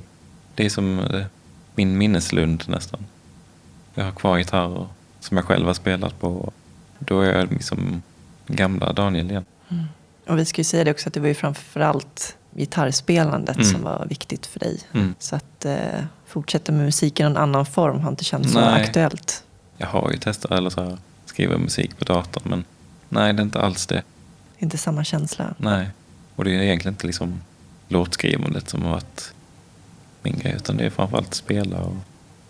Det 0.54 0.64
är 0.64 0.70
som 0.70 0.98
eh, 0.98 1.24
min 1.74 1.98
minneslund 1.98 2.64
nästan. 2.66 3.06
Jag 3.94 4.04
har 4.04 4.12
kvar 4.12 4.38
gitarrer 4.38 4.86
som 5.20 5.36
jag 5.36 5.46
själv 5.46 5.66
har 5.66 5.74
spelat 5.74 6.20
på. 6.20 6.52
Då 6.98 7.20
är 7.20 7.38
jag 7.38 7.52
liksom 7.52 8.02
gamla 8.46 8.92
Daniel 8.92 9.30
igen. 9.30 9.44
Och 10.26 10.38
vi 10.38 10.44
ska 10.44 10.60
ju 10.60 10.64
säga 10.64 10.84
det 10.84 10.90
också 10.90 11.08
att 11.08 11.14
det 11.14 11.20
var 11.20 11.28
ju 11.28 11.34
framförallt 11.34 12.36
gitarrspelandet 12.56 13.56
Mm. 13.56 13.68
som 13.68 13.82
var 13.82 14.06
viktigt 14.08 14.46
för 14.46 14.60
dig. 14.60 14.80
Mm. 14.92 15.14
Så 15.18 15.36
att 15.36 15.64
eh, 15.64 15.76
fortsätta 16.26 16.72
med 16.72 16.84
musik 16.84 17.20
i 17.20 17.22
någon 17.22 17.36
annan 17.36 17.66
form 17.66 18.00
har 18.00 18.10
inte 18.10 18.24
känts 18.24 18.52
så 18.52 18.58
aktuellt. 18.58 19.44
Jag 19.76 19.86
har 19.86 20.10
ju 20.10 20.18
testat 20.18 20.50
eller 20.50 20.70
så 20.70 20.84
här, 20.84 20.98
skriva 21.26 21.58
musik 21.58 21.98
på 21.98 22.04
datorn 22.04 22.42
men 22.46 22.64
nej 23.08 23.32
det 23.32 23.40
är 23.40 23.44
inte 23.44 23.60
alls 23.60 23.86
det. 23.86 24.02
Inte 24.58 24.78
samma 24.78 25.04
känsla. 25.04 25.54
Nej. 25.58 25.88
Och 26.36 26.44
det 26.44 26.50
är 26.50 26.62
egentligen 26.62 26.94
inte 26.94 27.06
liksom 27.06 27.40
låtskrivandet 27.88 28.68
som 28.68 28.82
har 28.82 28.90
varit 28.90 29.32
min 30.22 30.38
grej 30.38 30.54
utan 30.56 30.76
det 30.76 30.84
är 30.86 30.90
framförallt 30.90 31.34
spela 31.34 31.78
och 31.78 31.94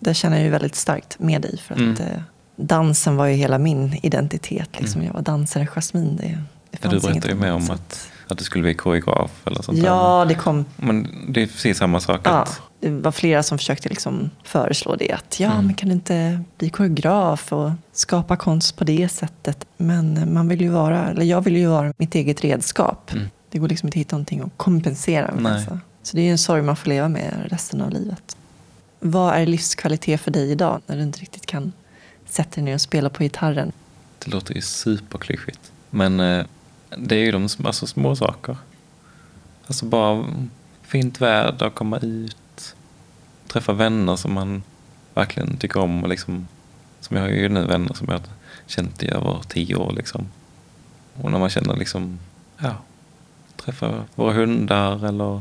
Det 0.01 0.15
känner 0.15 0.37
jag 0.37 0.45
ju 0.45 0.51
väldigt 0.51 0.75
starkt 0.75 1.19
med 1.19 1.43
dig. 1.43 1.59
För 1.59 1.75
att 1.75 1.81
Mm. 1.81 1.97
eh, 1.97 2.21
dansen 2.57 3.17
var 3.17 3.27
ju 3.27 3.35
hela 3.35 3.59
min 3.59 3.99
identitet. 4.03 4.69
Liksom. 4.81 5.01
Mm. 5.01 5.07
Jag 5.07 5.15
var 5.15 5.23
dansare 5.23 5.67
Jasmine. 5.67 6.17
Det, 6.17 6.23
det 6.71 6.79
Ja, 6.83 6.91
du 6.91 7.01
berättade 7.01 7.29
ju 7.29 7.35
mer 7.35 7.53
om 7.53 7.71
att, 7.71 8.11
att 8.29 8.39
du 8.39 8.45
skulle 8.45 8.63
bli 8.63 8.75
koreograf 8.75 9.31
eller 9.47 9.63
sånt 9.63 9.79
där. 9.81 9.87
Ja, 9.87 10.25
det 10.29 10.35
kom 10.35 10.65
Men 10.77 11.09
det 11.29 11.43
är 11.43 11.47
precis 11.47 11.79
samma 11.79 12.01
sak. 12.01 12.21
Ja, 12.25 12.31
Att, 12.31 12.61
det 12.81 12.91
var 12.91 13.13
flera 13.13 13.43
som 13.43 13.59
försökte 13.59 13.89
liksom 13.89 14.31
föreslå 14.45 14.97
det. 14.97 15.13
Att 15.13 15.41
ja, 15.41 15.51
Mm. 15.53 15.67
men 15.67 15.75
kan 15.75 15.89
du 15.89 15.95
inte 15.95 16.41
bli 16.59 16.71
koreograf 16.71 17.53
och 17.53 17.71
skapa 17.93 18.37
konst 18.37 18.77
på 18.77 18.85
det 18.85 19.09
sättet? 19.09 19.67
Men 19.77 20.35
man 20.35 20.49
vill 20.49 20.61
ju 20.61 20.69
vara, 20.69 21.09
eller 21.11 21.25
jag 21.25 21.41
vill 21.41 21.57
ju 21.57 21.67
vara 21.67 21.93
mitt 21.99 22.15
eget 22.15 22.45
redskap. 22.45 23.13
Mm. 23.13 23.29
Det 23.51 23.59
går 23.59 23.69
liksom 23.69 23.87
inte 23.87 23.97
att 23.97 24.01
hitta 24.01 24.17
någonting 24.17 24.41
att 24.41 24.53
kompensera 24.57 25.35
med. 25.35 25.53
Alltså. 25.53 25.79
Så 26.03 26.17
det 26.17 26.23
är 26.23 26.31
en 26.31 26.39
sorg 26.39 26.63
man 26.63 26.77
får 26.77 26.89
leva 26.89 27.09
med 27.09 27.47
resten 27.51 27.83
av 27.83 27.91
livet. 27.91 28.37
Vad 29.01 29.35
är 29.35 29.47
livskvalitet 29.47 30.21
för 30.21 30.31
dig 30.31 30.51
idag 30.51 30.81
när 30.87 30.97
du 30.97 31.03
inte 31.03 31.19
riktigt 31.19 31.47
kan 31.47 31.73
sätta 32.27 32.55
dig 32.55 32.65
ner 32.65 32.75
och 32.75 32.81
spela 32.81 33.11
på 33.11 33.23
gitarren? 33.23 33.73
det 34.19 34.31
låter 34.31 34.55
ju 34.55 34.61
superklyschigt. 34.61 35.73
Men 35.91 36.21
eh, 36.21 36.47
det 36.99 37.17
är 37.17 37.21
ju 37.21 37.33
de 37.33 37.49
alltså, 37.65 37.87
små 37.87 38.17
saker. 38.17 38.57
Alltså 39.67 39.85
bara 39.85 40.25
fint 40.83 41.21
väder, 41.21 41.71
komma 41.71 41.99
ut, 41.99 42.75
träffa 43.47 43.73
vänner 43.73 44.17
som 44.17 44.33
man 44.33 44.63
verkligen 45.15 45.57
tycker 45.57 45.81
om. 45.81 46.03
Och 46.03 46.09
liksom, 46.09 46.49
som 47.01 47.17
jag 47.17 47.25
har 47.25 47.31
ju 47.31 47.49
nu 47.49 47.65
vänner 47.67 47.95
som 47.95 48.07
jag 48.07 48.15
har 48.15 48.23
känt 48.67 49.03
i 49.03 49.11
över 49.11 49.41
tio 49.49 49.77
år. 49.77 49.93
Liksom. 49.93 50.29
Och 51.15 51.31
när 51.33 51.39
man 51.39 51.51
känner 51.51 51.77
liksom, 51.77 52.19
ja, 52.59 52.77
träffa 53.69 54.05
våra 54.15 54.33
hundar 54.33 55.07
eller 55.07 55.41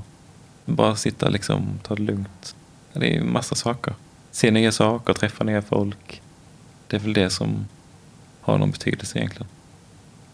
bara 0.66 0.96
sitta 0.96 1.30
liksom, 1.30 1.80
ta 1.84 1.96
det 1.96 2.02
lugnt. 2.02 2.56
Det 2.94 3.06
är 3.06 3.14
ju 3.14 3.24
massa 3.24 3.56
saker. 3.56 3.94
Se 4.32 4.52
nya 4.52 4.72
saker, 4.72 5.14
träffa 5.14 5.44
nya 5.44 5.62
folk. 5.62 6.22
Det 6.88 6.98
är 6.98 7.02
väl 7.02 7.14
det 7.14 7.30
som 7.30 7.68
har 8.42 8.58
någon 8.58 8.72
betydelse 8.72 9.20
egentligen. 9.20 9.48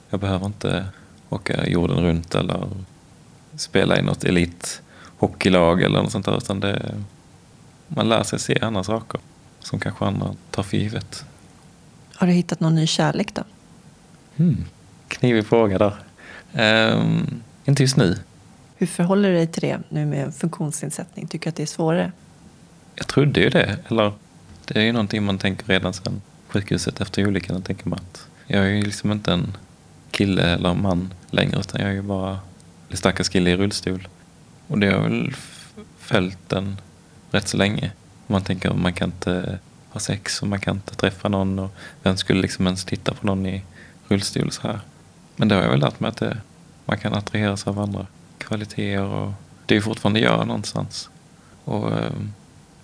Jag 0.10 0.20
behöver 0.20 0.46
inte 0.46 0.86
åka 1.30 1.68
jorden 1.68 2.04
runt 2.04 2.36
eller 2.36 2.68
spela 3.56 4.00
i 4.00 4.02
något 4.02 4.24
elithockeylag 4.24 5.82
eller 5.82 6.02
något 6.02 6.12
sånt 6.12 6.26
där. 6.26 6.38
Utan 6.38 6.60
det, 6.60 6.96
man 7.88 8.10
lär 8.10 8.24
sig 8.24 8.39
se 8.39 8.60
andra 8.62 8.84
saker 8.84 9.22
som 9.60 9.80
kanske 9.80 10.06
andra 10.06 10.36
tar 10.52 10.64
för 10.64 10.78
givet. 10.78 11.26
Har 12.16 12.28
du 12.28 12.34
hittat 12.34 12.60
någon 12.60 12.76
ny 12.76 12.88
kärlek 12.88 13.34
då? 13.34 13.44
Hmm. 14.36 14.66
Knivig 15.08 15.46
fråga 15.46 15.78
där. 15.78 15.94
Ehm, 16.54 17.44
inte 17.66 17.84
just 17.84 17.97
nu. 17.97 18.18
Hur 18.76 18.88
förhåller 18.88 19.30
du 19.30 19.36
dig 19.36 19.47
till 19.47 19.61
det 19.61 19.80
nu 19.89 20.05
med 20.05 20.36
funktionsnedsättning? 20.36 21.28
Tycker 21.28 21.45
du 21.45 21.49
att 21.49 21.55
det 21.55 21.64
är 21.64 21.68
svårare? 21.68 22.11
Jag 22.95 23.07
trodde 23.07 23.39
ju 23.39 23.49
det. 23.49 23.78
Eller 23.88 24.11
Det 24.66 24.80
är 24.80 24.84
ju 24.84 24.91
någonting 24.91 25.24
man 25.24 25.38
tänker 25.38 25.66
redan 25.66 25.93
sedan 25.93 26.22
sjukhuset 26.47 27.01
efter 27.01 27.28
olyckan. 27.28 27.55
Då 27.55 27.61
tänker 27.61 27.89
man 27.89 27.99
att 27.99 28.28
jag 28.47 28.66
är 28.66 28.70
ju 28.70 28.82
liksom 28.82 29.11
inte 29.11 29.34
en 29.34 29.57
kille 30.11 30.43
eller 30.43 30.74
man 30.74 31.14
längre 31.32 31.59
utan 31.59 31.82
jag 31.82 31.89
är 31.89 31.93
ju 31.93 32.01
bara 32.01 32.39
en 32.89 32.97
stackars 32.97 33.30
kille 33.30 33.49
i 33.49 33.55
rullstol. 33.55 34.07
Och 34.68 34.80
det 34.80 34.91
har 34.91 35.01
väl 35.01 35.34
följt 35.99 36.49
den 36.49 36.78
rätt 37.32 37.47
så 37.47 37.57
länge. 37.57 37.91
Man 38.28 38.43
tänker 38.43 38.70
att 38.70 38.78
man 38.78 38.93
kan 38.93 39.09
inte 39.09 39.59
ha 39.89 39.99
sex 39.99 40.41
och 40.41 40.47
man 40.47 40.59
kan 40.59 40.76
inte 40.76 40.95
träffa 40.95 41.30
någon 41.30 41.59
och 41.59 41.76
vem 42.03 42.18
skulle 42.18 42.41
liksom 42.41 42.68
ens 42.68 42.86
titta 42.86 43.14
på 43.14 43.28
någon 43.28 43.45
i 43.45 43.64
rullstol 44.07 44.51
så 44.51 44.61
här. 44.61 44.80
Men 45.36 45.47
det 45.47 45.55
har 45.55 45.61
jag 45.61 45.70
väl 45.70 45.80
lärt 45.80 45.99
mig 45.99 46.09
att 46.09 46.18
det, 46.18 46.38
man 46.86 46.97
kan 46.97 47.13
attraheras 47.13 47.67
av 47.67 47.79
andra 47.79 48.07
kvaliteter 48.38 49.03
och 49.03 49.31
det 49.65 49.75
är 49.75 49.81
fortfarande 49.81 50.19
jag 50.19 50.47
någonstans. 50.47 51.09
Och 51.63 51.91
eh, 51.91 52.11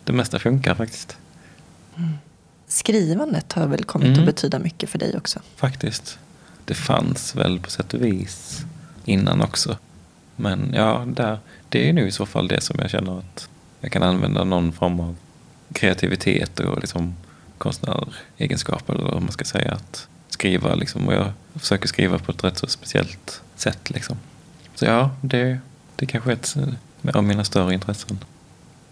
det 0.03 0.13
mesta 0.13 0.39
funkar 0.39 0.75
faktiskt. 0.75 1.17
Skrivandet 2.67 3.53
har 3.53 3.67
väl 3.67 3.83
kommit 3.83 4.07
Mm. 4.07 4.19
att 4.19 4.25
betyda 4.25 4.59
mycket 4.59 4.89
för 4.89 4.99
dig 4.99 5.17
också. 5.17 5.39
Faktiskt. 5.55 6.19
Det 6.65 6.73
fanns 6.73 7.35
väl 7.35 7.59
på 7.59 7.69
sätt 7.69 7.93
och 7.93 8.01
vis 8.05 8.61
innan 9.05 9.41
också. 9.41 9.77
Men 10.35 10.73
ja, 10.73 11.03
där, 11.07 11.39
det 11.69 11.89
är 11.89 11.93
nu 11.93 12.07
i 12.07 12.11
så 12.11 12.25
fall 12.25 12.47
det 12.47 12.61
som 12.61 12.79
jag 12.79 12.89
känner 12.89 13.19
att 13.19 13.49
jag 13.81 13.91
kan 13.91 14.03
använda 14.03 14.43
någon 14.43 14.71
form 14.71 14.99
av 14.99 15.15
kreativitet 15.73 16.59
och 16.59 16.79
liksom 16.81 17.15
konstnäregenskaper 17.57 18.93
eller 18.93 19.03
vad 19.03 19.21
man 19.21 19.31
ska 19.31 19.45
säga. 19.45 19.71
Att 19.73 20.07
skriva 20.39 20.75
liksom, 20.75 21.07
och 21.07 21.13
jag 21.13 21.31
försöker 21.55 21.87
skriva 21.87 22.19
på 22.19 22.31
ett 22.31 22.43
rätt 22.43 22.57
så 22.57 22.67
speciellt 22.67 23.41
sätt 23.55 23.89
liksom. 23.89 24.17
Så 24.75 24.85
ja, 24.85 25.09
det, 25.21 25.59
det 25.95 26.05
kanske 26.05 26.31
är 26.31 26.33
ett 26.33 26.55
eh, 27.03 27.15
av 27.15 27.23
mina 27.23 27.43
större 27.43 27.73
intressen. 27.73 28.19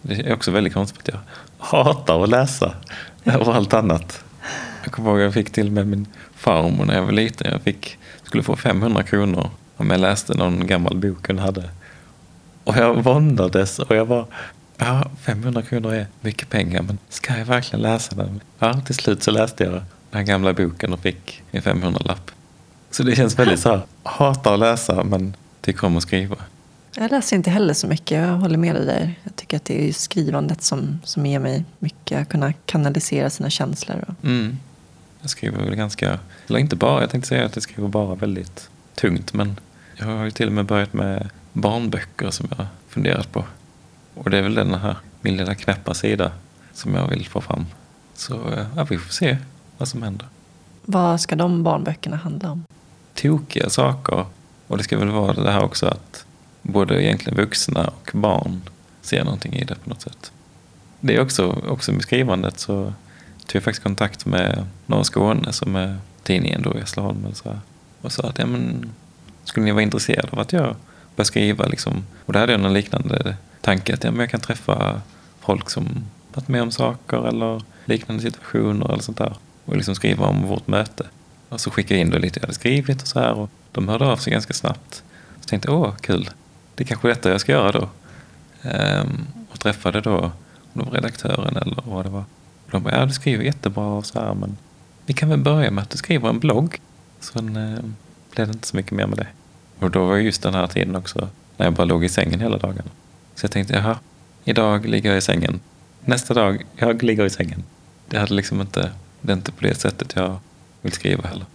Det 0.02 0.14
är 0.14 0.34
också 0.34 0.50
väldigt 0.50 0.72
konstigt 0.72 0.98
att 0.98 1.08
jag 1.08 1.20
hatar 1.58 2.22
att 2.22 2.28
läsa 2.28 2.74
över 3.24 3.52
allt 3.52 3.74
annat. 3.74 4.24
Jag 4.82 4.92
kommer 4.92 5.10
ihåg 5.10 5.18
att 5.18 5.24
jag 5.24 5.34
fick 5.34 5.52
till 5.52 5.70
med 5.70 5.86
min 5.86 6.06
farmor 6.34 6.84
när 6.84 6.94
jag 6.94 7.02
var 7.02 7.12
liten. 7.12 7.52
Jag 7.52 7.62
fick, 7.62 7.98
skulle 8.22 8.42
få 8.42 8.56
500 8.56 9.02
kronor 9.02 9.50
om 9.76 9.90
jag 9.90 10.00
läste 10.00 10.34
någon 10.34 10.66
gammal 10.66 10.96
bok 10.96 11.26
hon 11.26 11.38
hade. 11.38 11.70
Och 12.64 12.76
jag 12.76 13.02
våndades 13.02 13.78
och 13.78 13.96
jag 13.96 14.04
var 14.04 14.26
ja 14.76 15.10
500 15.20 15.62
kronor 15.62 15.94
är 15.94 16.06
mycket 16.20 16.50
pengar 16.50 16.82
men 16.82 16.98
ska 17.08 17.38
jag 17.38 17.44
verkligen 17.44 17.82
läsa 17.82 18.14
den? 18.14 18.40
Ja, 18.58 18.80
till 18.80 18.94
slut 18.94 19.22
så 19.22 19.30
läste 19.30 19.64
jag 19.64 19.82
den 20.10 20.24
gamla 20.24 20.52
boken 20.52 20.92
och 20.92 21.00
fick 21.00 21.42
en 21.50 21.62
500-lapp. 21.62 22.30
Så 22.90 23.02
det 23.02 23.16
känns 23.16 23.38
väldigt 23.38 23.60
så 23.60 23.68
här, 23.68 23.80
hatar 24.02 24.54
att 24.54 24.60
läsa 24.60 25.04
men 25.04 25.36
tycker 25.60 25.86
om 25.86 25.96
att 25.96 26.02
skriva. 26.02 26.36
Jag 26.96 27.10
läser 27.10 27.36
inte 27.36 27.50
heller 27.50 27.74
så 27.74 27.86
mycket, 27.86 28.18
jag 28.18 28.28
håller 28.28 28.58
med 28.58 28.74
dig 28.74 28.86
där. 28.86 29.14
Jag 29.24 29.36
tycker 29.36 29.56
att 29.56 29.64
det 29.64 29.88
är 29.88 29.92
skrivandet 29.92 30.62
som, 30.62 31.00
som 31.04 31.26
ger 31.26 31.38
mig 31.38 31.64
mycket, 31.78 32.22
att 32.22 32.28
kunna 32.28 32.52
kanalisera 32.52 33.30
sina 33.30 33.50
känslor. 33.50 34.04
Och, 34.08 34.24
Mm. 34.24 34.58
Jag 35.20 35.30
skriver 35.30 35.64
väl 35.64 35.74
ganska, 35.74 36.18
eller 36.48 36.58
inte 36.58 36.76
bara, 36.76 37.00
jag 37.00 37.10
tänkte 37.10 37.28
säga 37.28 37.46
att 37.46 37.56
jag 37.56 37.62
skriver 37.62 37.88
bara 37.88 38.14
väldigt 38.14 38.70
tungt 38.94 39.32
men 39.32 39.60
jag 39.96 40.06
har 40.06 40.24
ju 40.24 40.30
till 40.30 40.46
och 40.46 40.52
med 40.52 40.64
börjat 40.64 40.92
med 40.92 41.30
barnböcker 41.52 42.30
som 42.30 42.48
jag 42.58 42.66
funderat 42.88 43.32
på. 43.32 43.44
Och 44.14 44.30
det 44.30 44.38
är 44.38 44.42
väl 44.42 44.54
den 44.54 44.74
här, 44.74 44.96
min 45.20 45.36
lilla 45.36 45.54
knäppa 45.54 45.94
sida 45.94 46.32
som 46.72 46.94
jag 46.94 47.08
vill 47.08 47.26
få 47.26 47.40
fram. 47.40 47.66
Så 48.14 48.34
eh, 48.52 48.66
ja, 48.76 48.84
vi 48.90 48.98
får 48.98 49.12
se 49.12 49.36
vad 49.78 49.88
som 49.88 50.02
händer. 50.02 50.28
vad 50.84 51.20
ska 51.20 51.36
de 51.36 51.62
barnböckerna 51.62 52.16
handla 52.16 52.50
om? 52.50 52.64
Tokiga 53.14 53.70
saker. 53.70 54.26
Och 54.66 54.76
det 54.76 54.82
ska 54.84 54.98
väl 54.98 55.08
vara 55.08 55.32
det 55.32 55.50
här 55.50 55.64
också 55.64 55.86
att 55.86 56.24
både 56.62 57.04
egentligen 57.04 57.36
vuxna 57.36 57.86
och 57.86 58.10
barn 58.14 58.62
ser 59.02 59.24
någonting 59.24 59.52
i 59.54 59.64
det 59.64 59.74
på 59.74 59.90
något 59.90 60.00
sätt. 60.00 60.32
Det 61.00 61.16
är 61.16 61.20
också, 61.20 61.46
också 61.68 61.92
med 61.92 62.02
skrivandet 62.02 62.60
så 62.60 62.84
tog 63.46 63.56
jag 63.56 63.62
faktiskt 63.62 63.82
kontakt 63.82 64.26
med 64.26 64.66
Norra 64.86 65.04
Skåne 65.04 65.52
som 65.52 65.76
är 65.76 65.96
tidningen 66.22 66.62
då 66.62 66.74
i 66.76 66.80
Hässleholm 66.80 67.24
eller 67.24 67.34
så 67.34 67.48
här, 67.48 67.60
och 68.02 68.12
sa 68.12 68.28
att 68.28 68.38
ja, 68.38 68.46
men, 68.46 68.92
skulle 69.44 69.64
ni 69.64 69.72
vara 69.72 69.82
intresserade 69.82 70.28
av 70.30 70.38
att 70.38 70.52
jag 70.52 70.76
börjar 71.16 71.24
skriva 71.24 71.66
liksom? 71.66 72.04
Och 72.26 72.32
då 72.32 72.38
hade 72.38 72.52
jag 72.52 72.60
någon 72.60 72.72
liknande 72.72 73.36
tanke 73.60 73.94
att 73.94 74.04
ja, 74.04 74.10
men 74.10 74.20
jag 74.20 74.30
kan 74.30 74.40
träffa 74.40 75.00
folk 75.40 75.70
som 75.70 75.88
varit 76.34 76.48
med 76.48 76.62
om 76.62 76.70
saker 76.70 77.28
eller 77.28 77.62
liknande 77.84 78.22
situationer 78.22 78.92
eller 78.92 79.02
sånt 79.02 79.18
där 79.18 79.34
och 79.68 79.76
liksom 79.76 79.94
skriva 79.94 80.26
om 80.26 80.46
vårt 80.46 80.66
möte. 80.66 81.06
Och 81.48 81.60
så 81.60 81.70
skickade 81.70 81.94
jag 81.94 82.06
in 82.06 82.10
då 82.10 82.18
lite 82.18 82.38
jag 82.38 82.42
hade 82.42 82.54
skrivit 82.54 83.02
och 83.02 83.08
så 83.08 83.20
här 83.20 83.32
och 83.32 83.50
de 83.72 83.88
hörde 83.88 84.06
av 84.06 84.16
sig 84.16 84.32
ganska 84.32 84.52
snabbt. 84.52 85.02
Så 85.40 85.48
tänkte 85.48 85.68
jag, 85.68 85.80
åh 85.80 85.96
kul, 85.96 86.30
det 86.74 86.84
är 86.84 86.86
kanske 86.86 87.08
är 87.08 87.14
detta 87.14 87.30
jag 87.30 87.40
ska 87.40 87.52
göra 87.52 87.72
då. 87.72 87.88
Ehm, 88.62 89.26
och 89.50 89.60
träffade 89.60 90.00
då 90.00 90.18
om 90.18 90.30
det 90.72 90.84
var 90.84 90.92
redaktören 90.92 91.56
eller 91.56 91.82
vad 91.86 92.04
det 92.04 92.10
var. 92.10 92.24
Och 92.64 92.70
de 92.70 92.82
bara, 92.82 92.98
ja 92.98 93.06
du 93.06 93.12
skriver 93.12 93.44
jättebra 93.44 93.84
och 93.84 94.06
så 94.06 94.20
här 94.20 94.34
men 94.34 94.56
vi 95.06 95.14
kan 95.14 95.28
väl 95.28 95.38
börja 95.38 95.70
med 95.70 95.82
att 95.82 95.90
du 95.90 95.98
skriver 95.98 96.28
en 96.28 96.38
blogg. 96.38 96.80
Sen 97.20 97.56
eh, 97.56 97.78
blev 98.34 98.46
det 98.46 98.52
inte 98.52 98.66
så 98.66 98.76
mycket 98.76 98.92
mer 98.92 99.06
med 99.06 99.18
det. 99.18 99.26
Och 99.78 99.90
då 99.90 100.06
var 100.06 100.16
just 100.16 100.42
den 100.42 100.54
här 100.54 100.66
tiden 100.66 100.96
också 100.96 101.28
när 101.56 101.66
jag 101.66 101.72
bara 101.72 101.84
låg 101.84 102.04
i 102.04 102.08
sängen 102.08 102.40
hela 102.40 102.58
dagen. 102.58 102.82
Så 103.34 103.44
jag 103.44 103.50
tänkte, 103.50 103.74
jaha, 103.74 103.98
idag 104.44 104.86
ligger 104.86 105.10
jag 105.10 105.18
i 105.18 105.20
sängen. 105.20 105.60
Nästa 106.04 106.34
dag, 106.34 106.64
jag 106.76 107.02
ligger 107.02 107.24
i 107.24 107.30
sängen. 107.30 107.64
Det 108.08 108.18
hade 108.18 108.34
liksom 108.34 108.60
inte, 108.60 108.90
det 109.20 109.32
är 109.32 109.36
inte 109.36 109.52
på 109.52 109.64
det 109.64 109.74
sättet 109.74 110.12
jag 110.16 110.36
vill 110.82 110.92
skriva 110.92 111.28
heller. 111.28 111.46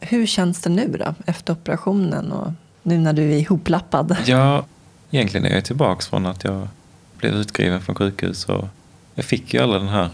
Hur 0.00 0.26
känns 0.26 0.60
det 0.60 0.70
nu 0.70 0.96
då, 0.98 1.14
efter 1.26 1.52
operationen 1.52 2.32
och 2.32 2.52
nu 2.82 2.98
när 2.98 3.12
du 3.12 3.22
är 3.22 3.36
ihoplappad? 3.36 4.16
Ja, 4.26 4.64
egentligen 5.10 5.46
är 5.46 5.54
jag 5.54 5.64
tillbaka 5.64 6.02
från 6.02 6.26
att 6.26 6.44
jag 6.44 6.68
blev 7.18 7.34
utskriven 7.34 7.80
från 7.80 7.94
sjukhus 7.94 8.44
och 8.44 8.68
jag 9.14 9.24
fick 9.24 9.54
ju 9.54 9.60
aldrig 9.60 9.82
den 9.82 9.88
här 9.88 10.10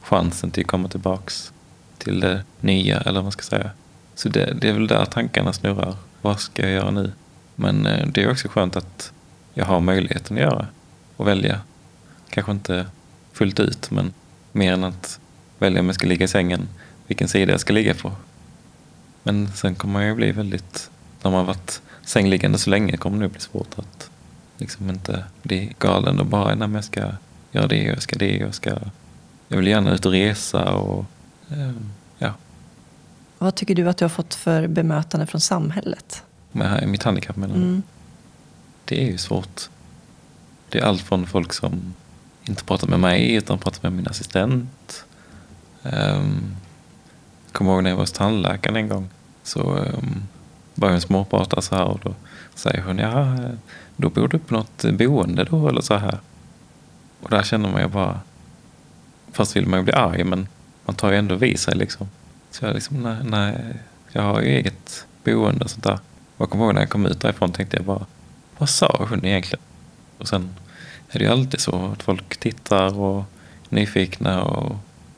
chansen 0.00 0.50
till 0.50 0.62
att 0.62 0.66
komma 0.66 0.88
tillbaks 0.88 1.52
till 1.98 2.20
det 2.20 2.44
nya, 2.60 3.00
eller 3.00 3.14
vad 3.14 3.24
man 3.24 3.32
ska 3.32 3.42
säga. 3.42 3.70
Så 4.14 4.28
det, 4.28 4.54
det 4.60 4.68
är 4.68 4.72
väl 4.72 4.86
där 4.86 5.04
tankarna 5.04 5.52
snurrar. 5.52 5.96
Vad 6.22 6.40
ska 6.40 6.62
jag 6.62 6.70
göra 6.70 6.90
nu? 6.90 7.12
Men 7.54 7.86
eh, 7.86 8.06
det 8.06 8.22
är 8.22 8.30
också 8.30 8.48
skönt 8.48 8.76
att 8.76 9.12
jag 9.54 9.64
har 9.64 9.80
möjligheten 9.80 10.36
att 10.36 10.42
göra 10.42 10.66
och 11.16 11.26
välja. 11.26 11.60
Kanske 12.30 12.52
inte 12.52 12.86
fullt 13.32 13.60
ut, 13.60 13.90
men 13.90 14.12
mer 14.52 14.72
än 14.72 14.84
att 14.84 15.20
välja 15.58 15.80
om 15.80 15.86
jag 15.86 15.94
ska 15.94 16.06
ligga 16.06 16.24
i 16.24 16.28
sängen, 16.28 16.68
vilken 17.06 17.28
sida 17.28 17.52
jag 17.52 17.60
ska 17.60 17.72
ligga 17.72 17.94
på. 17.94 18.12
Men 19.22 19.52
sen 19.52 19.74
kommer 19.74 19.92
man 19.92 20.06
ju 20.06 20.14
bli 20.14 20.32
väldigt, 20.32 20.90
när 21.22 21.30
man 21.30 21.46
varit 21.46 21.82
sängliggande 22.04 22.58
så 22.58 22.70
länge 22.70 22.96
kommer 22.96 23.22
det 23.22 23.28
bli 23.28 23.40
svårt 23.40 23.78
att 23.78 24.10
liksom 24.58 24.90
inte 24.90 25.24
bli 25.42 25.74
galen 25.78 26.20
och 26.20 26.26
bara, 26.26 26.48
nej 26.48 26.56
men 26.56 26.74
jag 26.74 26.84
ska 26.84 27.12
göra 27.52 27.66
det 27.66 27.82
jag 27.82 28.02
ska 28.02 28.16
det 28.16 28.36
jag 28.36 28.54
ska, 28.54 28.78
jag 29.48 29.56
vill 29.56 29.66
gärna 29.66 29.94
ut 29.94 30.06
och 30.06 30.12
resa 30.12 30.72
och 30.72 31.04
ehm, 31.50 31.92
ja, 32.18 32.34
Vad 33.38 33.54
tycker 33.54 33.74
du 33.74 33.88
att 33.88 33.96
du 33.96 34.04
har 34.04 34.10
fått 34.10 34.34
för 34.34 34.66
bemötande 34.66 35.26
från 35.26 35.40
samhället? 35.40 36.22
med 36.52 36.88
mitt 36.88 37.02
handikapp 37.02 37.36
menar 37.36 37.54
du? 37.54 37.62
Mm. 37.62 37.82
Det 38.84 39.02
är 39.02 39.10
ju 39.10 39.18
svårt. 39.18 39.68
Det 40.68 40.78
är 40.78 40.82
allt 40.82 41.02
från 41.02 41.26
folk 41.26 41.52
som 41.52 41.94
inte 42.44 42.64
pratar 42.64 42.88
med 42.88 43.00
mig 43.00 43.34
utan 43.34 43.58
pratar 43.58 43.82
med 43.82 43.92
min 43.92 44.08
assistent. 44.08 44.70
Um, 45.92 46.56
kommer 47.52 47.72
ihåg 47.72 47.82
när 47.82 47.90
jag 47.90 47.96
var 47.96 48.02
hos 48.02 48.12
tandläkaren 48.12 48.76
en 48.76 48.88
gång. 48.88 49.08
Så 49.42 49.60
um, 49.60 50.22
började 50.74 50.94
hon 50.94 51.00
småprata 51.00 51.60
så 51.60 51.74
här 51.74 51.84
och 51.84 52.00
då 52.02 52.14
säger 52.54 52.82
hon 52.82 52.98
ja, 52.98 53.36
då 53.96 54.10
bor 54.10 54.28
du 54.28 54.38
på 54.38 54.54
något 54.54 54.84
boende 54.92 55.44
då 55.44 55.68
eller 55.68 55.80
så 55.80 55.94
här. 55.94 56.18
Och 57.22 57.30
där 57.30 57.42
känner 57.42 57.68
man 57.68 57.82
ju 57.82 57.88
bara, 57.88 58.20
fast 59.32 59.56
vill 59.56 59.66
man 59.66 59.78
ju 59.78 59.84
bli 59.84 59.92
arg 59.92 60.24
men 60.24 60.48
man 60.84 60.96
tar 60.96 61.12
ju 61.12 61.18
ändå 61.18 61.34
vid 61.34 61.58
sig 61.58 61.74
liksom. 61.74 62.08
Så 62.50 62.64
jag 62.64 62.74
liksom, 62.74 63.02
nej, 63.02 63.16
nej 63.24 63.76
jag 64.12 64.22
har 64.22 64.40
ju 64.40 64.48
eget 64.48 65.06
boende 65.24 65.64
och 65.64 65.70
sånt 65.70 65.84
där. 65.84 65.98
Och 66.36 66.40
jag 66.40 66.50
kommer 66.50 66.64
ihåg 66.64 66.74
när 66.74 66.82
jag 66.82 66.90
kom 66.90 67.06
ut 67.06 67.20
därifrån 67.20 67.52
tänkte 67.52 67.76
jag 67.76 67.86
bara, 67.86 68.06
vad 68.58 68.68
sa 68.68 69.06
hon 69.08 69.24
egentligen? 69.24 69.64
Och 70.18 70.28
sen 70.28 70.54
är 71.10 71.18
det 71.18 71.24
ju 71.24 71.30
alltid 71.30 71.60
så 71.60 71.86
att 71.92 72.02
folk 72.02 72.36
tittar 72.36 72.98
och 72.98 73.18
är 73.18 73.24
nyfikna 73.68 74.42
och 74.42 74.76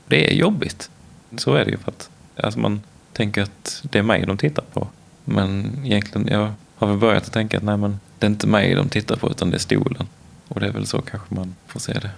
det 0.08 0.30
är 0.30 0.34
jobbigt. 0.34 0.90
Så 1.36 1.54
är 1.54 1.64
det 1.64 1.70
ju 1.70 1.76
för 1.78 1.90
att 1.90 2.10
alltså 2.36 2.60
man 2.60 2.80
tänker 3.12 3.42
att 3.42 3.82
det 3.90 3.98
är 3.98 4.02
mig 4.02 4.26
de 4.26 4.38
tittar 4.38 4.64
på. 4.72 4.88
Men 5.24 5.80
egentligen, 5.84 6.28
jag 6.28 6.52
har 6.76 6.86
väl 6.88 6.96
börjat 6.98 7.26
att 7.26 7.32
tänka 7.32 7.56
att 7.56 7.62
nej 7.62 7.76
men 7.76 8.00
det 8.18 8.26
är 8.26 8.30
inte 8.30 8.46
mig 8.46 8.74
de 8.74 8.88
tittar 8.88 9.16
på 9.16 9.30
utan 9.30 9.50
det 9.50 9.56
är 9.56 9.58
stolen. 9.58 10.06
Och 10.48 10.60
det 10.60 10.66
är 10.66 10.72
väl 10.72 10.86
så 10.86 11.00
kanske 11.00 11.34
man 11.34 11.54
får 11.66 11.80
se 11.80 11.92
det. 11.92 12.10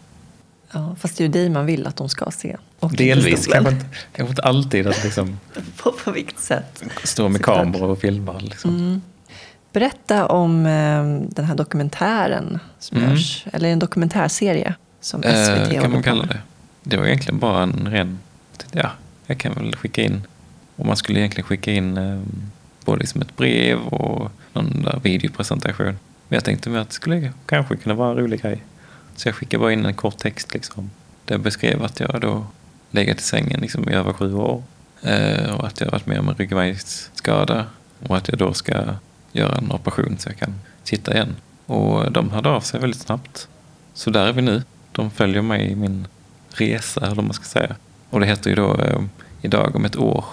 Ja, 0.72 0.96
fast 1.00 1.16
det 1.16 1.22
är 1.24 1.26
ju 1.26 1.32
dig 1.32 1.50
man 1.50 1.66
vill 1.66 1.86
att 1.86 1.96
de 1.96 2.08
ska 2.08 2.30
se. 2.30 2.56
Och 2.78 2.92
Delvis, 2.96 3.46
kanske 3.46 3.72
inte, 3.72 3.86
kanske 4.12 4.30
inte 4.30 4.42
alltid 4.42 4.86
att 4.86 5.04
liksom 5.04 5.38
På, 5.82 5.92
på 5.92 6.10
vilket 6.10 6.38
sätt? 6.40 6.82
stå 7.04 7.28
med 7.28 7.42
kameror 7.42 7.88
och 7.88 7.98
filma. 8.00 8.38
Liksom. 8.38 8.76
Mm. 8.76 9.00
Berätta 9.72 10.26
om 10.26 10.66
eh, 10.66 11.04
den 11.34 11.44
här 11.44 11.54
dokumentären 11.54 12.58
som 12.78 12.98
Mm. 12.98 13.10
görs, 13.10 13.44
eller 13.52 13.68
en 13.68 13.78
dokumentärserie 13.78 14.74
som 15.00 15.22
SVT 15.22 15.72
Eh, 15.72 15.80
kan 15.82 15.92
man 15.92 16.02
kalla 16.02 16.26
det. 16.26 16.40
Det 16.90 16.96
var 16.96 17.06
egentligen 17.06 17.38
bara 17.38 17.62
en 17.62 17.88
ren... 17.90 18.18
Ja, 18.72 18.90
jag 19.26 19.38
kan 19.38 19.54
väl 19.54 19.76
skicka 19.76 20.02
in... 20.02 20.22
Och 20.76 20.86
man 20.86 20.96
skulle 20.96 21.18
egentligen 21.18 21.46
skicka 21.46 21.72
in 21.72 21.96
eh, 21.96 22.22
både 22.84 22.98
liksom 22.98 23.20
ett 23.20 23.36
brev 23.36 23.78
och 23.78 24.32
någon 24.52 24.82
där 24.82 25.00
videopresentation. 25.02 25.86
Men 26.28 26.36
jag 26.36 26.44
tänkte 26.44 26.70
mig 26.70 26.80
att 26.80 26.88
det 26.88 26.94
skulle 26.94 27.32
kanske 27.46 27.76
kunna 27.76 27.94
vara 27.94 28.10
en 28.10 28.16
rolig 28.16 28.42
grej. 28.42 28.64
Så 29.16 29.28
jag 29.28 29.34
skickade 29.34 29.60
bara 29.60 29.72
in 29.72 29.86
en 29.86 29.94
kort 29.94 30.18
text 30.18 30.54
liksom. 30.54 30.90
där 31.24 31.34
jag 31.34 31.40
beskrev 31.40 31.82
att 31.82 32.00
jag 32.00 32.20
då 32.20 32.46
legat 32.90 33.20
i 33.20 33.22
sängen 33.22 33.60
liksom 33.60 33.88
i 33.88 33.92
över 33.92 34.12
sju 34.12 34.34
år. 34.34 34.62
Eh, 35.02 35.54
och 35.54 35.66
att 35.66 35.80
jag 35.80 35.90
varit 35.90 36.06
med 36.06 36.20
om 36.20 36.28
en 36.28 36.34
ryggmärgsskada. 36.34 37.66
Och 38.06 38.16
att 38.16 38.28
jag 38.28 38.38
då 38.38 38.52
ska 38.52 38.94
göra 39.32 39.58
en 39.58 39.72
operation 39.72 40.16
så 40.18 40.28
jag 40.28 40.38
kan 40.38 40.54
sitta 40.84 41.14
igen. 41.14 41.36
Och 41.66 42.12
de 42.12 42.30
hörde 42.30 42.48
av 42.48 42.60
sig 42.60 42.80
väldigt 42.80 43.00
snabbt. 43.00 43.48
Så 43.94 44.10
där 44.10 44.26
är 44.26 44.32
vi 44.32 44.42
nu. 44.42 44.62
De 44.92 45.10
följer 45.10 45.42
mig 45.42 45.70
i 45.70 45.76
min 45.76 46.06
resa, 46.50 47.06
eller 47.06 47.22
man 47.22 47.32
ska 47.32 47.44
säga. 47.44 47.76
Och 48.10 48.20
det 48.20 48.26
heter 48.26 48.50
ju 48.50 48.56
då 48.56 48.74
eh, 48.74 49.00
idag 49.42 49.76
om 49.76 49.84
ett 49.84 49.96
år. 49.96 50.24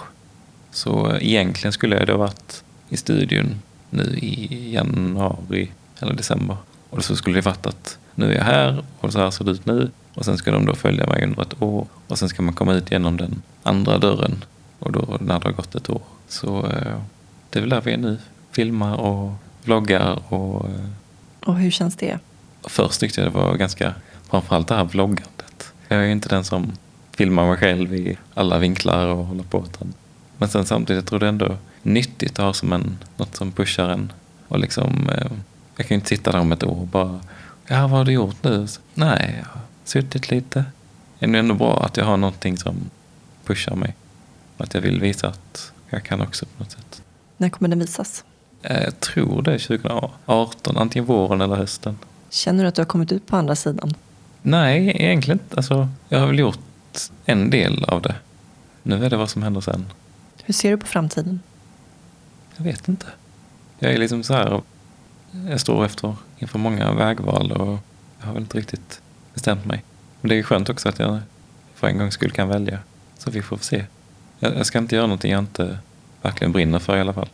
Så 0.70 1.16
egentligen 1.20 1.72
skulle 1.72 1.96
jag 1.96 2.06
då 2.06 2.16
varit 2.16 2.64
i 2.88 2.96
studion 2.96 3.54
nu 3.90 4.02
i 4.22 4.72
januari 4.74 5.70
eller 6.00 6.12
december. 6.14 6.56
Och 6.90 7.04
så 7.04 7.16
skulle 7.16 7.36
det 7.38 7.44
varit 7.44 7.66
att 7.66 7.98
nu 8.14 8.32
är 8.32 8.36
jag 8.36 8.44
här 8.44 8.84
och 9.00 9.12
så 9.12 9.18
här 9.18 9.30
ser 9.30 9.44
det 9.44 9.50
ut 9.50 9.66
nu. 9.66 9.90
Och 10.14 10.24
sen 10.24 10.38
ska 10.38 10.50
de 10.50 10.66
då 10.66 10.74
följa 10.74 11.06
mig 11.06 11.22
under 11.24 11.42
ett 11.42 11.62
år. 11.62 11.86
Och 12.06 12.18
sen 12.18 12.28
ska 12.28 12.42
man 12.42 12.54
komma 12.54 12.74
ut 12.74 12.90
genom 12.90 13.16
den 13.16 13.42
andra 13.62 13.98
dörren. 13.98 14.44
Och 14.78 14.92
då 14.92 15.16
när 15.20 15.40
det 15.40 15.46
har 15.48 15.52
gått 15.52 15.74
ett 15.74 15.90
år. 15.90 16.02
Så 16.28 16.66
eh, 16.66 16.98
det 17.50 17.58
är 17.58 17.60
väl 17.60 17.68
där 17.70 17.80
vi 17.80 17.92
är 17.92 17.96
nu. 17.96 18.18
Filmar 18.52 18.96
och 18.96 19.32
vloggar 19.64 20.18
och... 20.34 20.68
Eh, 20.68 20.84
Och 21.46 21.56
hur 21.56 21.70
känns 21.70 21.96
det? 21.96 22.18
först 22.64 23.00
tyckte 23.00 23.20
jag 23.20 23.32
det 23.32 23.38
var 23.38 23.54
ganska, 23.56 23.94
framförallt 24.30 24.68
det 24.68 24.74
här 24.74 24.84
vloggandet. 24.84 25.37
Jag 25.88 26.00
är 26.00 26.04
ju 26.04 26.12
inte 26.12 26.28
den 26.28 26.44
som 26.44 26.72
filmar 27.16 27.46
mig 27.48 27.56
själv 27.56 27.94
i 27.94 28.18
alla 28.34 28.58
vinklar 28.58 29.06
och 29.06 29.24
håller 29.26 29.42
på. 29.44 29.64
Utan, 29.72 29.94
men 30.38 30.48
sen 30.48 30.66
samtidigt 30.66 31.06
tror 31.06 31.16
jag 31.24 31.34
det 31.38 31.44
är 31.44 31.48
ändå 31.48 31.56
nyttigt 31.82 32.38
att 32.38 32.44
ha 32.44 32.52
som 32.52 32.72
en, 32.72 32.98
något 33.16 33.36
som 33.36 33.52
pushar 33.52 33.88
en. 33.88 34.12
Och 34.48 34.58
liksom, 34.58 35.08
eh, 35.08 35.30
jag 35.76 35.86
kan 35.86 35.94
ju 35.94 35.94
inte 35.94 36.08
sitta 36.08 36.32
där 36.32 36.38
om 36.38 36.52
ett 36.52 36.62
år 36.64 36.80
och 36.80 36.86
bara, 36.86 37.20
ja 37.66 37.80
vad 37.80 37.90
har 37.90 38.04
du 38.04 38.12
gjort 38.12 38.44
nu? 38.44 38.66
Så, 38.66 38.80
Nej, 38.94 39.34
jag 39.38 39.44
har 39.48 39.60
suttit 39.84 40.30
lite. 40.30 40.64
Det 41.18 41.26
är 41.26 41.34
ändå 41.34 41.54
bra 41.54 41.84
att 41.84 41.96
jag 41.96 42.04
har 42.04 42.16
någonting 42.16 42.56
som 42.56 42.74
pushar 43.44 43.74
mig. 43.74 43.94
Att 44.56 44.74
jag 44.74 44.80
vill 44.80 45.00
visa 45.00 45.28
att 45.28 45.72
jag 45.90 46.04
kan 46.04 46.20
också 46.20 46.46
på 46.46 46.62
något 46.62 46.70
sätt. 46.72 47.02
När 47.36 47.48
kommer 47.48 47.68
den 47.68 47.78
visas? 47.78 48.24
Eh, 48.62 48.82
Jag 48.82 49.00
tror 49.00 49.42
det 49.42 49.54
är 49.54 49.58
2018, 49.58 50.76
antingen 50.76 51.06
våren 51.06 51.40
eller 51.40 51.56
hösten. 51.56 51.98
Känner 52.30 52.62
du 52.64 52.68
att 52.68 52.74
du 52.74 52.80
har 52.80 52.86
kommit 52.86 53.12
ut 53.12 53.26
på 53.26 53.36
andra 53.36 53.56
sidan? 53.56 53.94
Nej, 54.42 54.92
egentligen 54.94 55.40
inte. 55.40 55.56
Alltså, 55.56 55.88
jag 56.08 56.20
har 56.20 56.26
väl 56.26 56.38
gjort 56.38 56.58
en 57.24 57.50
del 57.50 57.84
av 57.84 58.02
det. 58.02 58.14
Nu 58.82 59.04
är 59.04 59.10
det 59.10 59.16
vad 59.16 59.30
som 59.30 59.42
händer 59.42 59.60
sen. 59.60 59.86
Hur 60.44 60.54
ser 60.54 60.70
du 60.70 60.76
på 60.76 60.86
framtiden? 60.86 61.40
Jag 62.56 62.64
vet 62.64 62.88
inte. 62.88 63.06
Jag 63.78 63.92
är 63.92 63.98
liksom 63.98 64.22
så 64.22 64.34
här. 64.34 64.62
Jag 65.48 65.60
står 65.60 65.84
efter 65.84 66.16
inför 66.38 66.58
många 66.58 66.92
vägval 66.92 67.52
och 67.52 67.78
jag 68.20 68.26
har 68.26 68.32
väl 68.32 68.42
inte 68.42 68.58
riktigt 68.58 69.00
bestämt 69.34 69.64
mig. 69.64 69.84
Men 70.20 70.28
det 70.28 70.38
är 70.38 70.42
skönt 70.42 70.68
också 70.68 70.88
att 70.88 70.98
jag 70.98 71.18
för 71.74 71.86
en 71.86 71.98
gångs 71.98 72.14
skull 72.14 72.30
kan 72.30 72.48
välja. 72.48 72.78
Så 73.18 73.30
vi 73.30 73.42
får 73.42 73.58
se. 73.58 73.84
Jag, 74.38 74.56
jag 74.56 74.66
ska 74.66 74.78
inte 74.78 74.94
göra 74.94 75.06
någonting 75.06 75.32
jag 75.32 75.38
inte 75.38 75.78
verkligen 76.22 76.52
brinner 76.52 76.78
för 76.78 76.96
i 76.96 77.00
alla 77.00 77.12
fall. 77.12 77.28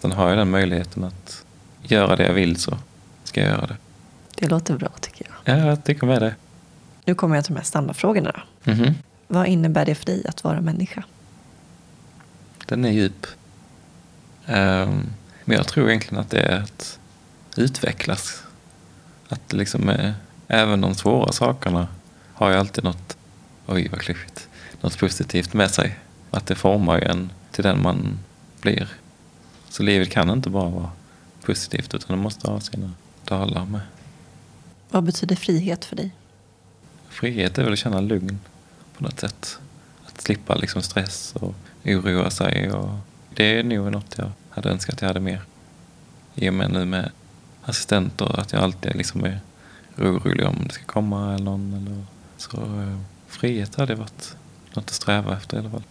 Sen 0.00 0.12
har 0.12 0.28
jag 0.28 0.38
den 0.38 0.50
möjligheten 0.50 1.04
att 1.04 1.44
göra 1.82 2.16
det 2.16 2.26
jag 2.26 2.34
vill 2.34 2.56
så 2.56 2.78
ska 3.24 3.40
jag 3.40 3.50
göra 3.50 3.66
det. 3.66 3.76
Det 4.34 4.48
låter 4.48 4.76
bra 4.76 4.88
tycker 5.00 5.26
jag. 5.26 5.33
Ja, 5.44 5.56
jag 5.56 5.84
tycker 5.84 6.06
med 6.06 6.22
det. 6.22 6.34
Nu 7.04 7.14
kommer 7.14 7.34
jag 7.34 7.44
till 7.44 7.54
de 7.54 7.58
här 7.58 7.66
standardfrågorna. 7.66 8.32
Då. 8.64 8.72
Mhm. 8.72 8.94
Vad 9.28 9.46
innebär 9.46 9.86
det 9.86 9.94
för 9.94 10.06
dig 10.06 10.26
att 10.26 10.44
vara 10.44 10.60
människa? 10.60 11.04
Den 12.66 12.84
är 12.84 12.90
djup. 12.90 13.26
Ehm, 14.46 15.06
men 15.44 15.56
jag 15.56 15.68
tror 15.68 15.88
egentligen 15.88 16.20
att 16.20 16.30
det 16.30 16.40
är 16.40 16.60
att 16.60 16.98
utvecklas. 17.56 18.42
Att 19.28 19.52
liksom 19.52 19.88
eh, 19.88 20.12
även 20.48 20.80
de 20.80 20.94
svåra 20.94 21.32
sakerna 21.32 21.88
har 22.34 22.50
ju 22.50 22.56
alltid 22.56 22.84
något, 22.84 23.16
oj 23.66 23.88
vad 23.88 24.00
klyschigt, 24.00 24.48
något 24.80 24.98
positivt 24.98 25.52
med 25.52 25.70
sig. 25.70 25.98
Att 26.30 26.46
det 26.46 26.54
formar 26.54 26.98
en 26.98 27.32
till 27.52 27.64
den 27.64 27.82
man 27.82 28.18
blir. 28.60 28.88
Så 29.68 29.82
livet 29.82 30.10
kan 30.10 30.30
inte 30.30 30.50
bara 30.50 30.70
vara 30.70 30.90
positivt 31.42 31.94
utan 31.94 32.16
det 32.16 32.22
måste 32.22 32.50
ha 32.50 32.60
sina 32.60 32.90
dalar 33.24 33.64
med. 33.64 33.80
Vad 34.94 35.04
betyder 35.04 35.36
frihet 35.36 35.84
för 35.84 35.96
dig? 35.96 36.10
Frihet 37.08 37.58
är 37.58 37.64
väl 37.64 37.72
att 37.72 37.78
känna 37.78 38.00
lugn 38.00 38.38
på 38.96 39.04
något 39.04 39.20
sätt. 39.20 39.58
Att 40.06 40.20
slippa 40.20 40.54
liksom 40.54 40.82
stress 40.82 41.34
och 41.36 41.54
oroa 41.84 42.30
sig. 42.30 42.72
Och 42.72 42.90
det 43.34 43.58
är 43.58 43.64
nog 43.64 43.92
något 43.92 44.14
jag 44.18 44.30
hade 44.50 44.70
önskat 44.70 44.94
att 44.94 45.00
jag 45.00 45.08
hade 45.08 45.20
mer. 45.20 45.42
I 46.34 46.48
och 46.48 46.54
med 46.54 46.70
nu 46.70 46.84
med 46.84 47.10
assistenter, 47.62 48.40
att 48.40 48.52
jag 48.52 48.62
alltid 48.62 48.96
liksom 48.96 49.24
är 49.24 49.40
orolig 49.98 50.46
om 50.46 50.64
det 50.66 50.74
ska 50.74 50.84
komma 50.84 51.34
eller 51.34 51.44
någon. 51.44 51.74
Eller 51.74 52.04
så 52.36 52.56
eh, 52.56 52.98
frihet 53.26 53.74
hade 53.74 53.94
varit 53.94 54.36
något 54.74 54.84
att 54.84 54.90
sträva 54.90 55.36
efter 55.36 55.56
i 55.56 55.60
alla 55.60 55.70
fall. 55.70 55.84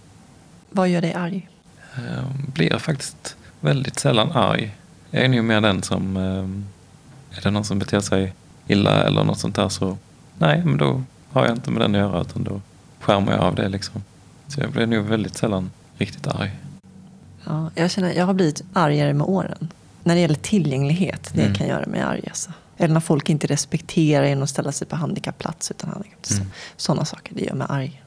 Vad 0.70 0.90
gör 0.90 1.02
dig 1.02 1.14
arg? 1.14 1.50
Eh, 1.96 2.24
blir 2.54 2.78
faktiskt 2.78 3.36
väldigt 3.60 4.00
sällan 4.00 4.32
arg. 4.32 4.76
Jag 5.12 5.24
är 5.24 5.30
nog 5.30 5.44
mer 5.44 5.62
den 5.62 5.84
som, 5.84 6.18
eh, 6.18 7.38
är 7.38 7.42
det 7.42 7.52
någon 7.52 7.66
som 7.66 7.80
beter 7.80 8.00
sig 8.00 8.34
illa 8.68 9.04
eller 9.04 9.24
något 9.24 9.40
sånt 9.40 9.56
där 9.56 9.70
så 9.70 9.98
nej, 10.38 10.62
men 10.66 10.78
då 10.78 11.04
har 11.32 11.46
jag 11.46 11.56
inte 11.56 11.72
med 11.72 11.82
den 11.82 11.96
att 11.96 12.02
göra 12.02 12.22
utan 12.22 12.44
då 12.44 12.62
skärmar 13.00 13.32
jag 13.32 13.42
av 13.42 13.56
det 13.56 13.70
liksom. 13.70 14.04
Så 14.48 14.62
jag 14.62 14.72
blir 14.72 14.86
nog 14.88 15.06
väldigt 15.06 15.38
sällan 15.38 15.72
riktigt 15.98 16.28
arg. 16.28 16.52
Ja, 17.46 17.70
jag, 17.76 17.92
känner, 17.92 18.14
jag 18.14 18.26
har 18.26 18.34
blivit 18.34 18.64
argare 18.74 19.14
med 19.14 19.28
åren. 19.28 19.68
När 20.04 20.16
det 20.16 20.22
gäller 20.22 20.36
tillgänglighet, 20.36 21.30
det 21.34 21.42
Mm. 21.42 21.54
kan 21.56 21.68
göra 21.68 21.86
mig 21.86 22.02
arg. 22.02 22.22
Alltså. 22.28 22.52
Eller 22.78 22.94
när 22.94 23.02
folk 23.02 23.30
inte 23.30 23.48
respekterar 23.48 24.26
genom 24.26 24.44
att 24.44 24.50
ställa 24.50 24.72
sig 24.72 24.88
på 24.88 24.96
handikappplats 24.96 25.72
utan 25.72 25.90
handikapp. 25.90 26.32
Mm. 26.32 26.48
Sådana 26.78 27.06
saker, 27.06 27.36
det 27.36 27.42
gör 27.46 27.54
mig 27.56 27.68
arg. 27.70 28.04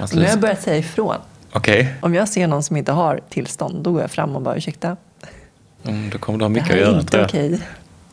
Och 0.00 0.14
nu 0.14 0.20
har 0.22 0.28
jag 0.28 0.40
börjat 0.40 0.62
säga 0.62 0.76
ifrån. 0.76 1.16
Okej, 1.52 1.94
Om 2.02 2.14
jag 2.14 2.28
ser 2.28 2.46
någon 2.46 2.62
som 2.62 2.76
inte 2.76 2.92
har 2.92 3.20
tillstånd, 3.28 3.82
då 3.84 3.92
går 3.92 4.00
jag 4.00 4.10
fram 4.10 4.36
och 4.36 4.42
bara 4.42 4.56
ursäkta. 4.56 4.96
mm, 5.84 6.10
då 6.10 6.18
kommer 6.18 6.38
du 6.38 6.44
ha 6.44 6.48
Det 6.48 6.52
mycket 6.54 6.68
här 6.68 6.76
att 6.76 6.80
är 6.82 6.86
göra 6.90 7.00
inte 7.00 7.10
tror 7.10 7.20
jag. 7.22 7.28
okej. 7.28 7.60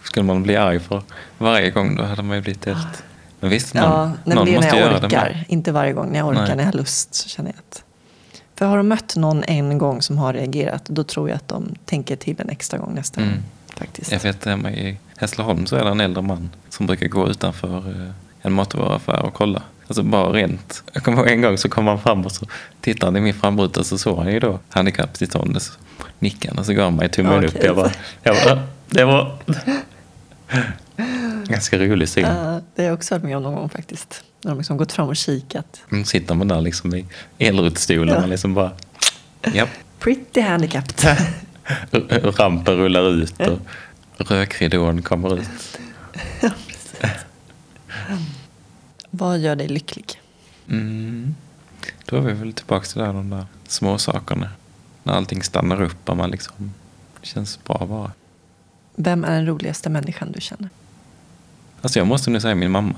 Skulle 0.07 0.23
man 0.25 0.43
bli 0.43 0.55
arg 0.55 0.79
för 0.79 1.01
varje 1.37 1.69
gång 1.71 1.95
då 1.95 2.03
hade 2.03 2.23
man 2.23 2.35
ju 2.37 2.41
blivit 2.41 2.65
helt... 2.65 3.03
Men 3.39 3.49
visst, 3.49 3.73
någon, 3.73 3.83
Ja, 3.83 4.11
någon 4.35 4.45
det 4.45 4.51
är 4.51 4.55
måste 4.55 4.71
när 4.71 4.79
jag 4.79 4.87
göra 4.91 4.99
det 4.99 5.07
orkar. 5.07 5.23
med. 5.29 5.45
Inte 5.47 5.71
varje 5.71 5.93
gång. 5.93 6.11
När 6.11 6.19
jag 6.19 6.27
orkar, 6.27 6.41
Nej. 6.41 6.55
när 6.55 6.63
jag 6.63 6.71
har 6.71 6.77
lust 6.77 7.15
så 7.15 7.29
känner 7.29 7.49
jag 7.49 7.57
att... 7.69 7.83
För 8.55 8.65
har 8.65 8.77
de 8.77 8.87
mött 8.87 9.15
någon 9.15 9.43
en 9.43 9.77
gång 9.77 10.01
som 10.01 10.17
har 10.17 10.33
reagerat, 10.33 10.85
då 10.85 11.03
tror 11.03 11.29
jag 11.29 11.35
att 11.35 11.47
de 11.47 11.75
tänker 11.85 12.15
till 12.15 12.41
en 12.41 12.49
extra 12.49 12.77
gång 12.79 12.93
nästa 12.95 13.21
Mm. 13.21 13.33
gång. 13.33 13.43
Faktiskt. 13.77 14.11
Jag 14.11 14.19
vet 14.19 14.45
hemma 14.45 14.71
i 14.71 14.97
Hässleholm 15.17 15.65
så 15.65 15.75
är 15.75 15.83
det 15.83 15.89
en 15.89 15.99
äldre 16.01 16.21
man 16.23 16.49
som 16.69 16.85
brukar 16.85 17.07
gå 17.07 17.29
utanför 17.29 17.77
eh, 17.77 18.11
en 18.41 18.53
matvaruaffär 18.53 19.21
och 19.21 19.33
kolla. 19.33 19.61
Alltså 19.87 20.03
bara 20.03 20.29
rent. 20.33 20.83
Jag 20.93 21.03
kommer 21.03 21.17
ihåg 21.17 21.27
en 21.27 21.41
gång 21.41 21.57
så 21.57 21.69
kom 21.69 21.87
han 21.87 21.99
fram 21.99 22.25
och 22.25 22.31
så 22.31 22.45
tittade 22.81 23.05
han 23.05 23.17
i 23.17 23.19
min 23.21 23.33
framruta 23.33 23.83
så 23.83 23.97
såg 23.97 24.17
han 24.17 24.31
ju 24.33 24.39
då 24.39 24.59
handikapptillståndet. 24.69 25.71
Nickade 26.19 26.59
och 26.59 26.65
så 26.65 26.73
gav 26.73 26.83
han 26.83 26.95
mig 26.95 27.09
tummen 27.09 27.37
Okej. 27.37 27.47
upp. 27.49 27.63
Jag 27.63 27.75
bara, 27.75 27.91
jag 28.23 28.35
bara, 28.45 28.63
det 28.87 29.05
var... 29.05 29.37
Ganska 31.47 31.77
rolig 31.77 32.09
syn. 32.09 32.25
Ja, 32.25 32.61
det 32.75 32.81
har 32.81 32.87
jag 32.87 32.93
också 32.93 33.15
varit 33.15 33.23
med 33.23 33.37
om 33.37 33.43
någon 33.43 33.55
gång 33.55 33.69
faktiskt. 33.69 34.23
När 34.41 34.51
de 34.51 34.57
liksom 34.57 34.77
gått 34.77 34.91
fram 34.91 35.07
och 35.09 35.15
kikat. 35.15 35.81
Mm, 35.91 36.05
Sitter 36.05 36.35
man 36.35 36.47
där 36.47 36.61
liksom 36.61 36.95
i 36.95 37.05
elrullstolen 37.37 38.15
Ja. 38.15 38.21
och 38.23 38.27
liksom 38.29 38.53
bara... 38.53 38.71
Japp. 39.53 39.69
Pretty 39.99 40.41
handicapped. 40.41 41.17
Rampen 42.39 42.75
rullar 42.77 43.09
ut 43.09 43.33
och 44.17 44.31
rökridån 44.31 45.01
kommer 45.01 45.39
ut. 45.39 45.79
Vad 49.09 49.39
gör 49.39 49.55
dig 49.55 49.67
lycklig? 49.67 50.21
Mm. 50.69 51.35
Då 52.05 52.15
är 52.17 52.21
vi 52.21 52.33
väl 52.33 52.53
tillbaka 52.53 52.85
till 52.85 53.01
där, 53.01 53.13
de 53.13 53.29
där 53.29 53.45
små 53.67 53.97
sakerna. 53.97 54.49
När 55.03 55.13
allting 55.13 55.43
stannar 55.43 55.81
upp 55.81 56.09
och 56.09 56.17
man 56.17 56.31
liksom... 56.31 56.73
Det 57.21 57.27
känns 57.27 57.63
bra 57.63 57.85
bara. 57.89 58.11
Vem 58.99 59.23
är 59.23 59.31
den 59.31 59.45
roligaste 59.45 59.89
människan 59.89 60.31
du 60.31 60.41
känner? 60.41 60.69
Alltså 61.81 61.99
jag 61.99 62.07
måste 62.07 62.29
nu 62.29 62.39
säga 62.39 62.55
min 62.55 62.71
mamma. 62.71 62.95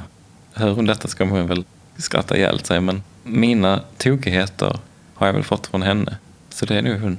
Hör 0.53 0.71
hon 0.71 0.85
detta 0.85 1.07
ska 1.07 1.25
hon 1.25 1.47
väl 1.47 1.65
skratta 1.97 2.37
ihjäl 2.37 2.59
sig. 2.59 2.81
Men 2.81 3.03
mina 3.23 3.81
tokigheter 3.97 4.79
har 5.13 5.27
jag 5.27 5.33
väl 5.33 5.43
fått 5.43 5.67
från 5.67 5.81
henne. 5.81 6.17
Så 6.49 6.65
det 6.65 6.77
är 6.77 6.81
nu 6.81 6.99
hon. 6.99 7.17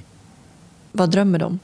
Vad 0.92 1.10
drömmer 1.10 1.38
du 1.38 1.44
om? 1.44 1.58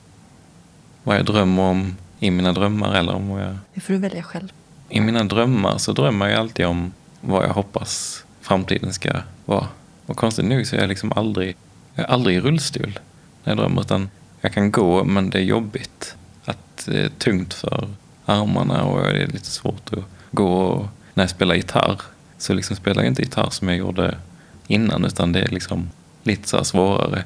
Vad 1.03 1.17
jag 1.17 1.25
drömmer 1.25 1.63
om 1.63 1.97
i 2.19 2.31
mina 2.31 2.53
drömmar 2.53 2.95
eller 2.95 3.15
om 3.15 3.29
vad 3.29 3.43
jag... 3.43 3.57
Det 3.75 3.81
får 3.81 3.93
du 3.93 3.99
välja 3.99 4.23
själv. 4.23 4.53
I 4.89 5.01
mina 5.01 5.25
drömmar 5.25 5.79
så 5.79 5.93
drömmer 5.93 6.29
jag 6.29 6.39
alltid 6.39 6.67
om 6.67 6.93
vad 7.21 7.45
jag 7.45 7.55
hoppas 7.55 8.25
framtiden 8.41 8.93
ska 8.93 9.13
vara. 9.45 9.67
Och 10.07 10.17
konstigt 10.17 10.45
nog 10.45 10.67
så 10.67 10.77
är 10.77 10.81
jag 10.81 10.89
liksom 10.89 11.13
aldrig, 11.17 11.57
jag 11.95 12.05
är 12.05 12.11
aldrig 12.11 12.37
i 12.37 12.41
rullstol 12.41 12.99
när 13.45 13.51
jag 13.51 13.57
drömmer. 13.57 13.81
Utan 13.81 14.11
jag 14.41 14.53
kan 14.53 14.71
gå 14.71 15.05
men 15.05 15.31
det 15.31 15.39
är 15.39 15.43
jobbigt. 15.43 16.17
Det 16.87 17.01
är 17.01 17.09
tungt 17.09 17.55
för 17.55 17.89
armarna 18.25 18.85
och 18.85 19.03
det 19.03 19.23
är 19.23 19.27
lite 19.27 19.51
svårt 19.51 19.93
att 19.93 20.05
gå. 20.31 20.53
Och 20.53 20.87
när 21.15 21.23
jag 21.25 21.31
spelar 21.31 21.55
gitarr 21.55 22.01
så 22.39 22.55
liksom 22.55 22.77
spelar 22.77 23.03
jag 23.03 23.11
inte 23.11 23.23
gitarr 23.23 23.51
som 23.51 23.69
jag 23.69 23.77
gjorde 23.77 24.19
innan 24.67 25.05
utan 25.05 25.33
det 25.33 25.41
är 25.41 25.49
liksom 25.49 25.91
lite 26.23 26.49
så 26.49 26.65
svårare. 26.65 27.25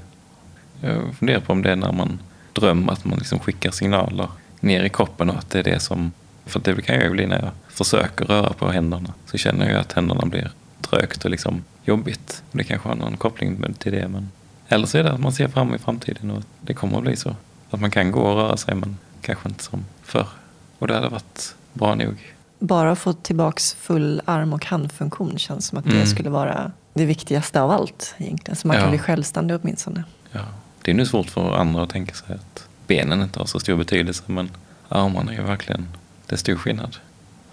Jag 0.80 1.14
funderar 1.18 1.40
på 1.40 1.52
om 1.52 1.62
det 1.62 1.72
är 1.72 1.76
när 1.76 1.92
man 1.92 2.18
drömmer 2.52 2.92
att 2.92 3.04
man 3.04 3.18
liksom 3.18 3.38
skickar 3.38 3.70
signaler 3.70 4.28
ner 4.60 4.84
i 4.84 4.88
kroppen 4.88 5.30
och 5.30 5.36
att 5.36 5.50
det 5.50 5.58
är 5.58 5.62
det 5.62 5.80
som... 5.80 6.12
För 6.46 6.60
det 6.60 6.82
kan 6.82 6.94
jag 6.94 7.04
ju 7.04 7.10
bli 7.10 7.26
när 7.26 7.38
jag 7.38 7.50
försöker 7.68 8.24
röra 8.24 8.52
på 8.52 8.68
händerna. 8.68 9.14
Så 9.26 9.38
känner 9.38 9.70
jag 9.70 9.80
att 9.80 9.92
händerna 9.92 10.26
blir 10.26 10.50
trögt 10.80 11.24
och 11.24 11.30
liksom 11.30 11.64
jobbigt. 11.84 12.42
Det 12.52 12.64
kanske 12.64 12.88
har 12.88 12.96
någon 12.96 13.16
koppling 13.16 13.74
till 13.78 13.92
det. 13.92 14.08
Men... 14.08 14.30
Eller 14.68 14.86
så 14.86 14.98
är 14.98 15.04
det 15.04 15.12
att 15.12 15.20
man 15.20 15.32
ser 15.32 15.48
fram 15.48 15.74
i 15.74 15.78
framtiden 15.78 16.30
och 16.30 16.42
det 16.60 16.74
kommer 16.74 16.96
att 16.96 17.02
bli 17.02 17.16
så. 17.16 17.36
Att 17.70 17.80
man 17.80 17.90
kan 17.90 18.12
gå 18.12 18.20
och 18.20 18.36
röra 18.36 18.56
sig 18.56 18.74
men 18.74 18.98
kanske 19.22 19.48
inte 19.48 19.64
som 19.64 19.84
förr. 20.02 20.26
Och 20.78 20.86
det 20.86 20.94
hade 20.94 21.08
varit 21.08 21.54
bra 21.72 21.94
nog. 21.94 22.34
Bara 22.58 22.90
att 22.92 22.98
få 22.98 23.12
tillbaks 23.12 23.74
full 23.74 24.22
arm 24.24 24.52
och 24.52 24.66
handfunktion 24.66 25.38
känns 25.38 25.66
som 25.66 25.78
att 25.78 25.84
Mm. 25.86 25.98
det 25.98 26.06
skulle 26.06 26.30
vara 26.30 26.72
det 26.94 27.04
viktigaste 27.04 27.60
av 27.60 27.70
allt 27.70 28.14
egentligen. 28.18 28.56
Så 28.56 28.66
man 28.68 28.76
Ja. 28.76 28.82
kan 28.82 28.90
bli 28.90 28.98
självständig 28.98 29.58
åtminstone. 29.62 30.04
Ja. 30.32 30.40
Det 30.82 30.90
är 30.90 30.94
nu 30.94 31.06
svårt 31.06 31.30
för 31.30 31.52
andra 31.56 31.82
att 31.82 31.90
tänka 31.90 32.14
sig 32.14 32.34
att 32.34 32.66
benen 32.86 33.22
inte 33.22 33.38
har 33.38 33.46
så 33.46 33.60
stor 33.60 33.76
betydelse 33.76 34.22
men 34.26 34.50
armarna 34.88 35.34
är 35.34 35.42
verkligen, 35.42 35.88
det 36.26 36.34
är 36.34 36.36
stor 36.36 36.54
skillnad. 36.56 36.96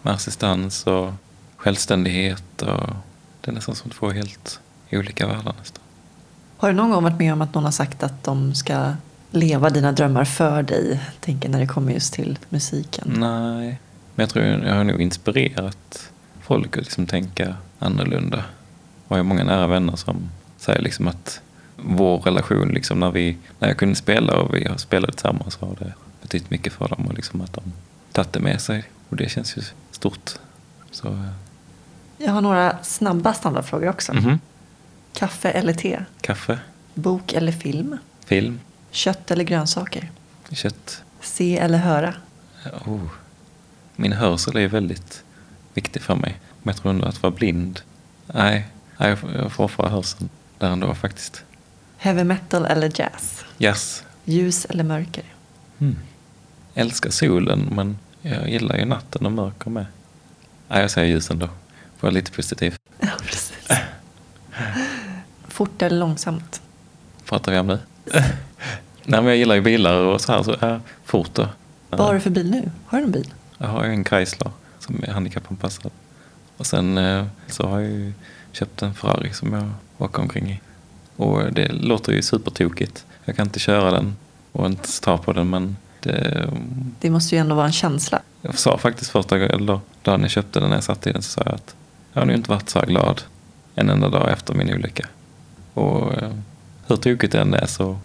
Med 0.02 0.14
assistans 0.14 0.84
och 0.88 1.14
självständighet 1.58 2.62
och 2.62 2.90
det 3.42 3.52
är 3.52 3.56
nästan 3.56 3.76
som 3.76 3.92
två 3.92 4.10
helt 4.10 4.60
olika 4.92 5.28
världar 5.28 5.54
nästan. 5.60 5.82
Har 6.58 6.70
du 6.70 6.76
någon 6.76 6.90
gång 6.92 7.04
varit 7.04 7.20
med 7.20 7.34
om 7.34 7.42
att 7.42 7.54
någon 7.54 7.64
har 7.64 7.72
sagt 7.72 8.04
att 8.04 8.24
de 8.24 8.56
ska 8.56 8.94
leva 9.32 9.70
dina 9.70 9.92
drömmar 9.92 10.26
för 10.26 10.64
dig? 10.64 11.00
Tänker 11.20 11.50
när 11.50 11.60
det 11.60 11.68
kommer 11.68 11.92
just 11.94 12.14
till 12.14 12.40
musiken. 12.50 13.14
Nej, 13.18 13.80
men 14.16 14.24
jag 14.24 14.30
tror 14.30 14.46
jag 14.46 14.76
har 14.76 14.84
nog 14.84 15.02
inspirerat 15.02 16.12
folk 16.42 16.78
att 16.78 16.84
liksom 16.84 17.06
tänka 17.06 17.56
annorlunda. 17.80 18.44
Och 19.08 19.18
jag 19.18 19.24
har 19.24 19.24
många 19.24 19.44
nära 19.44 19.68
vänner 19.68 19.96
som 19.96 20.30
säger 20.58 20.82
liksom 20.82 21.08
att 21.08 21.42
vår 21.76 22.20
relation, 22.20 22.68
liksom 22.70 23.00
när, 23.00 23.12
vi, 23.12 23.38
när 23.60 23.68
jag 23.68 23.78
kunde 23.78 23.96
spela 23.96 24.34
och 24.38 24.56
vi 24.56 24.68
har 24.68 24.78
spelat 24.78 25.12
tillsammans 25.12 25.54
så 25.54 25.66
har 25.66 25.76
det 25.80 25.94
betytt 26.22 26.50
mycket 26.50 26.74
för 26.74 26.88
dem 26.88 27.06
och 27.08 27.14
liksom 27.14 27.42
att 27.42 27.54
de 27.54 27.64
tagit 28.12 28.34
det 28.34 28.40
med 28.40 28.62
sig. 28.62 28.84
Och 29.10 29.16
det 29.18 29.30
känns 29.30 29.58
ju 29.58 29.62
stort. 29.92 30.32
Så, 30.92 31.08
eh, 31.08 31.30
Jag 32.18 32.32
har 32.32 32.42
några 32.42 32.78
snabba 32.84 33.34
standardfrågor 33.34 33.90
också. 33.90 34.14
mhm. 34.14 34.40
Kaffe 35.14 35.50
eller 35.50 35.74
te? 35.74 36.00
Kaffe, 36.22 36.60
Bok 36.94 37.34
eller 37.34 37.52
film? 37.52 37.98
film, 38.26 38.60
Kött 38.98 39.32
eller 39.32 39.44
grönsaker? 39.44 40.12
kött. 40.52 41.04
Se 41.22 41.58
eller 41.58 41.78
höra? 41.78 42.14
Oh. 42.86 43.02
Min 43.96 44.14
hörsel 44.14 44.58
är 44.58 44.68
väldigt 44.68 45.24
viktig 45.74 46.02
för 46.02 46.16
mig. 46.16 46.40
Men 46.64 46.74
jag 46.74 46.82
tror 46.82 46.92
ändå 46.92 47.06
att 47.06 47.24
vara 47.24 47.32
blind. 47.34 47.82
Nej, 48.28 48.68
nej 48.98 49.10
jag 49.10 49.20
får- 49.20 49.32
jag 49.34 49.52
offra 49.60 49.90
hörseln 49.90 50.30
där 50.58 50.70
ändå 50.70 50.96
faktiskt. 50.96 51.44
Heavy 51.98 52.24
metal 52.24 52.66
eller 52.66 52.92
jazz? 53.00 53.46
Jazz. 53.58 54.04
Ljus 54.26 54.66
eller 54.66 54.84
mörker? 54.84 55.24
Mm. 55.80 55.96
Älskar 56.74 57.10
solen 57.10 57.70
men 57.72 57.98
jag 58.22 58.50
gillar 58.50 58.78
ju 58.78 58.86
natten 58.86 59.26
och 59.26 59.32
mörker 59.32 59.70
med. 59.70 59.86
Nej, 60.68 60.82
jag 60.82 60.92
säger 60.92 61.08
ljus 61.08 61.32
ändå. 61.32 61.48
Får 61.98 62.08
vara 62.08 62.12
lite 62.12 62.32
positiv. 62.32 62.78
Ja, 63.00 63.08
precis. 63.22 63.68
Fort 65.48 65.82
eller 65.82 65.98
långsamt? 65.98 66.62
Pratar 67.26 67.52
vi 67.52 67.58
om 67.60 67.68
nu? 67.68 67.80
Nej, 69.10 69.22
men 69.22 69.30
jag 69.30 69.38
gillar 69.38 69.56
ju 69.56 69.62
bilar 69.62 69.94
och 69.94 70.22
så 70.22 70.32
här. 70.32 70.44
Så, 70.44 70.56
ja, 70.62 70.80
fort. 71.06 71.40
Vad 71.90 72.00
har 72.00 72.14
du 72.14 72.20
för 72.20 72.30
bil 72.30 72.52
nu? 72.52 72.72
Har 72.86 72.98
du 72.98 73.04
en 73.04 73.12
bil? 73.12 73.34
Jag 73.58 73.68
har 73.68 73.84
en 73.84 74.06
Chrysler 74.06 74.52
som 74.80 75.04
är 75.04 75.12
handikappanpassad. 75.12 75.92
Och 76.58 76.66
sen 76.66 76.98
eh, 76.98 77.26
så 77.48 77.68
har 77.68 77.80
jag 77.80 77.92
ju 77.92 78.14
köpt 78.52 78.82
en 78.82 78.94
Ferrari 78.94 79.34
som 79.34 79.54
jag 79.54 79.70
åker 79.98 80.22
omkring 80.22 80.52
i. 80.52 80.60
Och 81.16 81.54
det 81.54 81.68
låter 81.72 82.12
ju 82.12 82.22
supertokigt. 82.22 83.06
Jag 83.26 83.36
kan 83.36 83.46
inte 83.46 83.60
köra 83.60 83.92
den 83.92 84.16
och 84.52 84.66
inte 84.66 85.02
ta 85.02 85.18
på 85.18 85.34
den 85.34 85.50
men 85.50 85.78
det, 86.00 86.50
Det 87.00 87.10
måste 87.10 87.36
ju 87.36 87.40
ändå 87.42 87.56
vara 87.56 87.66
en 87.66 87.72
känsla. 87.72 88.22
jag 88.42 88.60
sa 88.60 88.78
faktiskt 88.78 89.12
första 89.12 89.58
då, 89.58 89.82
dagen 90.02 90.22
jag 90.22 90.32
köpte 90.32 90.60
den 90.60 90.70
när 90.70 90.78
jag 90.78 90.84
satt 90.84 91.08
i 91.08 91.12
den 91.12 91.22
så 91.22 91.30
sa 91.30 91.42
jag 91.46 91.56
att 91.56 91.76
jag 92.14 92.22
har 92.22 92.26
nog 92.26 92.36
inte 92.36 92.50
varit 92.50 92.70
så 92.70 92.80
här 92.80 92.86
glad 92.86 93.22
en 93.76 93.90
enda 93.90 94.10
dag 94.10 94.32
efter 94.32 94.54
min 94.54 94.74
olycka. 94.74 95.08
Och 95.74 96.14
eh, 96.14 96.32
hur 96.88 96.96
tokigt 96.96 97.34
det 97.34 97.42
än 97.42 97.54
är 97.54 97.66
så 97.66 97.98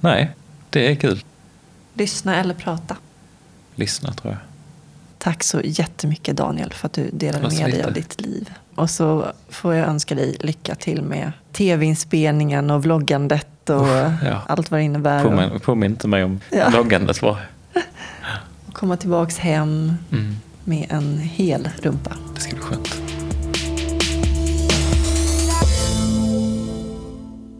nej, 0.00 0.34
det 0.70 0.90
är 0.90 0.94
kul. 0.94 1.24
Lyssna 1.94 2.36
eller 2.36 2.54
prata? 2.54 2.96
Lyssna 3.74 4.12
tror 4.12 4.32
jag. 4.32 4.40
Tack 5.18 5.42
så 5.42 5.60
jättemycket 5.64 6.36
Daniel 6.36 6.72
för 6.72 6.86
att 6.86 6.92
du 6.92 7.10
delade 7.12 7.48
med 7.56 7.70
dig 7.70 7.82
av 7.84 7.92
ditt 7.92 8.20
liv. 8.20 8.50
Och 8.74 8.90
så 8.90 9.32
får 9.48 9.74
jag 9.74 9.88
önska 9.88 10.14
dig 10.14 10.36
lycka 10.40 10.74
till 10.74 11.02
med 11.02 11.32
tv-inspelningen 11.52 12.70
och 12.70 12.82
vloggandet 12.82 13.70
och 13.70 13.86
ja. 14.24 14.42
allt 14.46 14.70
vad 14.70 14.80
det 14.80 14.84
innebär. 14.84 15.22
Påminn, 15.24 15.60
påminn 15.60 15.90
inte 15.92 16.08
mig 16.08 16.24
om 16.24 16.40
Ja. 16.52 16.68
loggandet 16.70 17.20
bara. 17.20 17.38
Och 18.66 18.74
komma 18.74 18.96
tillbaks 18.96 19.38
hem 19.38 19.92
Mm, 20.12 20.36
med 20.64 20.86
en 20.90 21.18
hel 21.18 21.68
rumpa. 21.82 22.12
det 22.34 22.40
ska 22.40 22.50
bli 22.56 22.64
skönt. 22.64 22.96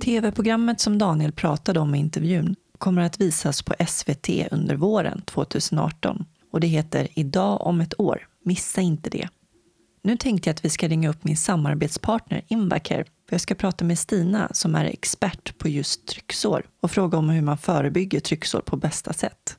Tv-programmet 0.01 0.81
som 0.81 0.99
Daniel 0.99 1.33
pratade 1.33 1.81
om 1.81 1.95
i 1.95 1.99
intervjun 1.99 2.57
kommer 2.79 3.03
att 3.03 3.21
visas 3.21 3.63
på 3.63 3.75
SVT 3.87 4.29
under 4.51 4.77
våren 4.77 5.23
2018 5.25 6.25
och 6.51 6.61
det 6.61 6.67
heter 6.67 7.09
Idag 7.15 7.67
om 7.67 7.81
ett 7.81 8.01
år. 8.01 8.29
Missa 8.43 8.81
inte 8.81 9.11
det. 9.11 9.29
Nu 10.03 10.17
tänkte 10.17 10.49
jag 10.49 10.55
att 10.55 10.65
vi 10.65 10.71
ska 10.71 10.89
ringa 10.89 11.11
upp 11.11 11.25
min 11.25 11.37
samarbetspartner 11.37 12.43
Invacare 12.49 13.05
för 13.05 13.35
jag 13.35 13.41
ska 13.41 13.55
prata 13.55 13.85
med 13.85 13.99
Stina 13.99 14.49
som 14.53 14.75
är 14.75 14.85
expert 14.85 15.59
på 15.59 15.69
just 15.69 16.07
trycksår 16.07 16.63
och 16.83 16.91
fråga 16.91 17.19
om 17.19 17.29
hur 17.29 17.43
man 17.43 17.59
förebygger 17.59 18.21
trycksår 18.21 18.61
på 18.61 18.77
bästa 18.77 19.13
sätt. 19.13 19.59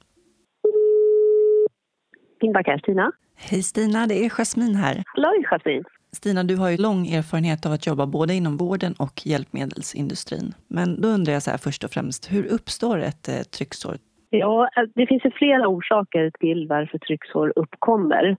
Invacare 2.42 2.80
Stina. 2.80 3.12
Hej 3.36 3.64
Stina, 3.64 4.08
det 4.08 4.26
är 4.26 4.30
Jasmin 4.30 4.76
här. 4.76 5.04
Halloj 5.06 5.44
Jasmin. 5.44 5.84
Stina, 6.18 6.44
du 6.44 6.56
har 6.56 6.70
ju 6.70 6.78
lång 6.78 7.08
erfarenhet 7.08 7.66
av 7.66 7.72
att 7.72 7.88
jobba 7.88 8.06
både 8.06 8.34
inom 8.34 8.58
vården 8.58 8.94
och 9.06 9.16
hjälpmedelsindustrin. 9.26 10.48
Men 10.68 11.02
då 11.02 11.08
undrar 11.08 11.34
jag 11.34 11.44
så 11.44 11.52
här 11.52 11.58
först 11.58 11.84
och 11.84 11.92
främst, 11.92 12.32
hur 12.34 12.46
uppstår 12.56 12.98
ett 13.10 13.28
eh, 13.28 13.44
trycksår? 13.58 13.96
Ja, 14.30 14.70
alltså, 14.76 14.94
det 14.96 15.08
finns 15.08 15.26
ju 15.26 15.32
flera 15.32 15.68
orsaker 15.68 16.32
till 16.40 16.68
varför 16.68 16.98
trycksår 16.98 17.54
uppkommer. 17.56 18.38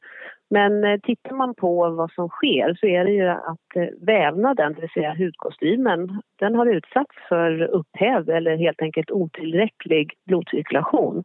Men 0.50 0.84
eh, 0.84 1.00
tittar 1.02 1.34
man 1.34 1.54
på 1.54 1.90
vad 1.90 2.10
som 2.12 2.28
sker 2.28 2.76
så 2.80 2.86
är 2.86 3.04
det 3.04 3.12
ju 3.12 3.28
att 3.28 3.70
eh, 3.76 4.06
vävnaden, 4.06 4.72
det 4.74 4.80
vill 4.80 4.90
säga 4.90 5.14
hudkostymen, 5.14 6.22
den 6.38 6.54
har 6.54 6.66
utsatts 6.66 7.16
för 7.28 7.62
upphäv 7.62 8.30
eller 8.30 8.56
helt 8.56 8.82
enkelt 8.82 9.10
otillräcklig 9.10 10.12
blodcirkulation. 10.26 11.24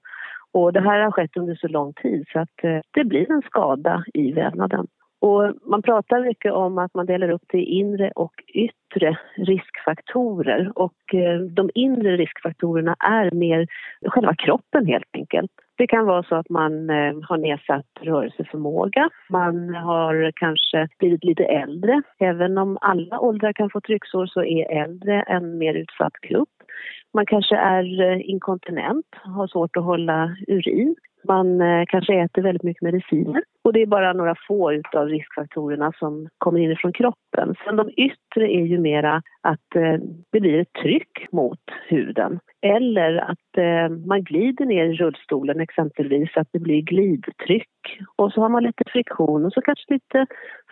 Och 0.51 0.73
det 0.73 0.81
här 0.81 0.99
har 0.99 1.11
skett 1.11 1.37
under 1.37 1.55
så 1.55 1.67
lång 1.67 1.93
tid 1.93 2.25
så 2.33 2.39
att 2.39 2.63
eh, 2.63 2.79
det 2.91 3.03
blir 3.03 3.31
en 3.31 3.41
skada 3.41 4.03
i 4.13 4.31
vävnaden. 4.31 4.87
Och 5.23 5.53
man 5.65 5.81
pratar 5.81 6.21
mycket 6.21 6.53
om 6.53 6.77
att 6.77 6.93
man 6.93 7.05
delar 7.05 7.29
upp 7.29 7.43
det 7.47 7.57
i 7.57 7.65
inre 7.65 8.11
och 8.15 8.33
yttre 8.47 9.17
riskfaktorer. 9.35 10.71
Och 10.75 11.13
eh, 11.13 11.39
de 11.39 11.69
inre 11.75 12.17
riskfaktorerna 12.17 12.95
är 12.99 13.31
mer 13.31 13.67
själva 14.05 14.35
kroppen 14.35 14.85
helt 14.85 15.09
enkelt. 15.13 15.51
Det 15.77 15.87
kan 15.87 16.05
vara 16.05 16.23
så 16.23 16.35
att 16.35 16.49
man 16.49 16.89
eh, 16.89 17.13
har 17.29 17.37
nedsatt 17.37 17.85
rörelseförmåga. 18.01 19.09
Man 19.29 19.75
har 19.75 20.31
kanske 20.35 20.87
blivit 20.99 21.23
lite 21.23 21.43
äldre. 21.43 22.01
Även 22.19 22.57
om 22.57 22.77
alla 22.81 23.19
åldrar 23.19 23.53
kan 23.53 23.69
få 23.69 23.81
trycksår 23.81 24.25
så 24.25 24.43
är 24.43 24.83
äldre 24.83 25.21
en 25.21 25.57
mer 25.57 25.73
utsatt 25.73 26.13
grupp. 26.13 26.49
Man 27.13 27.25
kanske 27.25 27.55
är 27.55 28.01
eh, 28.01 28.29
inkontinent, 28.29 29.05
har 29.11 29.47
svårt 29.47 29.77
att 29.77 29.83
hålla 29.83 30.35
urin. 30.47 30.95
Man 31.23 31.61
eh, 31.61 31.83
kanske 31.87 32.13
äter 32.13 32.41
väldigt 32.41 32.63
mycket 32.63 32.81
mediciner. 32.81 33.43
Och 33.63 33.73
det 33.73 33.81
är 33.81 33.85
bara 33.85 34.13
några 34.13 34.35
få 34.47 34.81
av 34.93 35.07
riskfaktorerna 35.07 35.91
som 35.99 36.29
kommer 36.37 36.59
inifrån 36.59 36.93
kroppen. 36.93 37.55
Sen 37.65 37.75
de 37.75 37.89
yttre 37.89 38.53
är 38.53 38.65
ju 38.65 38.77
mera 38.77 39.21
att 39.41 39.75
eh, 39.75 39.97
det 40.31 40.39
blir 40.39 40.59
ett 40.59 40.73
tryck 40.81 41.31
mot 41.31 41.59
huden. 41.87 42.39
Eller 42.61 43.17
att 43.17 43.57
eh, 43.57 43.97
man 44.05 44.23
glider 44.23 44.65
ner 44.65 44.85
i 44.85 44.93
rullstolen 44.93 45.59
exempelvis, 45.59 46.29
att 46.35 46.47
det 46.51 46.59
blir 46.59 46.81
glidtryck. 46.81 47.99
Och 48.15 48.33
så 48.33 48.41
har 48.41 48.49
man 48.49 48.63
lite 48.63 48.83
friktion 48.87 49.45
och 49.45 49.53
så 49.53 49.61
kanske 49.61 49.93
lite 49.93 50.25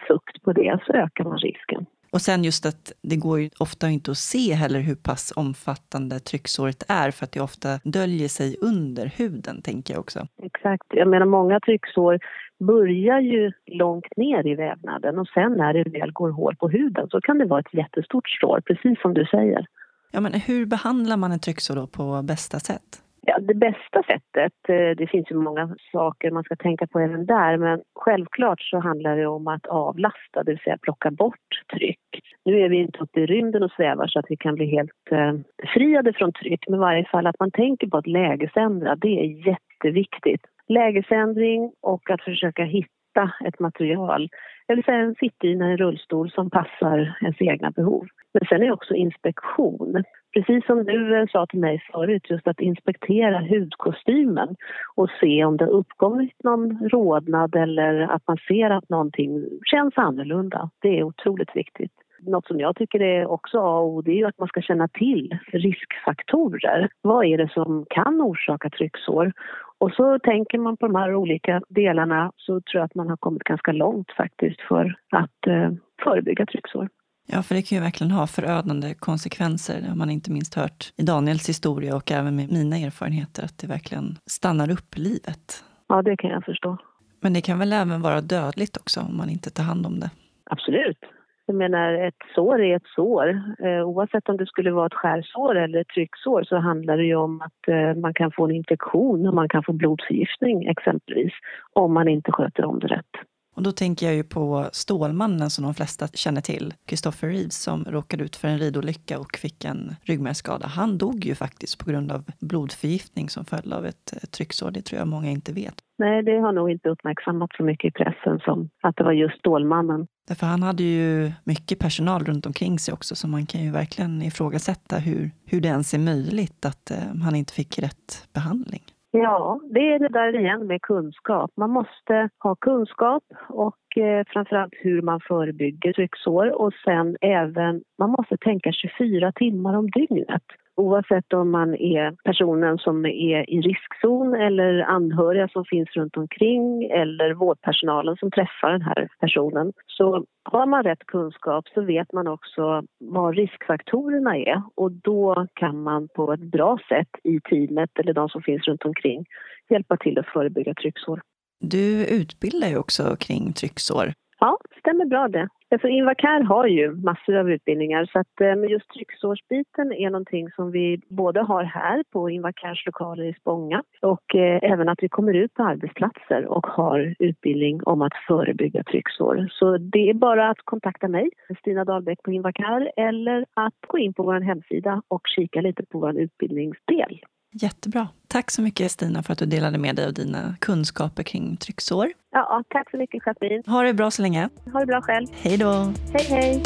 fukt 0.08 0.44
på 0.44 0.54
det, 0.54 0.80
så 0.86 0.94
ökar 0.94 1.24
man 1.24 1.38
risken. 1.38 1.86
Och 2.14 2.22
sen 2.22 2.44
just 2.44 2.66
att 2.66 2.94
det 3.02 3.16
går 3.16 3.40
ju 3.40 3.50
ofta 3.60 3.90
inte 3.90 4.12
att 4.12 4.18
se 4.18 4.54
heller 4.54 4.80
hur 4.80 4.96
pass 4.96 5.34
omfattande 5.36 6.20
trycksåret 6.20 6.84
är 6.88 7.12
för 7.12 7.26
att 7.26 7.32
det 7.32 7.42
ofta 7.42 7.80
döljer 7.84 8.28
sig 8.28 8.58
under 8.62 9.06
huden, 9.06 9.62
tänker 9.62 9.94
jag 9.94 10.02
också. 10.02 10.28
Exakt. 10.44 10.88
Jag 10.90 11.08
menar 11.08 11.26
många 11.26 11.60
trycksår 11.60 12.20
börjar 12.60 13.20
ju 13.20 13.52
långt 13.66 14.18
ner 14.18 14.48
i 14.48 14.56
vävnaden 14.56 15.20
och 15.20 15.28
sen 15.28 15.54
när 15.54 15.74
det 15.74 16.00
väl 16.00 16.12
går 16.12 16.30
hål 16.30 16.56
på 16.56 16.70
huden 16.70 17.08
så 17.10 17.22
kan 17.22 17.38
det 17.38 17.46
vara 17.46 17.60
ett 17.60 17.74
jättestort 17.74 18.30
sår, 18.30 18.62
precis 18.66 19.02
som 19.02 19.14
du 19.14 19.26
säger. 19.26 19.66
Ja, 20.12 20.20
men 20.20 20.34
hur 20.34 20.66
behandlar 20.66 21.18
man 21.18 21.32
ett 21.32 21.42
trycksår 21.42 21.76
då 21.76 21.88
på 21.88 22.22
bästa 22.22 22.60
sätt? 22.60 23.02
Ja, 23.28 23.40
det 23.40 23.54
bästa 23.54 24.04
sättet, 24.04 24.54
eh, 24.70 24.96
det 24.98 25.08
finns 25.12 25.32
ju 25.32 25.36
många 25.36 25.76
saker 25.92 26.32
man 26.32 26.44
ska 26.44 26.56
tänka 26.56 26.88
på 26.88 27.00
även 27.00 27.26
där, 27.26 27.58
men 27.58 27.82
självklart 27.96 28.62
så 28.62 28.80
handlar 28.80 29.18
det 29.18 29.28
om 29.28 29.48
att 29.48 29.68
avlasta, 29.68 30.44
det 30.44 30.52
vill 30.52 30.60
säga 30.60 30.78
plocka 30.82 31.12
bort 31.12 31.64
tryck. 31.74 32.00
Nu 32.46 32.60
är 32.60 32.70
vi 32.70 32.78
inte 32.78 33.00
uppe 33.00 33.20
i 33.20 33.26
rymden 33.26 33.64
och 33.64 33.72
svävar 33.72 34.08
så 34.08 34.20
att 34.20 34.26
vi 34.30 34.38
kan 34.38 34.56
bli 34.56 34.66
helt 34.66 35.12
eh, 35.12 35.34
befriade 35.62 36.14
från 36.14 36.34
tryck, 36.34 36.68
men 36.68 36.80
i 36.80 36.82
varje 36.82 37.06
fall 37.06 37.28
att 37.28 37.40
man 37.40 37.52
tänker 37.52 37.88
på 37.88 37.98
att 37.98 38.08
lägesändra, 38.08 38.96
det 38.96 39.20
är 39.20 39.48
jätteviktigt. 39.48 40.42
Lägesändring 40.68 41.72
och 41.82 42.10
att 42.10 42.22
försöka 42.22 42.64
hitta 42.64 43.32
ett 43.46 43.60
material, 43.60 44.30
det 44.68 44.76
vill 44.76 44.84
säga 44.84 44.98
en 44.98 45.16
sittdyna, 45.16 45.66
en 45.66 45.78
rullstol 45.78 46.32
som 46.32 46.50
passar 46.50 47.18
ens 47.22 47.42
egna 47.42 47.72
behov. 47.72 48.08
Men 48.34 48.48
sen 48.50 48.64
är 48.64 48.72
också 48.72 48.94
inspektion. 48.94 50.04
Precis 50.34 50.66
som 50.66 50.84
du 50.84 51.18
eh, 51.18 51.26
sa 51.32 51.46
till 51.46 51.60
mig 51.60 51.84
förut, 51.92 52.30
just 52.30 52.48
att 52.48 52.60
inspektera 52.60 53.40
hudkostymen 53.40 54.56
och 54.96 55.10
se 55.20 55.46
om 55.46 55.58
det 55.58 55.66
har 55.66 55.72
uppkommit 55.72 56.44
någon 56.44 56.90
rodnad 56.90 57.56
eller 57.56 58.00
att 58.00 58.28
man 58.28 58.38
ser 58.48 58.70
att 58.70 58.90
någonting 58.90 59.46
känns 59.66 59.98
annorlunda. 59.98 60.70
Det 60.82 61.00
är 61.00 61.04
otroligt 61.04 61.56
viktigt. 61.56 61.92
Något 62.20 62.48
som 62.48 62.60
jag 62.60 62.76
tycker 62.76 63.02
är 63.02 63.26
också 63.26 63.60
A 63.60 63.80
och 63.80 63.88
O, 63.88 64.02
det 64.02 64.12
är 64.12 64.16
ju 64.16 64.26
att 64.26 64.40
man 64.40 64.48
ska 64.48 64.62
känna 64.62 64.88
till 64.88 65.38
riskfaktorer. 65.52 66.90
Vad 67.02 67.26
är 67.26 67.38
det 67.38 67.52
som 67.54 67.86
kan 67.90 68.22
orsaka 68.22 68.70
trycksår? 68.70 69.34
Och 69.78 69.92
så 69.92 70.20
tänker 70.20 70.58
man 70.58 70.78
på 70.78 70.88
de 70.88 70.96
här 70.96 71.16
olika 71.16 71.62
delarna 71.70 72.32
så 72.36 72.62
tror 72.62 72.80
jag 72.80 72.84
att 72.84 72.96
man 72.96 73.10
har 73.10 73.18
kommit 73.18 73.44
ganska 73.44 73.72
långt 73.72 74.12
faktiskt 74.12 74.62
för 74.62 74.96
att 75.10 75.48
eh, 75.48 75.72
förebygga 76.04 76.46
trycksår. 76.46 76.90
Ja, 77.28 77.44
för 77.44 77.56
det 77.56 77.62
kan 77.62 77.78
ju 77.78 77.84
verkligen 77.84 78.12
ha 78.12 78.28
förödande 78.28 78.94
konsekvenser. 78.94 79.82
Det 79.82 79.88
har 79.88 79.96
man 79.96 80.10
inte 80.10 80.32
minst 80.32 80.56
hört 80.56 80.94
i 80.98 81.04
Daniels 81.04 81.50
historia 81.50 81.96
och 81.96 82.12
även 82.12 82.36
med 82.36 82.52
mina 82.52 82.78
erfarenheter, 82.78 83.44
att 83.44 83.58
det 83.58 83.68
verkligen 83.68 84.18
stannar 84.30 84.72
upp 84.72 84.98
livet. 84.98 85.64
Ja, 85.88 86.02
det 86.02 86.18
kan 86.18 86.30
jag 86.30 86.46
förstå. 86.46 86.78
Men 87.22 87.34
det 87.34 87.42
kan 87.42 87.60
väl 87.60 87.74
även 87.74 88.02
vara 88.02 88.22
dödligt 88.22 88.78
också 88.78 89.00
om 89.00 89.18
man 89.18 89.30
inte 89.30 89.50
tar 89.50 89.64
hand 89.64 89.86
om 89.86 90.00
det? 90.00 90.10
Absolut. 90.44 91.00
Jag 91.46 91.56
menar, 91.56 91.94
ett 91.94 92.22
sår 92.36 92.62
är 92.62 92.76
ett 92.76 92.88
sår. 92.96 93.28
Eh, 93.66 93.84
oavsett 93.84 94.30
om 94.30 94.38
det 94.38 94.46
skulle 94.46 94.72
vara 94.72 94.86
ett 94.86 94.94
skärsår 94.94 95.58
eller 95.58 95.82
ett 95.82 95.88
trycksår 95.88 96.44
så 96.44 96.58
handlar 96.58 96.98
det 96.98 97.04
ju 97.04 97.16
om 97.16 97.42
att 97.42 97.68
eh, 97.68 98.02
man 98.02 98.14
kan 98.14 98.32
få 98.32 98.46
en 98.46 98.56
infektion 98.56 99.28
och 99.28 99.34
man 99.34 99.50
kan 99.50 99.64
få 99.64 99.74
blodförgiftning 99.74 100.68
exempelvis 100.68 101.34
om 101.74 101.94
man 101.94 102.08
inte 102.08 102.32
sköter 102.32 102.66
om 102.66 102.80
det 102.80 102.88
rätt. 102.88 103.14
Och 103.56 103.64
då 103.64 103.72
tänker 103.72 104.06
jag 104.06 104.16
ju 104.16 104.24
på 104.24 104.70
Stålmannen 104.72 105.50
som 105.50 105.64
de 105.64 105.74
flesta 105.74 106.08
känner 106.08 106.42
till, 106.42 106.74
Christopher 106.88 107.28
Reeves 107.28 107.62
som 107.62 107.84
råkade 107.84 108.24
ut 108.24 108.36
för 108.36 108.48
en 108.48 108.60
ridolycka 108.60 109.20
och 109.20 109.38
fick 109.38 109.66
en 109.66 109.96
ryggmärgsskada. 110.04 110.68
Han 110.68 110.98
dog 110.98 111.26
ju 111.26 111.36
faktiskt 111.36 111.78
på 111.78 111.90
grund 111.90 112.12
av 112.12 112.24
blodförgiftning 112.40 113.30
som 113.30 113.46
följd 113.46 113.74
av 113.74 113.86
ett 113.86 114.14
trycksår. 114.32 114.72
Det 114.72 114.82
tror 114.82 115.00
jag 115.00 115.08
många 115.08 115.30
inte 115.30 115.54
vet. 115.54 115.76
Nej, 115.98 116.24
det 116.24 116.40
har 116.40 116.52
nog 116.52 116.72
inte 116.72 116.90
uppmärksammats 116.90 117.58
så 117.58 117.64
mycket 117.64 117.88
i 117.88 117.92
pressen 117.92 118.40
som 118.40 118.70
att 118.82 118.96
det 118.96 119.04
var 119.04 119.12
just 119.12 119.40
Stålmannen. 119.40 120.08
Därför 120.28 120.48
han 120.48 120.64
hade 120.64 120.84
ju 120.84 121.32
mycket 121.44 121.80
personal 121.80 122.26
runt 122.26 122.46
omkring 122.46 122.80
sig 122.80 122.94
också, 122.94 123.16
så 123.16 123.28
man 123.28 123.46
kan 123.46 123.64
ju 123.64 123.72
verkligen 123.72 124.22
ifrågasätta 124.22 124.98
hur, 124.98 125.32
hur 125.46 125.62
det 125.62 125.68
ens 125.68 125.94
är 125.94 126.00
möjligt 126.00 126.66
att 126.66 126.92
eh, 126.92 126.98
han 127.24 127.36
inte 127.36 127.54
fick 127.54 127.80
rätt 127.80 128.28
behandling. 128.34 128.82
Ja, 129.14 129.60
det 129.70 129.94
är 129.94 130.00
det 130.00 130.08
där 130.08 130.40
igen 130.40 130.68
med 130.68 130.82
kunskap. 130.82 131.52
Man 131.58 131.70
måste 131.70 132.30
ha 132.40 132.56
kunskap 132.56 133.24
och 133.50 133.98
eh, 133.98 134.26
framförallt 134.28 134.74
hur 134.74 135.02
man 135.02 135.20
förebygger 135.28 135.94
trycksår 135.94 136.62
och 136.62 136.74
sen 136.86 137.18
även, 137.22 137.84
man 137.98 138.10
måste 138.10 138.38
tänka 138.38 138.72
24 138.72 139.32
timmar 139.32 139.78
om 139.78 139.90
dygnet 139.90 140.44
oavsett 140.76 141.34
om 141.34 141.52
man 141.52 141.76
är 141.76 142.16
personen 142.24 142.78
som 142.78 143.06
är 143.06 143.50
i 143.50 143.62
riskzon 143.62 144.34
eller 144.36 144.80
anhöriga 144.80 145.48
som 145.48 145.66
finns 145.66 145.90
runt 145.90 146.18
omkring 146.18 146.84
eller 146.84 147.34
vårdpersonalen 147.34 148.18
som 148.18 148.32
träffar 148.32 148.72
den 148.72 148.82
här 148.82 149.08
personen. 149.20 149.74
Så 149.88 150.26
har 150.44 150.66
man 150.66 150.84
rätt 150.84 151.06
kunskap 151.06 151.68
så 151.74 151.82
vet 151.82 152.14
man 152.14 152.28
också 152.28 152.84
vad 153.00 153.36
riskfaktorerna 153.36 154.38
är 154.38 154.62
och 154.76 154.92
då 154.92 155.48
kan 155.54 155.84
man 155.84 156.08
på 156.16 156.34
ett 156.34 156.52
bra 156.52 156.78
sätt 156.90 157.10
i 157.24 157.40
teamet 157.40 158.00
eller 158.00 158.14
de 158.14 158.30
som 158.30 158.42
finns 158.42 158.68
runt 158.68 158.86
omkring 158.86 159.26
hjälpa 159.70 159.98
till 159.98 160.20
att 160.20 160.28
förebygga 160.28 160.74
trycksår. 160.74 161.22
Du 161.60 162.06
utbildar 162.06 162.68
ju 162.68 162.78
också 162.78 163.16
kring 163.20 163.54
trycksår. 163.54 164.14
Ja, 164.40 164.58
stämmer 164.80 165.06
bra 165.06 165.28
det. 165.28 165.48
Alltså 165.74 165.88
Invacare 165.88 166.44
har 166.44 166.68
ju 166.68 166.92
massor 166.92 167.36
av 167.36 167.52
utbildningar 167.52 168.06
så 168.06 168.20
att 168.20 168.42
eh, 168.42 168.72
just 168.72 168.90
trycksårsbiten 168.90 169.94
är 169.94 170.10
någonting 170.10 170.52
som 170.52 170.72
vi 170.72 171.02
både 171.10 171.42
har 171.42 171.64
här 171.64 172.04
på 172.12 172.30
Invacares 172.30 172.86
lokaler 172.86 173.24
i 173.24 173.34
Spånga 173.34 173.84
och 174.02 174.36
eh, 174.36 174.72
även 174.72 174.90
att 174.90 175.04
vi 175.04 175.10
kommer 175.10 175.34
ut 175.34 175.54
på 175.54 175.64
arbetsplatser 175.64 176.46
och 176.46 176.68
har 176.68 177.16
utbildning 177.20 177.84
om 177.84 178.02
att 178.02 178.14
förebygga 178.28 178.84
trycksår. 178.84 179.48
Så 179.52 179.78
det 179.78 180.10
är 180.10 180.14
bara 180.14 180.50
att 180.50 180.62
kontakta 180.64 181.08
mig, 181.08 181.30
Stina 181.60 181.86
Dahlbäck 181.86 182.24
på 182.24 182.32
Invacare 182.32 182.92
eller 182.98 183.46
att 183.54 183.80
gå 183.88 183.98
in 183.98 184.14
på 184.14 184.24
vår 184.24 184.42
hemsida 184.42 185.02
och 185.08 185.22
kika 185.36 185.62
lite 185.62 185.86
på 185.86 186.00
vår 186.00 186.18
utbildningsdel. 186.18 187.20
Jättebra. 187.54 188.08
Tack 188.28 188.52
så 188.52 188.62
mycket 188.62 188.92
Stina 188.92 189.24
för 189.24 189.34
att 189.34 189.40
du 189.40 189.46
delade 189.46 189.78
med 189.78 189.96
dig 189.96 190.06
av 190.06 190.14
dina 190.14 190.56
kunskaper 190.60 191.24
kring 191.24 191.58
trycksår. 191.58 192.12
Ja, 192.32 192.64
tack 192.70 192.92
så 192.92 192.98
mycket 192.98 193.24
Jasmin. 193.24 193.64
Ha 193.66 193.84
det 193.84 193.94
bra 193.94 194.12
så 194.12 194.22
länge. 194.22 194.50
Ha 194.74 194.80
det 194.80 194.86
bra 194.86 195.02
själv. 195.02 195.28
Hej 195.32 195.58
då. 195.58 195.94
Hej, 196.14 196.26
hej. 196.30 196.64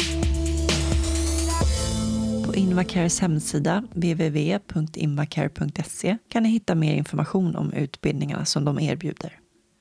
På 2.46 2.54
Invacares 2.54 3.20
hemsida 3.20 3.82
www.invacare.se 3.94 6.16
kan 6.28 6.42
ni 6.42 6.48
hitta 6.48 6.74
mer 6.74 6.94
information 6.94 7.56
om 7.56 7.72
utbildningarna 7.72 8.44
som 8.44 8.64
de 8.64 8.80
erbjuder. 8.80 9.32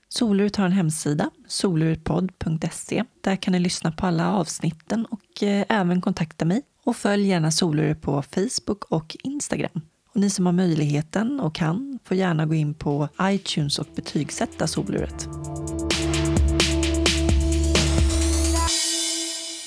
Soluret 0.09 0.55
har 0.55 0.65
en 0.65 0.71
hemsida, 0.71 1.29
soluretpodd.se. 1.47 3.03
Där 3.21 3.35
kan 3.35 3.51
ni 3.51 3.59
lyssna 3.59 3.91
på 3.91 4.05
alla 4.05 4.33
avsnitten 4.33 5.05
och 5.05 5.43
eh, 5.43 5.65
även 5.69 6.01
kontakta 6.01 6.45
mig. 6.45 6.61
Och 6.83 6.95
följ 6.95 7.27
gärna 7.27 7.51
Soluret 7.51 8.01
på 8.01 8.21
Facebook 8.21 8.83
och 8.83 9.17
Instagram. 9.23 9.81
Och 10.15 10.21
ni 10.21 10.29
som 10.29 10.45
har 10.45 10.53
möjligheten 10.53 11.39
och 11.39 11.55
kan 11.55 11.99
får 12.03 12.17
gärna 12.17 12.45
gå 12.45 12.53
in 12.53 12.73
på 12.73 13.09
iTunes 13.21 13.79
och 13.79 13.87
betygsätta 13.95 14.67
soluret. 14.67 15.27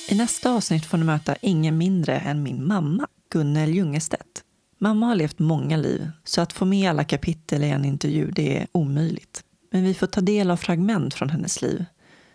I 0.09 0.15
nästa 0.15 0.51
avsnitt 0.51 0.87
får 0.87 0.99
ni 0.99 1.05
möta 1.05 1.37
ingen 1.43 1.79
mindre 1.79 2.19
än 2.19 2.43
min 2.43 2.67
mamma, 2.67 3.07
Gunnel 3.33 3.75
Ljungestedt. 3.75 4.45
Mamma 4.79 5.07
har 5.07 5.15
levt 5.15 5.39
många 5.39 5.77
liv, 5.77 6.11
så 6.25 6.41
att 6.41 6.53
få 6.53 6.65
med 6.65 6.91
alla 6.91 7.05
kapitel 7.05 7.65
i 7.65 7.71
en 7.71 7.85
intervju 7.85 8.31
det 8.31 8.59
är 8.59 8.67
omöjligt. 8.73 9.43
Men 9.73 9.85
vi 9.85 9.95
får 9.95 10.07
ta 10.07 10.21
del 10.21 10.51
av 10.51 10.57
fragment 10.57 11.15
från 11.15 11.31
hennes 11.31 11.63
liv, 11.63 11.85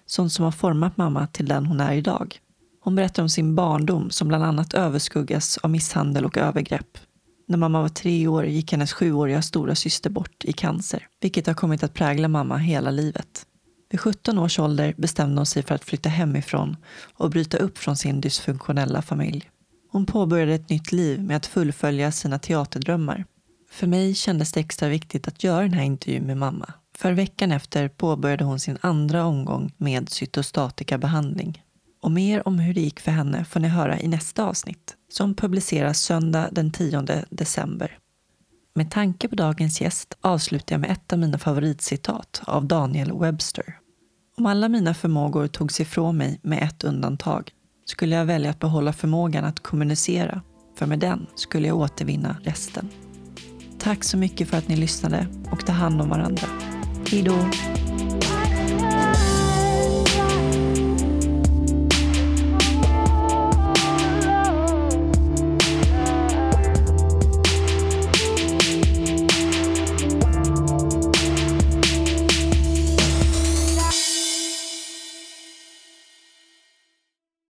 sånt 0.05 0.34
som 0.34 0.45
har 0.45 0.51
format 0.51 0.97
mamma 0.97 1.28
till 1.28 1.45
den 1.45 1.66
hon 1.66 1.80
är 1.80 1.93
idag. 1.93 2.39
Hon 2.80 2.95
berättar 2.95 3.24
om 3.24 3.30
sin 3.30 3.55
barndom 3.55 4.09
som 4.09 4.28
bland 4.28 4.43
annat 4.43 4.74
överskuggas 4.74 5.57
av 5.57 5.70
misshandel 5.70 6.26
och 6.26 6.38
övergrepp 6.38 6.97
när 7.45 7.57
mamma 7.57 7.81
var 7.81 7.89
tre 7.89 8.27
år 8.27 8.45
gick 8.45 8.71
hennes 8.71 8.93
sjuåriga 8.93 9.41
stora 9.41 9.75
syster 9.75 10.09
bort 10.09 10.45
i 10.45 10.53
cancer, 10.53 11.07
vilket 11.21 11.47
har 11.47 11.53
kommit 11.53 11.83
att 11.83 11.93
prägla 11.93 12.27
mamma 12.27 12.57
hela 12.57 12.91
livet. 12.91 13.45
Vid 13.89 13.99
17 13.99 14.39
års 14.39 14.59
ålder 14.59 14.93
bestämde 14.97 15.39
hon 15.39 15.45
sig 15.45 15.63
för 15.63 15.75
att 15.75 15.83
flytta 15.83 16.09
hemifrån 16.09 16.77
och 17.13 17.29
bryta 17.29 17.57
upp 17.57 17.77
från 17.77 17.97
sin 17.97 18.21
dysfunktionella 18.21 19.01
familj. 19.01 19.49
Hon 19.91 20.05
påbörjade 20.05 20.53
ett 20.53 20.69
nytt 20.69 20.91
liv 20.91 21.23
med 21.23 21.37
att 21.37 21.45
fullfölja 21.45 22.11
sina 22.11 22.39
teaterdrömmar. 22.39 23.25
För 23.71 23.87
mig 23.87 24.15
kändes 24.15 24.51
det 24.51 24.59
extra 24.59 24.87
viktigt 24.87 25.27
att 25.27 25.43
göra 25.43 25.61
den 25.61 25.73
här 25.73 25.83
intervjun 25.83 26.23
med 26.23 26.37
mamma. 26.37 26.73
För 26.97 27.11
veckan 27.11 27.51
efter 27.51 27.87
påbörjade 27.87 28.43
hon 28.43 28.59
sin 28.59 28.77
andra 28.81 29.25
omgång 29.25 29.73
med 29.77 30.09
cytostatikabehandling. 30.09 31.62
Och 32.04 32.12
mer 32.12 32.47
om 32.47 32.60
hur 32.60 32.74
det 32.74 32.82
gick 32.82 32.99
för 32.99 33.12
henne 33.12 33.45
får 33.45 33.60
ni 33.60 33.68
höra 33.68 33.99
i 33.99 34.08
nästa 34.08 34.43
avsnitt 34.43 34.95
som 35.12 35.36
publiceras 35.36 35.99
söndag 35.99 36.49
den 36.51 36.72
10 36.72 37.01
december. 37.30 37.97
Med 38.76 38.91
tanke 38.91 39.28
på 39.28 39.36
dagens 39.36 39.82
gäst 39.82 40.18
avslutar 40.22 40.74
jag 40.74 40.82
med 40.82 40.91
ett 40.91 41.14
av 41.14 41.20
mina 41.20 41.38
favoritcitat 41.38 42.41
av 42.45 42.66
Daniel 42.66 43.20
Webster. 43.20 43.78
Om 44.38 44.45
alla 44.45 44.70
mina 44.70 44.93
förmågor 44.93 45.47
togs 45.47 45.80
ifrån 45.80 46.18
mig 46.18 46.39
med 46.43 46.64
ett 46.64 46.84
undantag 46.84 47.51
skulle 47.86 48.16
jag 48.16 48.26
välja 48.26 48.49
att 48.49 48.60
behålla 48.60 48.93
förmågan 48.93 49.45
att 49.45 49.60
kommunicera, 49.60 50.41
för 50.78 50.86
med 50.86 50.99
den 50.99 51.28
skulle 51.36 51.68
jag 51.68 51.78
återvinna 51.78 52.38
resten. 52.43 52.89
Tack 53.80 54.04
så 54.04 54.18
mycket 54.18 54.47
för 54.49 54.58
att 54.58 54.68
ni 54.68 54.76
lyssnade 54.76 55.28
och 55.51 55.66
ta 55.66 55.72
hand 55.72 56.01
om 56.01 56.10
varandra. 56.10 56.47
Hejdå. 57.12 57.49